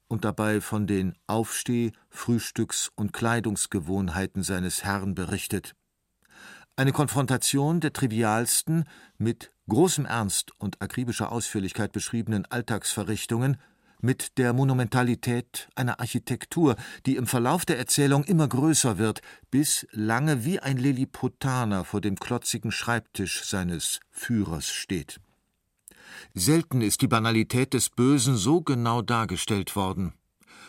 und 0.08 0.24
dabei 0.24 0.60
von 0.60 0.88
den 0.88 1.16
Aufsteh-, 1.28 1.92
Frühstücks- 2.10 2.90
und 2.96 3.12
Kleidungsgewohnheiten 3.12 4.42
seines 4.42 4.82
Herrn 4.82 5.14
berichtet. 5.14 5.76
Eine 6.74 6.90
Konfrontation 6.90 7.78
der 7.78 7.92
trivialsten, 7.92 8.84
mit 9.18 9.52
großem 9.68 10.04
Ernst 10.04 10.50
und 10.58 10.82
akribischer 10.82 11.30
Ausführlichkeit 11.30 11.92
beschriebenen 11.92 12.44
Alltagsverrichtungen 12.46 13.58
mit 14.03 14.36
der 14.36 14.53
Monumentalität 14.53 15.68
einer 15.74 16.00
Architektur, 16.00 16.76
die 17.07 17.16
im 17.16 17.26
Verlauf 17.26 17.64
der 17.64 17.78
Erzählung 17.78 18.24
immer 18.24 18.46
größer 18.46 18.98
wird, 18.98 19.22
bis 19.50 19.86
lange 19.92 20.44
wie 20.44 20.61
ein 20.61 20.76
Lilliputaner 20.76 21.84
vor 21.84 22.00
dem 22.00 22.16
klotzigen 22.16 22.72
Schreibtisch 22.72 23.44
seines 23.44 24.00
Führers 24.11 24.70
steht. 24.70 25.20
Selten 26.34 26.82
ist 26.82 27.00
die 27.00 27.09
Banalität 27.09 27.74
des 27.74 27.88
Bösen 27.88 28.36
so 28.36 28.61
genau 28.61 29.03
dargestellt 29.03 29.76
worden. 29.76 30.12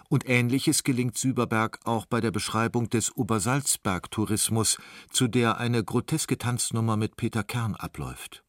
Und 0.09 0.29
Ähnliches 0.29 0.83
gelingt 0.83 1.17
Süberberg 1.17 1.79
auch 1.85 2.05
bei 2.05 2.21
der 2.21 2.31
Beschreibung 2.31 2.89
des 2.89 3.15
Obersalzberg-Tourismus, 3.15 4.77
zu 5.09 5.27
der 5.27 5.57
eine 5.57 5.83
groteske 5.83 6.37
Tanznummer 6.37 6.97
mit 6.97 7.15
Peter 7.15 7.43
Kern 7.43 7.75
abläuft. 7.75 8.43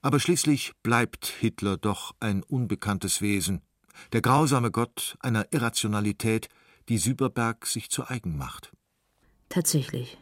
Aber 0.00 0.18
schließlich 0.18 0.72
bleibt 0.82 1.26
Hitler 1.26 1.76
doch 1.76 2.14
ein 2.18 2.42
unbekanntes 2.42 3.20
Wesen, 3.20 3.62
der 4.12 4.22
grausame 4.22 4.70
Gott 4.70 5.16
einer 5.20 5.52
Irrationalität, 5.52 6.48
die 6.88 6.98
Süberberg 6.98 7.66
sich 7.66 7.90
zu 7.90 8.06
eigen 8.06 8.36
macht. 8.36 8.72
Tatsächlich. 9.48 10.18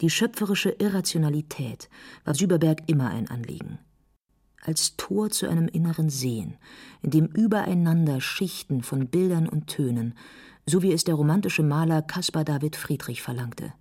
Die 0.00 0.10
schöpferische 0.10 0.70
Irrationalität 0.70 1.88
war 2.24 2.34
Süberberg 2.34 2.82
immer 2.86 3.10
ein 3.10 3.28
Anliegen 3.28 3.80
als 4.62 4.96
Tor 4.96 5.30
zu 5.30 5.48
einem 5.48 5.68
inneren 5.68 6.10
Sehen, 6.10 6.56
in 7.02 7.10
dem 7.10 7.26
übereinander 7.26 8.20
Schichten 8.20 8.82
von 8.82 9.08
Bildern 9.08 9.48
und 9.48 9.68
Tönen, 9.68 10.14
so 10.66 10.82
wie 10.82 10.92
es 10.92 11.04
der 11.04 11.14
romantische 11.14 11.62
Maler 11.62 12.02
Caspar 12.02 12.44
David 12.44 12.76
Friedrich 12.76 13.22
verlangte. 13.22 13.72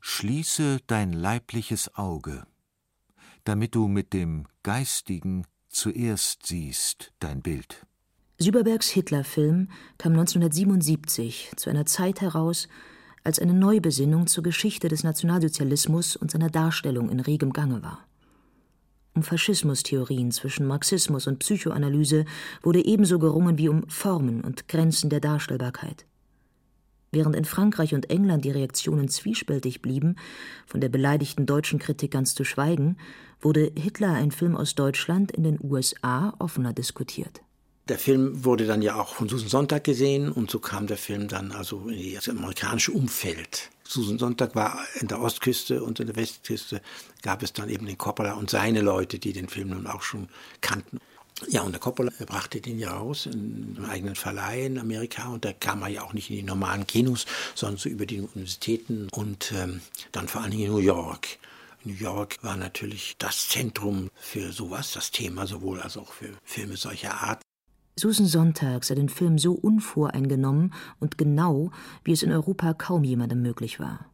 Schließe 0.00 0.78
dein 0.86 1.12
leibliches 1.12 1.94
Auge, 1.94 2.46
damit 3.44 3.74
du 3.74 3.88
mit 3.88 4.12
dem 4.12 4.46
Geistigen 4.62 5.46
zuerst 5.68 6.46
siehst 6.46 7.12
dein 7.18 7.42
Bild. 7.42 7.85
Süberbergs 8.38 8.90
Hitlerfilm 8.90 9.68
kam 9.96 10.12
1977 10.12 11.52
zu 11.56 11.70
einer 11.70 11.86
Zeit 11.86 12.20
heraus, 12.20 12.68
als 13.24 13.38
eine 13.38 13.54
Neubesinnung 13.54 14.26
zur 14.26 14.44
Geschichte 14.44 14.88
des 14.88 15.04
Nationalsozialismus 15.04 16.16
und 16.16 16.30
seiner 16.30 16.50
Darstellung 16.50 17.08
in 17.08 17.20
regem 17.20 17.54
Gange 17.54 17.82
war. 17.82 18.06
Um 19.14 19.22
Faschismustheorien 19.22 20.32
zwischen 20.32 20.66
Marxismus 20.66 21.26
und 21.26 21.38
Psychoanalyse 21.38 22.26
wurde 22.62 22.84
ebenso 22.84 23.18
gerungen 23.18 23.56
wie 23.56 23.70
um 23.70 23.88
Formen 23.88 24.42
und 24.42 24.68
Grenzen 24.68 25.08
der 25.08 25.20
Darstellbarkeit. 25.20 26.04
Während 27.12 27.34
in 27.34 27.46
Frankreich 27.46 27.94
und 27.94 28.10
England 28.10 28.44
die 28.44 28.50
Reaktionen 28.50 29.08
zwiespältig 29.08 29.80
blieben, 29.80 30.16
von 30.66 30.82
der 30.82 30.90
beleidigten 30.90 31.46
deutschen 31.46 31.78
Kritik 31.78 32.10
ganz 32.10 32.34
zu 32.34 32.44
schweigen, 32.44 32.98
wurde 33.40 33.72
Hitler 33.74 34.12
ein 34.12 34.30
Film 34.30 34.54
aus 34.54 34.74
Deutschland 34.74 35.32
in 35.32 35.44
den 35.44 35.58
USA 35.62 36.34
offener 36.38 36.74
diskutiert. 36.74 37.45
Der 37.88 38.00
Film 38.00 38.44
wurde 38.44 38.66
dann 38.66 38.82
ja 38.82 38.96
auch 38.96 39.14
von 39.14 39.28
Susan 39.28 39.48
Sonntag 39.48 39.84
gesehen 39.84 40.32
und 40.32 40.50
so 40.50 40.58
kam 40.58 40.88
der 40.88 40.96
Film 40.96 41.28
dann 41.28 41.52
also 41.52 41.88
in 41.88 42.14
das 42.14 42.28
amerikanische 42.28 42.90
Umfeld. 42.90 43.70
Susan 43.84 44.18
Sonntag 44.18 44.56
war 44.56 44.84
in 45.00 45.06
der 45.06 45.20
Ostküste 45.20 45.84
und 45.84 46.00
in 46.00 46.08
der 46.08 46.16
Westküste 46.16 46.82
gab 47.22 47.44
es 47.44 47.52
dann 47.52 47.68
eben 47.68 47.86
den 47.86 47.96
Coppola 47.96 48.32
und 48.32 48.50
seine 48.50 48.80
Leute, 48.80 49.20
die 49.20 49.32
den 49.32 49.48
Film 49.48 49.68
nun 49.68 49.86
auch 49.86 50.02
schon 50.02 50.28
kannten. 50.60 50.98
Ja, 51.48 51.62
und 51.62 51.72
der 51.72 51.80
Coppola 51.80 52.10
brachte 52.26 52.60
den 52.60 52.80
ja 52.80 52.92
raus 52.92 53.26
in 53.26 53.76
einem 53.76 53.88
eigenen 53.88 54.14
Verleih 54.16 54.66
in 54.66 54.78
Amerika 54.78 55.28
und 55.28 55.44
da 55.44 55.52
kam 55.52 55.82
er 55.82 55.88
ja 55.88 56.02
auch 56.02 56.12
nicht 56.12 56.28
in 56.30 56.36
die 56.36 56.42
normalen 56.42 56.88
Kinos, 56.88 57.24
sondern 57.54 57.76
so 57.76 57.88
über 57.88 58.06
die 58.06 58.20
Universitäten 58.20 59.08
und 59.12 59.52
ähm, 59.54 59.80
dann 60.10 60.26
vor 60.26 60.40
allen 60.40 60.50
Dingen 60.50 60.64
in 60.64 60.72
New 60.72 60.78
York. 60.78 61.38
New 61.84 61.94
York 61.94 62.42
war 62.42 62.56
natürlich 62.56 63.14
das 63.18 63.48
Zentrum 63.48 64.10
für 64.16 64.50
sowas, 64.50 64.90
das 64.90 65.12
Thema 65.12 65.46
sowohl 65.46 65.80
als 65.80 65.96
auch 65.96 66.12
für 66.12 66.30
Filme 66.42 66.76
solcher 66.76 67.14
Art. 67.14 67.45
Susan 67.98 68.26
Sonntag 68.26 68.84
sah 68.84 68.94
den 68.94 69.08
Film 69.08 69.38
so 69.38 69.54
unvoreingenommen 69.54 70.74
und 71.00 71.16
genau, 71.16 71.70
wie 72.04 72.12
es 72.12 72.22
in 72.22 72.30
Europa 72.30 72.74
kaum 72.74 73.04
jemandem 73.04 73.40
möglich 73.40 73.80
war. 73.80 74.04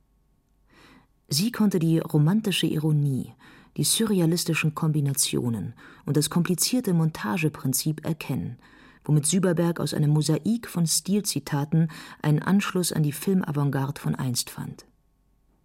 Sie 1.28 1.50
konnte 1.50 1.80
die 1.80 1.98
romantische 1.98 2.66
Ironie, 2.66 3.32
die 3.76 3.82
surrealistischen 3.82 4.76
Kombinationen 4.76 5.74
und 6.04 6.16
das 6.16 6.30
komplizierte 6.30 6.94
Montageprinzip 6.94 8.04
erkennen, 8.06 8.58
womit 9.04 9.26
Süberberg 9.26 9.80
aus 9.80 9.94
einem 9.94 10.10
Mosaik 10.10 10.68
von 10.68 10.86
Stilzitaten 10.86 11.88
einen 12.20 12.40
Anschluss 12.40 12.92
an 12.92 13.02
die 13.02 13.12
Filmavantgarde 13.12 14.00
von 14.00 14.14
einst 14.14 14.50
fand. 14.50 14.86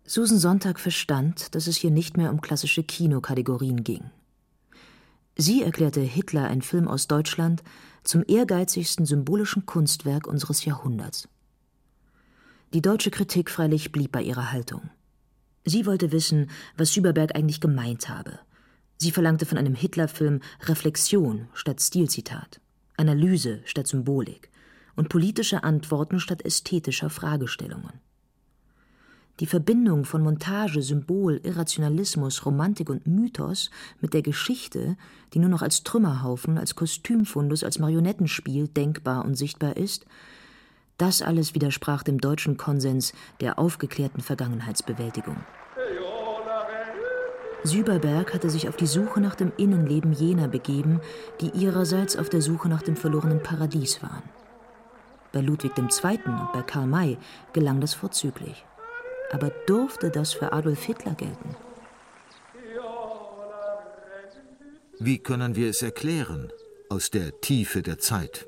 Susan 0.06 0.40
Sonntag 0.40 0.80
verstand, 0.80 1.54
dass 1.54 1.68
es 1.68 1.78
hier 1.78 1.92
nicht 1.92 2.18
mehr 2.18 2.32
um 2.32 2.42
klassische 2.42 2.82
Kinokategorien 2.82 3.84
ging. 3.84 4.10
Sie 5.36 5.62
erklärte 5.62 6.02
Hitler 6.02 6.46
ein 6.46 6.64
Film 6.64 6.88
aus 6.88 7.08
Deutschland 7.08 7.62
zum 8.08 8.24
ehrgeizigsten 8.26 9.06
symbolischen 9.06 9.66
Kunstwerk 9.66 10.28
unseres 10.28 10.64
Jahrhunderts. 10.64 11.28
Die 12.74 12.82
deutsche 12.82 13.12
Kritik 13.12 13.52
freilich 13.52 13.92
blieb 13.92 14.14
bei 14.14 14.22
ihrer 14.22 14.52
Haltung. 14.52 14.90
Sie 15.66 15.86
wollte 15.86 16.14
wissen, 16.14 16.50
was 16.78 16.94
Schüberberg 16.94 17.36
eigentlich 17.36 17.60
gemeint 17.60 18.08
habe. 18.08 18.40
Sie 18.98 19.12
verlangte 19.12 19.46
von 19.46 19.58
einem 19.58 19.76
Hitlerfilm 19.76 20.40
Reflexion 20.62 21.50
statt 21.54 21.82
Stilzitat, 21.82 22.62
Analyse 22.96 23.62
statt 23.66 23.88
Symbolik 23.88 24.50
und 24.96 25.10
politische 25.10 25.64
Antworten 25.64 26.22
statt 26.22 26.46
ästhetischer 26.46 27.10
Fragestellungen. 27.10 28.00
Die 29.40 29.46
Verbindung 29.46 30.04
von 30.04 30.24
Montage, 30.24 30.82
Symbol, 30.82 31.40
Irrationalismus, 31.44 32.44
Romantik 32.44 32.90
und 32.90 33.06
Mythos 33.06 33.70
mit 34.02 34.16
der 34.16 34.24
Geschichte, 34.24 34.98
die 35.34 35.40
nur 35.40 35.50
noch 35.50 35.62
als 35.62 35.84
Trümmerhaufen, 35.84 36.58
als 36.58 36.76
Kostümfundus, 36.76 37.64
als 37.64 37.78
Marionettenspiel 37.78 38.68
denkbar 38.68 39.26
und 39.26 39.36
sichtbar 39.36 39.78
ist, 39.78 40.08
das 40.98 41.22
alles 41.22 41.54
widersprach 41.54 42.02
dem 42.02 42.20
deutschen 42.20 42.58
Konsens 42.58 43.14
der 43.40 43.60
aufgeklärten 43.60 44.22
Vergangenheitsbewältigung. 44.22 45.38
Süberberg 47.64 48.34
hatte 48.34 48.50
sich 48.50 48.68
auf 48.70 48.76
die 48.76 48.88
Suche 48.88 49.20
nach 49.20 49.36
dem 49.36 49.52
Innenleben 49.58 50.14
jener 50.14 50.48
begeben, 50.48 51.00
die 51.42 51.50
ihrerseits 51.50 52.18
auf 52.18 52.30
der 52.30 52.42
Suche 52.42 52.70
nach 52.70 52.82
dem 52.82 52.96
verlorenen 52.96 53.44
Paradies 53.44 54.02
waren. 54.02 54.24
Bei 55.32 55.42
Ludwig 55.42 55.74
II. 55.78 56.20
und 56.26 56.54
bei 56.54 56.64
Karl 56.64 56.88
May 56.88 57.18
gelang 57.54 57.82
das 57.82 57.94
vorzüglich. 57.94 58.66
Aber 59.32 59.52
durfte 59.66 60.10
das 60.10 60.34
für 60.34 60.54
Adolf 60.54 60.84
Hitler 60.84 61.14
gelten? 61.14 61.56
Wie 65.00 65.20
können 65.20 65.56
wir 65.56 65.70
es 65.70 65.82
erklären 65.82 66.52
aus 66.90 67.12
der 67.12 67.40
Tiefe 67.42 67.82
der 67.82 68.00
Zeit? 68.00 68.48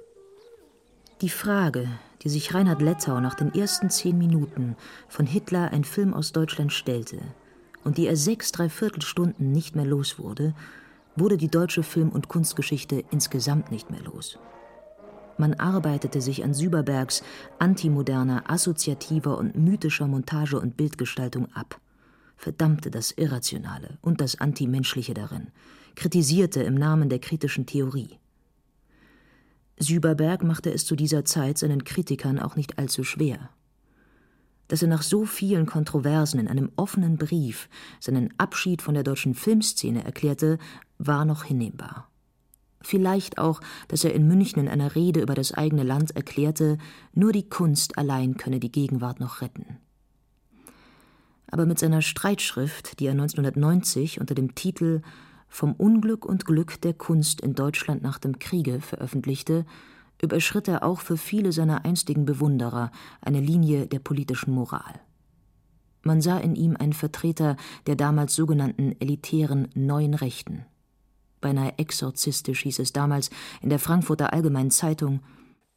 Die 1.22 1.30
Frage, 1.30 1.88
die 2.24 2.30
sich 2.30 2.54
Reinhard 2.54 2.82
Lettau 2.82 3.20
nach 3.20 3.36
den 3.36 3.54
ersten 3.54 3.90
zehn 3.90 4.18
Minuten 4.18 4.76
von 5.08 5.26
Hitler 5.26 5.72
ein 5.72 5.84
Film 5.84 6.14
aus 6.14 6.32
Deutschland 6.32 6.74
stellte 6.74 7.20
und 7.84 7.98
die 7.98 8.08
er 8.08 8.16
sechs 8.16 8.52
Dreiviertelstunden 8.52 9.52
nicht 9.52 9.76
mehr 9.76 9.86
los 9.86 10.18
wurde, 10.18 10.56
wurde 11.16 11.38
die 11.38 11.50
deutsche 11.50 11.84
Film- 11.84 12.10
und 12.10 12.30
Kunstgeschichte 12.30 13.04
insgesamt 13.12 13.72
nicht 13.72 13.90
mehr 13.90 14.02
los. 14.02 14.40
Man 15.40 15.54
arbeitete 15.54 16.20
sich 16.20 16.44
an 16.44 16.54
Süberbergs 16.54 17.24
antimoderner, 17.60 18.50
assoziativer 18.50 19.38
und 19.38 19.56
mythischer 19.56 20.06
Montage 20.06 20.60
und 20.60 20.76
Bildgestaltung 20.76 21.48
ab, 21.54 21.80
verdammte 22.36 22.92
das 22.92 23.12
Irrationale 23.12 23.98
und 24.02 24.20
das 24.20 24.42
Antimenschliche 24.42 25.14
darin, 25.14 25.48
kritisierte 25.96 26.62
im 26.64 26.76
Namen 26.76 27.08
der 27.08 27.20
kritischen 27.20 27.66
Theorie. 27.66 28.20
Süberberg 29.78 30.44
machte 30.44 30.74
es 30.74 30.86
zu 30.86 30.98
dieser 30.98 31.24
Zeit 31.24 31.58
seinen 31.58 31.86
Kritikern 31.86 32.38
auch 32.38 32.58
nicht 32.58 32.78
allzu 32.78 33.06
schwer. 33.06 33.50
Dass 34.68 34.82
er 34.82 34.90
nach 34.90 35.04
so 35.04 35.24
vielen 35.24 35.66
Kontroversen 35.66 36.42
in 36.42 36.50
einem 36.50 36.70
offenen 36.76 37.16
Brief 37.16 37.70
seinen 38.02 38.34
Abschied 38.38 38.82
von 38.82 38.94
der 38.94 39.04
deutschen 39.04 39.36
Filmszene 39.36 40.04
erklärte, 40.04 40.58
war 40.98 41.24
noch 41.24 41.46
hinnehmbar. 41.46 42.09
Vielleicht 42.82 43.38
auch, 43.38 43.60
dass 43.90 44.04
er 44.04 44.14
in 44.14 44.28
München 44.28 44.62
in 44.62 44.70
einer 44.70 44.96
Rede 44.96 45.22
über 45.22 45.36
das 45.36 45.54
eigene 45.54 45.84
Land 45.84 46.16
erklärte, 46.16 46.78
nur 47.14 47.32
die 47.32 47.48
Kunst 47.48 47.98
allein 47.98 48.38
könne 48.38 48.60
die 48.60 48.72
Gegenwart 48.72 49.20
noch 49.20 49.42
retten. 49.42 49.78
Aber 51.52 51.66
mit 51.66 51.80
seiner 51.80 52.02
Streitschrift, 52.02 53.00
die 53.00 53.08
er 53.08 53.12
1990 53.12 54.22
unter 54.22 54.36
dem 54.36 54.56
Titel 54.56 55.02
Vom 55.50 55.74
Unglück 55.74 56.26
und 56.26 56.46
Glück 56.46 56.80
der 56.82 56.94
Kunst 56.94 57.42
in 57.42 57.54
Deutschland 57.54 58.02
nach 58.02 58.20
dem 58.20 58.40
Kriege 58.40 58.82
veröffentlichte, 58.82 59.66
überschritt 60.22 60.68
er 60.68 60.84
auch 60.84 61.00
für 61.00 61.18
viele 61.18 61.52
seiner 61.52 61.86
einstigen 61.86 62.26
Bewunderer 62.26 62.92
eine 63.22 63.40
Linie 63.40 63.88
der 63.88 64.00
politischen 64.00 64.54
Moral. 64.54 65.02
Man 66.04 66.22
sah 66.22 66.38
in 66.38 66.56
ihm 66.56 66.78
einen 66.78 66.94
Vertreter 66.94 67.58
der 67.88 67.96
damals 67.96 68.36
sogenannten 68.36 68.96
elitären 69.00 69.68
Neuen 69.74 70.14
Rechten 70.14 70.66
beinahe 71.42 71.78
exorzistisch 71.78 72.62
hieß 72.62 72.80
es 72.80 72.94
damals 72.94 73.30
in 73.62 73.70
der 73.70 73.80
Frankfurter 73.80 74.34
Allgemeinen 74.34 74.72
Zeitung. 74.72 75.22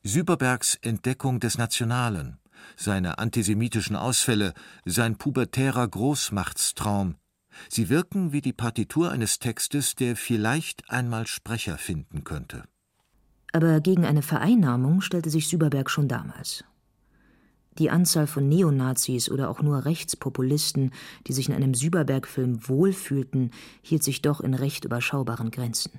Süberbergs 0.03 0.77
Entdeckung 0.83 1.41
des 1.41 1.59
Nationalen, 1.59 2.39
seine 2.77 3.19
antisemitischen 3.19 3.97
Ausfälle, 3.97 4.53
sein 4.85 5.17
pubertärer 5.17 5.87
Großmachtstraum, 5.87 7.17
sie 7.69 7.89
wirken 7.89 8.33
wie 8.33 8.41
die 8.41 8.53
Partitur 8.53 9.11
eines 9.11 9.39
Textes, 9.39 9.95
der 9.95 10.17
vielleicht 10.17 10.91
einmal 10.91 11.27
Sprecher 11.27 11.79
finden 11.79 12.25
könnte. 12.25 12.65
Aber 13.53 13.81
gegen 13.81 14.05
eine 14.05 14.23
Vereinnahmung 14.23 15.03
stellte 15.03 15.31
sich 15.31 15.49
Süberberg 15.49 15.91
schon 15.91 16.09
damals. 16.09 16.65
Die 17.79 17.91
Anzahl 17.91 18.27
von 18.27 18.49
Neonazis 18.49 19.31
oder 19.31 19.49
auch 19.49 19.63
nur 19.63 19.85
Rechtspopulisten, 19.85 20.93
die 21.27 21.33
sich 21.33 21.49
in 21.49 21.55
einem 21.55 21.75
Süberberg-Film 21.75 22.69
wohlfühlten, 22.69 23.51
hielt 23.81 24.03
sich 24.03 24.21
doch 24.21 24.41
in 24.41 24.55
recht 24.55 24.85
überschaubaren 24.85 25.51
Grenzen. 25.51 25.93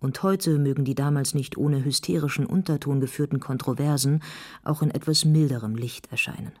Und 0.00 0.22
heute 0.22 0.58
mögen 0.58 0.84
die 0.84 0.94
damals 0.94 1.34
nicht 1.34 1.56
ohne 1.58 1.84
hysterischen 1.84 2.46
Unterton 2.46 3.00
geführten 3.00 3.38
Kontroversen 3.38 4.22
auch 4.64 4.82
in 4.82 4.90
etwas 4.90 5.24
milderem 5.24 5.76
Licht 5.76 6.10
erscheinen. 6.10 6.52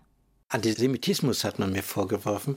Antisemitismus 0.50 1.44
hat 1.44 1.58
man 1.58 1.72
mir 1.72 1.82
vorgeworfen, 1.82 2.56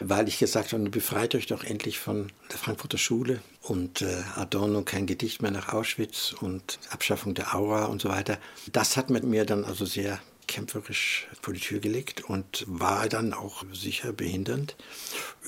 weil 0.00 0.28
ich 0.28 0.38
gesagt 0.38 0.72
habe, 0.72 0.90
befreit 0.90 1.34
euch 1.34 1.46
doch 1.46 1.64
endlich 1.64 1.98
von 1.98 2.32
der 2.50 2.58
Frankfurter 2.58 2.98
Schule 2.98 3.40
und 3.62 4.02
äh, 4.02 4.22
Adorno 4.34 4.82
kein 4.82 5.06
Gedicht 5.06 5.40
mehr 5.40 5.50
nach 5.50 5.72
Auschwitz 5.72 6.34
und 6.38 6.78
Abschaffung 6.90 7.34
der 7.34 7.54
Aura 7.54 7.86
und 7.86 8.02
so 8.02 8.08
weiter. 8.08 8.38
Das 8.72 8.96
hat 8.96 9.10
mit 9.10 9.24
mir 9.24 9.44
dann 9.44 9.64
also 9.64 9.84
sehr 9.84 10.18
kämpferisch 10.50 11.28
vor 11.40 11.54
die 11.54 11.60
Tür 11.60 11.78
gelegt 11.78 12.24
und 12.24 12.64
war 12.66 13.08
dann 13.08 13.32
auch 13.32 13.64
sicher 13.72 14.12
behindernd. 14.12 14.76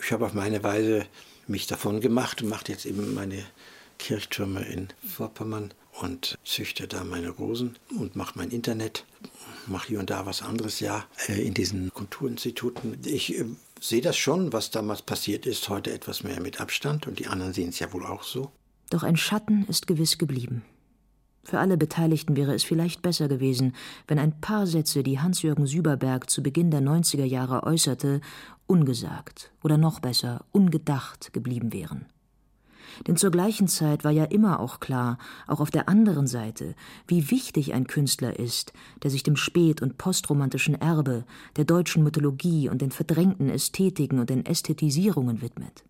Ich 0.00 0.12
habe 0.12 0.24
auf 0.24 0.32
meine 0.32 0.62
Weise 0.62 1.06
mich 1.48 1.66
davon 1.66 2.00
gemacht 2.00 2.40
und 2.40 2.48
mache 2.48 2.68
jetzt 2.68 2.86
eben 2.86 3.12
meine 3.12 3.44
Kirchtürme 3.98 4.62
in 4.64 4.88
Vorpommern 5.04 5.74
und 6.00 6.38
züchte 6.44 6.86
da 6.86 7.02
meine 7.02 7.30
Rosen 7.30 7.76
und 7.98 8.14
mache 8.14 8.34
mein 8.36 8.50
Internet, 8.50 9.04
mache 9.66 9.88
hier 9.88 9.98
und 9.98 10.08
da 10.08 10.24
was 10.24 10.40
anderes, 10.40 10.78
ja, 10.78 11.04
äh, 11.28 11.42
in 11.42 11.52
diesen 11.52 11.92
Kulturinstituten. 11.92 12.98
Ich 13.04 13.36
äh, 13.36 13.44
sehe 13.80 14.02
das 14.02 14.16
schon, 14.16 14.52
was 14.52 14.70
damals 14.70 15.02
passiert 15.02 15.46
ist, 15.46 15.68
heute 15.68 15.92
etwas 15.92 16.22
mehr 16.22 16.40
mit 16.40 16.60
Abstand 16.60 17.08
und 17.08 17.18
die 17.18 17.26
anderen 17.26 17.52
sehen 17.52 17.70
es 17.70 17.80
ja 17.80 17.92
wohl 17.92 18.06
auch 18.06 18.22
so. 18.22 18.52
Doch 18.90 19.02
ein 19.02 19.16
Schatten 19.16 19.66
ist 19.68 19.88
gewiss 19.88 20.16
geblieben. 20.16 20.62
Für 21.44 21.58
alle 21.58 21.76
Beteiligten 21.76 22.36
wäre 22.36 22.54
es 22.54 22.62
vielleicht 22.62 23.02
besser 23.02 23.26
gewesen, 23.26 23.74
wenn 24.06 24.18
ein 24.18 24.40
paar 24.40 24.66
Sätze, 24.66 25.02
die 25.02 25.18
Hans-Jürgen 25.18 25.66
Süberberg 25.66 26.30
zu 26.30 26.42
Beginn 26.42 26.70
der 26.70 26.80
90er 26.80 27.24
Jahre 27.24 27.64
äußerte, 27.64 28.20
ungesagt 28.68 29.50
oder 29.62 29.76
noch 29.76 29.98
besser 29.98 30.44
ungedacht 30.52 31.32
geblieben 31.32 31.72
wären. 31.72 32.06
Denn 33.06 33.16
zur 33.16 33.30
gleichen 33.30 33.68
Zeit 33.68 34.04
war 34.04 34.10
ja 34.10 34.24
immer 34.24 34.60
auch 34.60 34.78
klar, 34.78 35.18
auch 35.46 35.60
auf 35.60 35.70
der 35.70 35.88
anderen 35.88 36.26
Seite, 36.26 36.74
wie 37.06 37.30
wichtig 37.30 37.74
ein 37.74 37.86
Künstler 37.86 38.38
ist, 38.38 38.72
der 39.02 39.10
sich 39.10 39.22
dem 39.22 39.36
spät- 39.36 39.82
und 39.82 39.98
postromantischen 39.98 40.80
Erbe, 40.80 41.24
der 41.56 41.64
deutschen 41.64 42.04
Mythologie 42.04 42.68
und 42.68 42.82
den 42.82 42.90
verdrängten 42.90 43.48
Ästhetiken 43.48 44.20
und 44.20 44.30
den 44.30 44.46
Ästhetisierungen 44.46 45.42
widmet. 45.42 45.84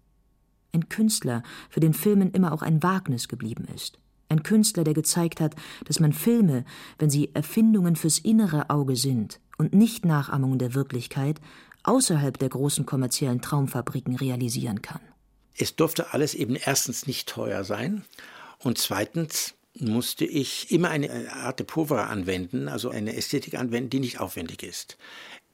Ein 0.73 0.89
Künstler, 0.89 1.43
für 1.69 1.81
den 1.81 1.93
Filmen 1.93 2.31
immer 2.31 2.53
auch 2.53 2.63
ein 2.63 2.83
Wagnis 2.83 3.29
geblieben 3.29 3.67
ist. 3.75 3.99
Ein 4.33 4.43
Künstler, 4.43 4.83
der 4.83 4.95
gezeigt 4.95 5.43
hat, 5.43 5.55
dass 5.85 6.01
man 6.01 6.15
Filme, 6.15 6.65
wenn 6.99 7.11
sie 7.11 7.29
Erfindungen 7.35 7.97
fürs 7.97 8.19
innere 8.19 8.71
Auge 8.71 8.97
sind 8.97 9.41
und 9.59 9.75
nicht 9.75 10.07
Nachahmungen 10.07 10.59
der 10.59 10.73
Wirklichkeit, 10.73 11.39
außerhalb 11.83 12.39
der 12.39 12.49
großen 12.49 12.87
kommerziellen 12.87 13.43
Traumfabriken 13.43 14.17
realisieren 14.17 14.81
kann. 14.81 15.03
Es 15.59 15.77
durfte 15.77 16.15
alles 16.15 16.33
eben 16.33 16.57
erstens 16.57 17.07
nicht 17.07 17.29
teuer 17.29 17.63
sein 17.63 18.07
und 18.59 18.79
zweitens 18.79 19.53
musste 19.79 20.25
ich 20.25 20.71
immer 20.71 20.89
eine 20.89 21.31
Art 21.31 21.59
de 21.59 21.67
Povera 21.67 22.07
anwenden, 22.07 22.69
also 22.69 22.89
eine 22.89 23.15
Ästhetik 23.15 23.59
anwenden, 23.59 23.91
die 23.91 24.01
nicht 24.01 24.19
aufwendig 24.19 24.63
ist. 24.63 24.97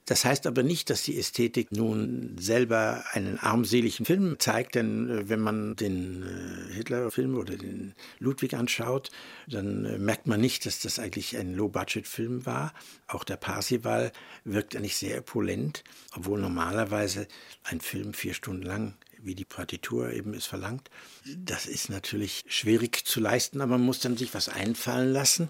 Das 0.08 0.24
heißt 0.24 0.46
aber 0.46 0.62
nicht, 0.62 0.88
dass 0.88 1.02
die 1.02 1.18
Ästhetik 1.18 1.70
nun 1.70 2.34
selber 2.40 3.04
einen 3.12 3.38
armseligen 3.38 4.06
Film 4.06 4.36
zeigt, 4.38 4.74
denn 4.74 5.10
äh, 5.10 5.28
wenn 5.28 5.40
man 5.40 5.76
den 5.76 6.22
äh, 6.22 6.72
Hitler-Film 6.72 7.36
oder 7.36 7.58
den 7.58 7.92
Ludwig 8.18 8.54
anschaut, 8.54 9.10
dann 9.46 9.84
äh, 9.84 9.98
merkt 9.98 10.26
man 10.26 10.40
nicht, 10.40 10.64
dass 10.64 10.80
das 10.80 10.98
eigentlich 10.98 11.36
ein 11.36 11.54
Low-Budget-Film 11.54 12.46
war. 12.46 12.72
Auch 13.06 13.22
der 13.22 13.36
Parsival 13.36 14.10
wirkt 14.44 14.74
eigentlich 14.74 14.96
sehr 14.96 15.18
opulent, 15.18 15.84
obwohl 16.16 16.40
normalerweise 16.40 17.28
ein 17.64 17.82
Film 17.82 18.14
vier 18.14 18.32
Stunden 18.32 18.62
lang 18.62 18.94
wie 19.22 19.34
die 19.34 19.44
Partitur 19.44 20.12
eben 20.12 20.34
es 20.34 20.46
verlangt. 20.46 20.90
Das 21.36 21.66
ist 21.66 21.90
natürlich 21.90 22.44
schwierig 22.48 23.04
zu 23.04 23.20
leisten, 23.20 23.60
aber 23.60 23.72
man 23.72 23.86
muss 23.86 24.00
dann 24.00 24.16
sich 24.16 24.34
was 24.34 24.48
einfallen 24.48 25.12
lassen, 25.12 25.48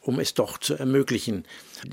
um 0.00 0.20
es 0.20 0.34
doch 0.34 0.58
zu 0.58 0.74
ermöglichen. 0.74 1.44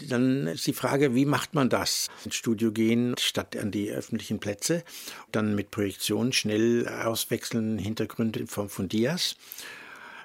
Dann 0.09 0.47
ist 0.47 0.67
die 0.67 0.74
Frage, 0.74 1.15
wie 1.15 1.26
macht 1.26 1.53
man 1.53 1.69
das? 1.69 2.09
Ins 2.26 2.36
Studio 2.36 2.71
gehen, 2.71 3.15
statt 3.19 3.55
an 3.55 3.71
die 3.71 3.89
öffentlichen 3.89 4.39
Plätze, 4.39 4.84
dann 5.32 5.55
mit 5.55 5.71
Projektion 5.71 6.34
schnell 6.34 6.88
auswechseln, 6.88 7.78
Hintergründe 7.78 8.39
in 8.39 8.47
Form 8.47 8.69
von 8.69 8.89
Dias 8.89 9.36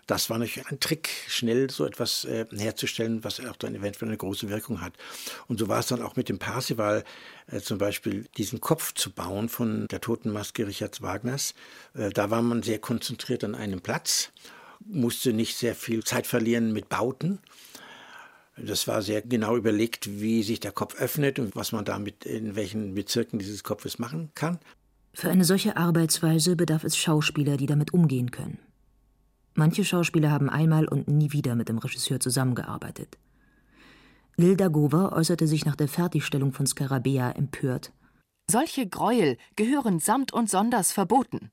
das 0.09 0.31
war 0.31 0.39
natürlich 0.39 0.67
ein 0.67 0.81
Trick, 0.81 1.11
schnell 1.29 1.71
so 1.71 1.85
etwas 1.85 2.25
äh, 2.25 2.47
herzustellen, 2.51 3.23
was 3.25 3.41
auch 3.41 3.57
dann 3.57 3.75
eventuell 3.75 4.09
eine 4.09 4.17
große 4.17 4.49
Wirkung 4.49 4.81
hat. 4.81 4.95
Und 5.49 5.61
so 5.61 5.69
war 5.69 5.81
es 5.81 5.89
dann 5.89 6.03
auch 6.03 6.17
mit 6.17 6.31
dem 6.31 6.39
Parsival, 6.39 7.05
äh, 7.47 7.61
zum 7.61 7.77
Beispiel 7.77 8.25
diesen 8.39 8.59
Kopf 8.61 8.95
zu 8.95 9.13
bauen 9.13 9.51
von 9.51 9.87
der 9.89 10.01
Totenmaske 10.01 10.67
Richards 10.67 11.03
Wagners. 11.03 11.53
Äh, 11.95 12.09
da 12.09 12.31
war 12.31 12.41
man 12.41 12.63
sehr 12.63 12.79
konzentriert 12.79 13.45
an 13.45 13.55
einem 13.55 13.83
Platz, 13.83 14.31
musste 14.81 15.35
nicht 15.35 15.59
sehr 15.59 15.75
viel 15.75 16.03
Zeit 16.03 16.27
verlieren 16.27 16.73
mit 16.73 16.89
Bauten. 16.89 17.41
Das 18.57 18.89
war 18.89 19.03
sehr 19.03 19.21
genau 19.21 19.57
überlegt, 19.57 20.21
wie 20.21 20.43
sich 20.43 20.59
der 20.59 20.73
Kopf 20.73 20.95
öffnet 20.97 21.39
und 21.39 21.55
was 21.55 21.73
man 21.73 21.85
damit 21.85 22.25
in 22.25 22.57
welchen 22.57 22.95
Bezirken 22.95 23.39
dieses 23.39 23.63
Kopfes 23.63 23.99
machen 23.99 24.31
kann. 24.35 24.59
Für 25.13 25.29
eine 25.29 25.45
solche 25.45 25.77
Arbeitsweise 25.77 26.57
bedarf 26.57 26.85
es 26.85 26.97
Schauspieler, 26.97 27.59
die 27.59 27.67
damit 27.67 27.93
umgehen 27.93 28.31
können. 28.31 28.59
Manche 29.59 29.85
Schauspieler 29.85 30.31
haben 30.31 30.49
einmal 30.49 30.87
und 30.87 31.09
nie 31.09 31.33
wieder 31.33 31.57
mit 31.57 31.69
dem 31.69 31.79
Regisseur 31.79 32.21
zusammengearbeitet. 32.21 33.19
Lil 34.37 34.57
Dagova 34.57 35.09
äußerte 35.09 35.49
sich 35.49 35.65
nach 35.65 35.75
der 35.75 35.89
Fertigstellung 35.89 36.53
von 36.53 36.65
Scarabea 36.65 37.33
empört. 37.33 37.93
Solche 38.49 38.87
Gräuel 38.87 39.37
gehören 39.57 39.99
samt 39.99 40.33
und 40.33 40.49
sonders 40.49 40.93
verboten. 40.93 41.51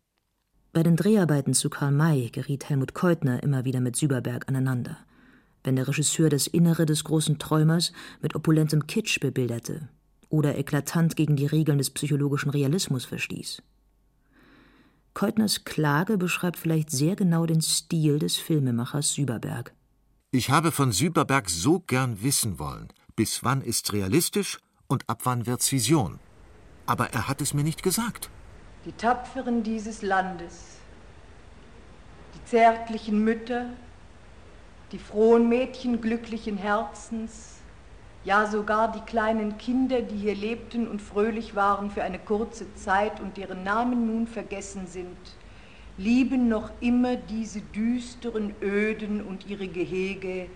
Bei 0.72 0.84
den 0.84 0.98
Dreharbeiten 0.98 1.56
zu 1.56 1.72
Karl 1.72 1.92
May 1.92 2.30
geriet 2.30 2.70
Helmut 2.70 2.94
Keutner 2.94 3.42
immer 3.42 3.66
wieder 3.66 3.80
mit 3.80 3.96
Süberberg 3.96 4.48
aneinander. 4.48 5.00
Wenn 5.64 5.76
der 5.76 5.88
Regisseur 5.88 6.30
das 6.30 6.46
Innere 6.46 6.86
des 6.86 7.06
großen 7.06 7.40
Träumers 7.40 7.92
mit 8.22 8.36
opulentem 8.36 8.86
Kitsch 8.86 9.20
bebilderte 9.20 9.90
oder 10.30 10.60
eklatant 10.60 11.16
gegen 11.16 11.38
die 11.38 11.48
Regeln 11.48 11.80
des 11.80 11.90
psychologischen 11.90 12.52
Realismus 12.52 13.04
verstieß. 13.04 13.64
Keutners 15.16 15.64
Klage 15.64 16.18
beschreibt 16.18 16.58
vielleicht 16.58 16.92
sehr 16.92 17.16
genau 17.16 17.46
den 17.46 17.62
Stil 17.62 18.20
des 18.20 18.36
Filmemachers 18.36 19.14
Süberberg. 19.14 19.74
Ich 20.32 20.50
habe 20.50 20.74
von 20.74 20.92
Süberberg 20.92 21.50
so 21.50 21.80
gern 21.80 22.22
wissen 22.22 22.60
wollen, 22.60 22.90
bis 23.16 23.42
wann 23.42 23.62
ist's 23.62 23.94
realistisch 23.94 24.60
und 24.88 25.10
ab 25.10 25.22
wann 25.24 25.46
wird's 25.46 25.72
Vision. 25.72 26.20
Aber 26.86 27.14
er 27.14 27.30
hat 27.30 27.40
es 27.40 27.54
mir 27.54 27.64
nicht 27.64 27.82
gesagt. 27.82 28.30
Die 28.84 28.92
Tapferen 28.92 29.64
dieses 29.64 30.02
Landes, 30.02 30.80
die 32.36 32.44
zärtlichen 32.50 33.24
Mütter, 33.24 33.70
die 34.92 35.00
frohen 35.00 35.48
Mädchen 35.48 36.02
glücklichen 36.02 36.58
Herzens, 36.58 37.55
ja 38.26 38.48
sogar 38.48 38.92
die 38.92 39.02
kleinen 39.02 39.58
Kinder, 39.58 40.02
die 40.02 40.18
hier 40.18 40.36
lebten 40.36 40.88
und 40.88 41.02
fröhlich 41.02 41.56
waren 41.56 41.92
für 41.92 42.04
eine 42.04 42.20
kurze 42.20 42.74
Zeit 42.74 43.22
und 43.22 43.38
deren 43.38 43.64
Namen 43.64 44.08
nun 44.08 44.28
vergessen 44.28 44.88
sind, 44.88 45.18
lieben 45.98 46.50
noch 46.50 46.72
immer 46.82 47.16
diese 47.16 47.62
düsteren 47.62 48.54
Öden 48.62 49.22
und 49.22 49.48
ihre 49.48 49.68
Gehege, 49.68 50.48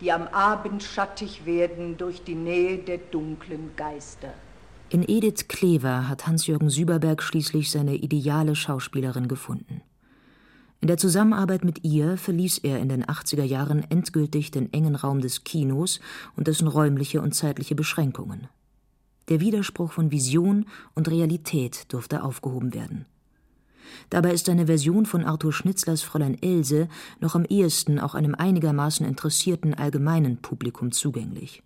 die 0.00 0.12
am 0.12 0.28
Abend 0.28 0.82
schattig 0.82 1.46
werden 1.46 1.96
durch 1.96 2.22
die 2.22 2.34
Nähe 2.34 2.78
der 2.78 2.98
dunklen 2.98 3.70
Geister. 3.74 4.34
In 4.90 5.02
Edith 5.02 5.48
Klever 5.48 6.08
hat 6.08 6.26
Hans-Jürgen 6.26 6.68
Süberberg 6.68 7.22
schließlich 7.22 7.70
seine 7.70 7.94
ideale 7.96 8.54
Schauspielerin 8.54 9.28
gefunden. 9.28 9.82
In 10.84 10.88
der 10.88 10.98
Zusammenarbeit 10.98 11.64
mit 11.64 11.82
ihr 11.82 12.18
verließ 12.18 12.58
er 12.58 12.78
in 12.78 12.90
den 12.90 13.06
80er 13.06 13.42
Jahren 13.42 13.90
endgültig 13.90 14.50
den 14.50 14.70
engen 14.74 14.96
Raum 14.96 15.22
des 15.22 15.42
Kinos 15.42 15.98
und 16.36 16.46
dessen 16.46 16.68
räumliche 16.68 17.22
und 17.22 17.34
zeitliche 17.34 17.74
Beschränkungen. 17.74 18.48
Der 19.30 19.40
Widerspruch 19.40 19.92
von 19.92 20.10
Vision 20.10 20.66
und 20.94 21.08
Realität 21.08 21.90
durfte 21.90 22.22
aufgehoben 22.22 22.74
werden. 22.74 23.06
Dabei 24.10 24.34
ist 24.34 24.50
eine 24.50 24.66
Version 24.66 25.06
von 25.06 25.24
Arthur 25.24 25.54
Schnitzlers 25.54 26.02
Fräulein 26.02 26.36
Else 26.42 26.88
noch 27.18 27.34
am 27.34 27.46
ehesten 27.46 27.98
auch 27.98 28.14
einem 28.14 28.34
einigermaßen 28.34 29.06
interessierten 29.06 29.72
allgemeinen 29.72 30.42
Publikum 30.42 30.92
zugänglich. 30.92 31.62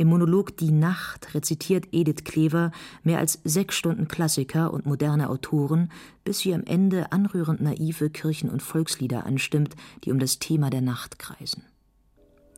Im 0.00 0.08
Monolog 0.08 0.56
Die 0.56 0.72
Nacht 0.72 1.34
rezitiert 1.34 1.88
Edith 1.92 2.24
Klever 2.24 2.72
mehr 3.02 3.18
als 3.18 3.38
sechs 3.44 3.76
Stunden 3.76 4.08
Klassiker 4.08 4.72
und 4.72 4.86
moderne 4.86 5.28
Autoren, 5.28 5.92
bis 6.24 6.38
sie 6.38 6.54
am 6.54 6.64
Ende 6.64 7.12
anrührend 7.12 7.60
naive 7.60 8.08
Kirchen- 8.08 8.48
und 8.48 8.62
Volkslieder 8.62 9.26
anstimmt, 9.26 9.76
die 10.02 10.10
um 10.10 10.18
das 10.18 10.38
Thema 10.38 10.70
der 10.70 10.80
Nacht 10.80 11.18
kreisen. 11.18 11.64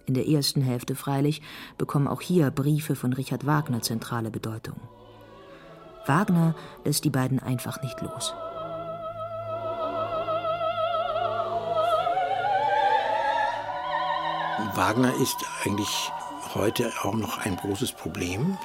In 0.07 0.15
der 0.15 0.29
ersten 0.29 0.63
Hälfte 0.63 0.95
freilich 0.95 1.43
bekommen 1.79 2.07
auch 2.07 2.21
hier 2.21 2.53
Briefe 2.53 2.95
von 2.95 3.13
Richard 3.13 3.45
Wagner 3.45 3.83
zentrale 3.83 4.31
Bedeutung. 4.31 4.77
Wagner 6.07 6.55
lässt 6.85 7.03
die 7.03 7.11
beiden 7.11 7.41
einfach 7.41 7.83
nicht 7.83 8.01
los. 8.03 8.33
Wagner 14.77 15.13
ist 15.21 15.39
eigentlich 15.65 16.13
heute 16.55 16.93
auch 17.03 17.15
noch 17.15 17.39
ein 17.39 17.57
großes 17.57 17.93
Problem, 17.93 18.59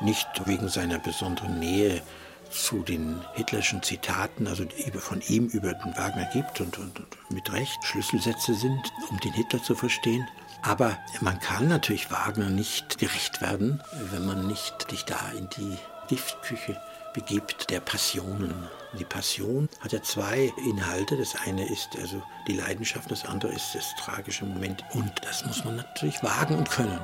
nicht 0.00 0.28
wegen 0.46 0.68
seiner 0.68 0.98
besonderen 0.98 1.58
Nähe 1.58 2.02
zu 2.50 2.82
den 2.82 3.20
hitlerischen 3.34 3.82
Zitaten, 3.82 4.46
also 4.46 4.64
die 4.64 4.90
von 4.92 5.22
ihm 5.22 5.46
über 5.46 5.72
den 5.72 5.96
Wagner 5.96 6.28
gibt 6.32 6.60
und, 6.60 6.78
und, 6.78 7.00
und 7.00 7.30
mit 7.30 7.50
Recht 7.52 7.82
Schlüsselsätze 7.84 8.54
sind, 8.54 8.92
um 9.10 9.18
den 9.20 9.32
Hitler 9.32 9.62
zu 9.62 9.74
verstehen. 9.74 10.28
Aber 10.62 10.96
man 11.20 11.40
kann 11.40 11.68
natürlich 11.68 12.10
Wagner 12.10 12.50
nicht 12.50 12.98
gerecht 12.98 13.40
werden, 13.40 13.82
wenn 14.10 14.26
man 14.26 14.46
nicht 14.46 14.90
sich 14.90 15.04
da 15.04 15.18
in 15.36 15.48
die 15.56 15.76
Giftküche 16.08 16.80
begibt 17.14 17.70
der 17.70 17.80
Passionen. 17.80 18.54
Die 18.98 19.04
Passion 19.04 19.68
hat 19.80 19.92
ja 19.92 20.02
zwei 20.02 20.52
Inhalte. 20.68 21.16
Das 21.16 21.34
eine 21.46 21.68
ist 21.68 21.90
also 22.00 22.22
die 22.46 22.56
Leidenschaft, 22.56 23.10
das 23.10 23.24
andere 23.24 23.52
ist 23.52 23.74
das 23.74 23.94
tragische 23.96 24.44
Moment. 24.44 24.84
Und 24.92 25.12
das 25.24 25.44
muss 25.44 25.64
man 25.64 25.76
natürlich 25.76 26.22
wagen 26.22 26.56
und 26.56 26.70
können. 26.70 27.00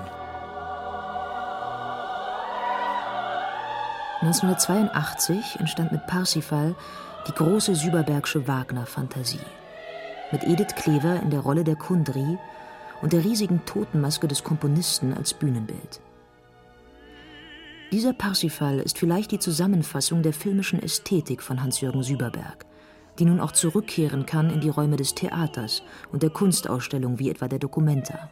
1982 4.21 5.61
entstand 5.61 5.93
mit 5.93 6.05
Parsifal 6.09 6.75
die 7.29 7.33
große 7.33 7.77
Süberbergsche 7.77 8.49
Wagner-Fantasie. 8.49 9.39
Mit 10.33 10.43
Edith 10.43 10.75
Klever 10.75 11.23
in 11.23 11.31
der 11.31 11.39
Rolle 11.39 11.63
der 11.63 11.77
Kundry 11.77 12.37
und 13.01 13.13
der 13.13 13.25
riesigen 13.25 13.65
Totenmaske 13.65 14.27
des 14.27 14.43
Komponisten 14.43 15.15
als 15.15 15.35
Bühnenbild. 15.35 16.01
Dieser 17.93 18.13
Parsifal 18.13 18.81
ist 18.81 18.99
vielleicht 18.99 19.31
die 19.31 19.39
Zusammenfassung 19.39 20.23
der 20.23 20.33
filmischen 20.33 20.83
Ästhetik 20.83 21.41
von 21.41 21.63
Hans-Jürgen 21.63 22.03
Süberberg, 22.03 22.67
die 23.21 23.25
nun 23.25 23.39
auch 23.39 23.53
zurückkehren 23.53 24.27
kann 24.27 24.51
in 24.51 24.61
die 24.61 24.69
Räume 24.69 24.97
des 24.97 25.15
Theaters 25.15 25.85
und 26.11 26.25
der 26.25 26.31
Kunstausstellung 26.31 27.21
wie 27.21 27.31
etwa 27.31 27.47
der 27.47 27.61
Documenta. 27.61 28.31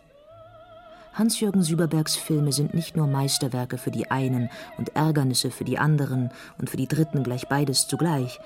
Hans-Jürgen 1.16 1.62
Süberbergs 1.62 2.14
Filme 2.14 2.52
sind 2.52 2.74
nicht 2.74 2.94
nur 2.94 3.06
Meisterwerke 3.06 3.78
für 3.78 3.90
die 3.90 4.10
einen 4.10 4.50
und 4.76 4.94
Ärgernisse 4.94 5.50
für 5.50 5.64
die 5.64 5.78
anderen 5.78 6.30
und 6.58 6.68
für 6.68 6.76
die 6.76 6.88
Dritten 6.88 7.22
gleich 7.22 7.48
beides 7.48 7.88
zugleich, 7.88 8.38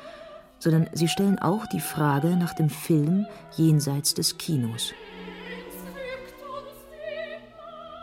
sondern 0.61 0.89
sie 0.93 1.09
stellen 1.09 1.41
auch 1.41 1.67
die 1.67 1.81
Frage 1.81 2.37
nach 2.37 2.55
dem 2.55 2.71
Film 2.71 3.27
jenseits 3.57 4.15
des 4.15 4.39
Kinos. 4.39 4.93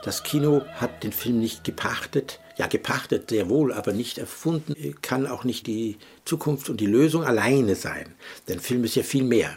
Das 0.03 0.24
Kino 0.24 0.63
hat 0.76 1.01
den 1.01 1.13
Film 1.13 1.39
nicht 1.39 1.63
gepachtet, 1.63 2.41
ja 2.57 2.68
gepachtet 2.68 3.30
sehr 3.30 3.49
wohl, 3.49 3.72
aber 3.72 3.93
nicht 3.93 4.18
erfunden, 4.18 4.76
kann 5.01 5.28
auch 5.28 5.45
nicht 5.45 5.65
die 5.68 5.97
Zukunft 6.26 6.70
und 6.70 6.82
die 6.82 6.88
Lösung 6.88 7.24
alleine 7.24 7.76
sein. 7.76 8.15
Denn 8.49 8.59
Film 8.59 8.84
ist 8.84 8.95
ja 8.95 9.03
viel 9.03 9.24
mehr. 9.24 9.49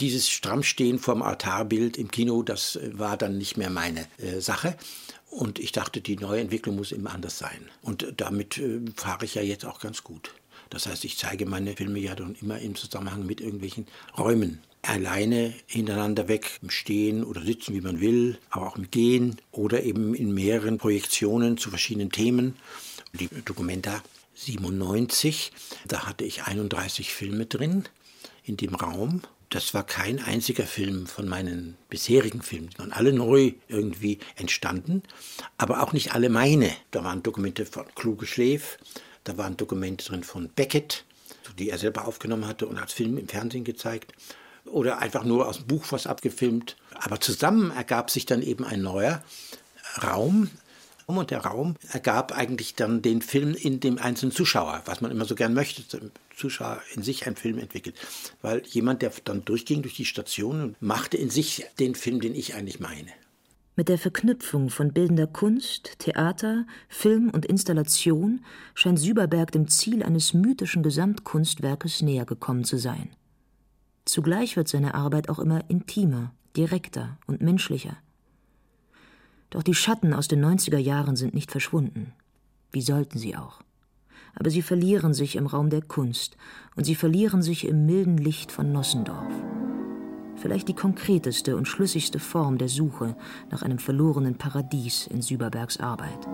Dieses 0.00 0.28
Strammstehen 0.28 0.98
vorm 0.98 1.22
Altarbild 1.22 1.96
im 1.96 2.10
Kino, 2.10 2.42
das 2.42 2.78
war 2.92 3.16
dann 3.16 3.38
nicht 3.38 3.56
mehr 3.56 3.70
meine 3.70 4.06
äh, 4.18 4.40
Sache. 4.40 4.76
Und 5.30 5.58
ich 5.58 5.72
dachte, 5.72 6.00
die 6.00 6.16
neue 6.16 6.40
Entwicklung 6.40 6.76
muss 6.76 6.92
immer 6.92 7.12
anders 7.12 7.38
sein. 7.38 7.68
Und 7.82 8.14
damit 8.16 8.58
äh, 8.58 8.80
fahre 8.96 9.24
ich 9.24 9.34
ja 9.34 9.42
jetzt 9.42 9.64
auch 9.64 9.80
ganz 9.80 10.02
gut. 10.02 10.34
Das 10.70 10.86
heißt, 10.86 11.04
ich 11.04 11.18
zeige 11.18 11.44
meine 11.44 11.76
Filme 11.76 11.98
ja 11.98 12.14
dann 12.14 12.34
immer 12.40 12.58
im 12.58 12.74
Zusammenhang 12.74 13.26
mit 13.26 13.42
irgendwelchen 13.42 13.86
Räumen. 14.16 14.60
Alleine 14.80 15.54
hintereinander 15.66 16.28
weg, 16.28 16.58
im 16.62 16.70
Stehen 16.70 17.24
oder 17.24 17.42
Sitzen, 17.42 17.74
wie 17.74 17.82
man 17.82 18.00
will, 18.00 18.38
aber 18.50 18.68
auch 18.68 18.76
im 18.76 18.90
Gehen 18.90 19.36
oder 19.52 19.82
eben 19.82 20.14
in 20.14 20.32
mehreren 20.32 20.78
Projektionen 20.78 21.58
zu 21.58 21.70
verschiedenen 21.70 22.10
Themen. 22.10 22.56
Die 23.12 23.28
Documenta 23.44 24.02
97, 24.34 25.52
da 25.86 26.06
hatte 26.06 26.24
ich 26.24 26.44
31 26.44 27.12
Filme 27.12 27.46
drin 27.46 27.84
in 28.44 28.56
dem 28.56 28.74
Raum. 28.74 29.22
Das 29.52 29.74
war 29.74 29.84
kein 29.84 30.18
einziger 30.18 30.64
Film 30.64 31.06
von 31.06 31.28
meinen 31.28 31.76
bisherigen 31.90 32.40
Filmen. 32.40 32.70
Die 32.70 32.78
waren 32.78 32.90
alle 32.90 33.12
neu 33.12 33.52
irgendwie 33.68 34.18
entstanden, 34.36 35.02
aber 35.58 35.82
auch 35.82 35.92
nicht 35.92 36.14
alle 36.14 36.30
meine. 36.30 36.70
Da 36.90 37.04
waren 37.04 37.22
Dokumente 37.22 37.66
von 37.66 37.84
Kluge 37.94 38.26
Schläf, 38.26 38.78
da 39.24 39.36
waren 39.36 39.58
Dokumente 39.58 40.06
drin 40.06 40.24
von 40.24 40.48
Beckett, 40.48 41.04
die 41.58 41.68
er 41.68 41.76
selber 41.76 42.08
aufgenommen 42.08 42.46
hatte 42.46 42.66
und 42.66 42.78
als 42.78 42.94
Film 42.94 43.18
im 43.18 43.28
Fernsehen 43.28 43.64
gezeigt. 43.64 44.14
Oder 44.64 45.00
einfach 45.00 45.22
nur 45.22 45.46
aus 45.46 45.58
dem 45.58 45.66
Buch 45.66 45.84
was 45.90 46.06
abgefilmt. 46.06 46.78
Aber 46.94 47.20
zusammen 47.20 47.72
ergab 47.72 48.08
sich 48.08 48.24
dann 48.24 48.40
eben 48.40 48.64
ein 48.64 48.80
neuer 48.80 49.22
Raum. 50.02 50.48
Und 51.04 51.30
der 51.30 51.44
Raum 51.44 51.76
ergab 51.90 52.32
eigentlich 52.32 52.74
dann 52.74 53.02
den 53.02 53.20
Film 53.20 53.52
in 53.52 53.80
dem 53.80 53.98
einzelnen 53.98 54.32
Zuschauer, 54.32 54.80
was 54.86 55.02
man 55.02 55.10
immer 55.10 55.26
so 55.26 55.34
gern 55.34 55.52
möchte, 55.52 55.82
Zuschauer 56.36 56.80
in 56.94 57.02
sich 57.02 57.26
einen 57.26 57.36
Film 57.36 57.58
entwickelt. 57.58 57.96
Weil 58.40 58.62
jemand, 58.66 59.02
der 59.02 59.12
dann 59.24 59.44
durchging 59.44 59.82
durch 59.82 59.94
die 59.94 60.04
Stationen, 60.04 60.76
machte 60.80 61.16
in 61.16 61.30
sich 61.30 61.66
den 61.78 61.94
Film, 61.94 62.20
den 62.20 62.34
ich 62.34 62.54
eigentlich 62.54 62.80
meine. 62.80 63.10
Mit 63.74 63.88
der 63.88 63.98
Verknüpfung 63.98 64.68
von 64.68 64.92
bildender 64.92 65.26
Kunst, 65.26 65.98
Theater, 65.98 66.66
Film 66.88 67.30
und 67.30 67.46
Installation 67.46 68.44
scheint 68.74 68.98
Süberberg 68.98 69.50
dem 69.50 69.68
Ziel 69.68 70.02
eines 70.02 70.34
mythischen 70.34 70.82
Gesamtkunstwerkes 70.82 72.02
näher 72.02 72.26
gekommen 72.26 72.64
zu 72.64 72.76
sein. 72.76 73.10
Zugleich 74.04 74.56
wird 74.56 74.68
seine 74.68 74.94
Arbeit 74.94 75.30
auch 75.30 75.38
immer 75.38 75.70
intimer, 75.70 76.34
direkter 76.54 77.18
und 77.26 77.40
menschlicher. 77.40 77.96
Doch 79.48 79.62
die 79.62 79.74
Schatten 79.74 80.12
aus 80.12 80.28
den 80.28 80.44
90er 80.44 80.78
Jahren 80.78 81.16
sind 81.16 81.32
nicht 81.32 81.50
verschwunden. 81.50 82.12
Wie 82.72 82.82
sollten 82.82 83.18
sie 83.18 83.36
auch? 83.36 83.62
Aber 84.34 84.50
sie 84.50 84.62
verlieren 84.62 85.14
sich 85.14 85.36
im 85.36 85.46
Raum 85.46 85.70
der 85.70 85.82
Kunst 85.82 86.36
und 86.76 86.84
sie 86.84 86.94
verlieren 86.94 87.42
sich 87.42 87.66
im 87.66 87.86
milden 87.86 88.18
Licht 88.18 88.50
von 88.50 88.72
Nossendorf 88.72 89.32
vielleicht 90.42 90.68
die 90.68 90.74
konkreteste 90.74 91.56
und 91.56 91.68
schlüssigste 91.68 92.18
Form 92.18 92.58
der 92.58 92.68
Suche 92.68 93.14
nach 93.50 93.62
einem 93.62 93.78
verlorenen 93.78 94.34
Paradies 94.34 95.06
in 95.06 95.22
Süberbergs 95.22 95.78
Arbeit. 95.78 96.26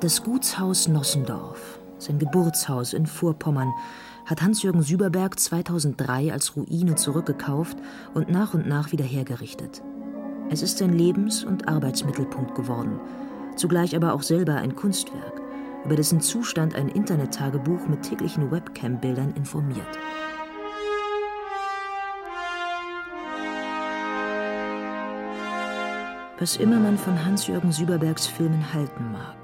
Das 0.00 0.22
Gutshaus 0.22 0.88
Nossendorf, 0.88 1.80
sein 1.98 2.18
Geburtshaus 2.18 2.92
in 2.92 3.06
Vorpommern, 3.06 3.72
hat 4.26 4.42
Hans-Jürgen 4.42 4.82
Süberberg 4.82 5.40
2003 5.40 6.32
als 6.32 6.54
Ruine 6.54 6.96
zurückgekauft 6.96 7.78
und 8.12 8.28
nach 8.28 8.52
und 8.52 8.66
nach 8.68 8.92
wieder 8.92 9.04
hergerichtet. 9.04 9.82
Es 10.50 10.62
ist 10.62 10.78
sein 10.78 10.92
Lebens- 10.92 11.44
und 11.44 11.66
Arbeitsmittelpunkt 11.66 12.54
geworden, 12.54 13.00
zugleich 13.56 13.96
aber 13.96 14.12
auch 14.12 14.22
selber 14.22 14.56
ein 14.56 14.76
Kunstwerk, 14.76 15.40
über 15.86 15.94
dessen 15.94 16.20
Zustand 16.20 16.74
ein 16.74 16.88
Internet-Tagebuch 16.88 17.86
mit 17.86 18.02
täglichen 18.02 18.50
Webcam-Bildern 18.50 19.34
informiert. 19.34 19.86
Was 26.40 26.56
immer 26.56 26.80
man 26.80 26.98
von 26.98 27.24
Hans-Jürgen 27.24 27.70
Süberbergs 27.70 28.26
Filmen 28.26 28.74
halten 28.74 29.12
mag, 29.12 29.36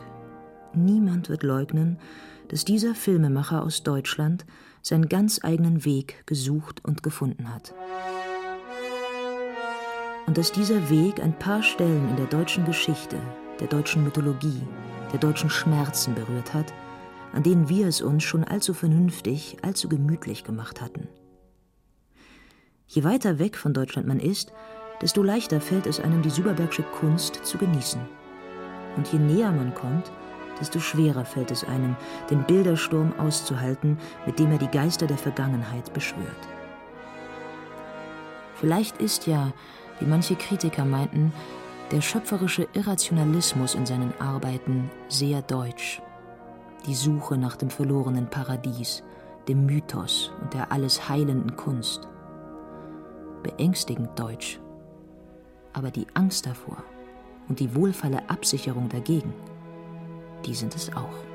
niemand 0.75 1.29
wird 1.29 1.45
leugnen, 1.45 2.01
dass 2.49 2.65
dieser 2.65 2.97
Filmemacher 2.97 3.63
aus 3.63 3.85
Deutschland 3.85 4.45
seinen 4.83 5.09
ganz 5.09 5.45
eigenen 5.45 5.85
Weg 5.85 6.27
gesucht 6.27 6.85
und 6.85 7.05
gefunden 7.05 7.55
hat. 7.55 7.73
Und 10.27 10.37
dass 10.37 10.51
dieser 10.51 10.91
Weg 10.91 11.23
ein 11.23 11.39
paar 11.39 11.63
Stellen 11.63 12.11
in 12.11 12.17
der 12.17 12.27
deutschen 12.27 12.65
Geschichte, 12.65 13.17
der 13.63 13.69
deutschen 13.69 14.03
Mythologie, 14.03 14.61
der 15.13 15.21
deutschen 15.21 15.49
Schmerzen 15.49 16.17
berührt 16.17 16.53
hat, 16.53 16.75
an 17.33 17.45
denen 17.45 17.69
wir 17.69 17.87
es 17.87 18.03
uns 18.03 18.25
schon 18.25 18.43
allzu 18.43 18.75
vernünftig, 18.75 19.57
allzu 19.63 19.89
gemütlich 19.89 20.43
gemacht 20.43 20.81
hatten. 20.81 21.07
Je 22.89 23.05
weiter 23.05 23.39
weg 23.39 23.57
von 23.57 23.73
Deutschland 23.73 24.09
man 24.09 24.19
ist, 24.19 24.53
desto 25.01 25.23
leichter 25.23 25.61
fällt 25.61 25.87
es 25.87 26.01
einem, 26.01 26.23
die 26.23 26.31
Süberbergsche 26.31 26.83
Kunst 26.83 27.47
zu 27.47 27.57
genießen. 27.57 28.01
Und 28.97 29.13
je 29.13 29.21
näher 29.21 29.53
man 29.53 29.73
kommt, 29.75 30.11
desto 30.59 30.81
schwerer 30.81 31.25
fällt 31.25 31.53
es 31.53 31.63
einem, 31.63 31.95
den 32.31 32.43
Bildersturm 32.43 33.13
auszuhalten, 33.17 33.97
mit 34.27 34.41
dem 34.41 34.51
er 34.51 34.59
die 34.59 34.67
Geister 34.67 35.07
der 35.07 35.19
Vergangenheit 35.19 35.95
beschwört. 35.95 36.49
Vielleicht 38.57 39.01
ist 39.01 39.29
ja, 39.29 39.53
wie 40.01 40.07
manche 40.07 40.35
Kritiker 40.35 40.85
meinten, 40.85 41.33
der 41.93 42.01
schöpferische 42.01 42.67
Irrationalismus 42.73 43.75
in 43.75 43.87
seinen 43.87 44.13
Arbeiten 44.21 44.91
sehr 45.09 45.43
deutsch. 45.43 46.03
Die 46.87 46.95
Suche 46.95 47.39
nach 47.39 47.55
dem 47.55 47.71
verlorenen 47.71 48.29
Paradies, 48.29 49.05
dem 49.47 49.67
Mythos 49.67 50.33
und 50.41 50.53
der 50.55 50.73
alles 50.73 51.09
heilenden 51.09 51.57
Kunst. 51.57 52.09
Beängstigend 53.43 54.19
deutsch 54.19 54.59
aber 55.73 55.91
die 55.91 56.07
Angst 56.15 56.47
davor 56.47 56.83
und 57.49 57.61
die 57.61 57.75
wohlvolle 57.75 58.29
Absicherung 58.29 58.89
dagegen, 58.89 59.33
die 60.45 60.55
sind 60.55 60.75
es 60.75 60.95
auch. 60.95 61.32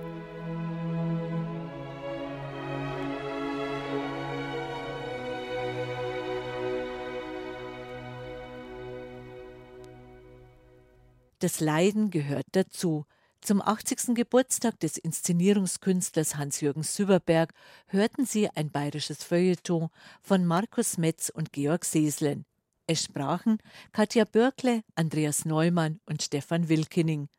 Das 11.40 11.60
Leiden 11.60 12.10
gehört 12.10 12.48
dazu. 12.54 13.06
Zum 13.42 13.62
80. 13.62 14.16
Geburtstag 14.16 14.80
des 14.80 14.98
Inszenierungskünstlers 14.98 16.36
Hans-Jürgen 16.36 16.82
Süberberg 16.82 17.54
hörten 17.86 18.26
Sie 18.26 18.50
ein 18.50 18.72
bayerisches 18.72 19.24
Feuilleton 19.24 19.90
von 20.22 20.46
Markus 20.48 20.98
Metz 20.98 21.30
und 21.30 21.54
Georg 21.54 21.86
Seslen. 21.86 22.46
Es 22.88 23.04
sprachen 23.04 23.60
Katja 23.92 24.26
Bürkle, 24.26 24.82
Andreas 24.96 25.46
Neumann 25.46 26.00
und 26.08 26.24
Stefan 26.24 26.70
Wilkening. 26.70 27.30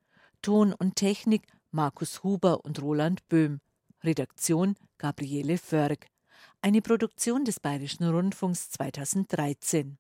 Ton 0.42 0.72
und 0.72 0.94
Technik 0.94 1.42
Markus 1.72 2.22
Huber 2.22 2.64
und 2.64 2.80
Roland 2.80 3.26
Böhm. 3.28 3.61
Redaktion 4.05 4.76
Gabriele 4.99 5.59
Förg. 5.59 6.07
Eine 6.62 6.82
Produktion 6.82 7.44
des 7.44 7.59
Bayerischen 7.59 8.09
Rundfunks 8.09 8.70
2013. 8.70 9.99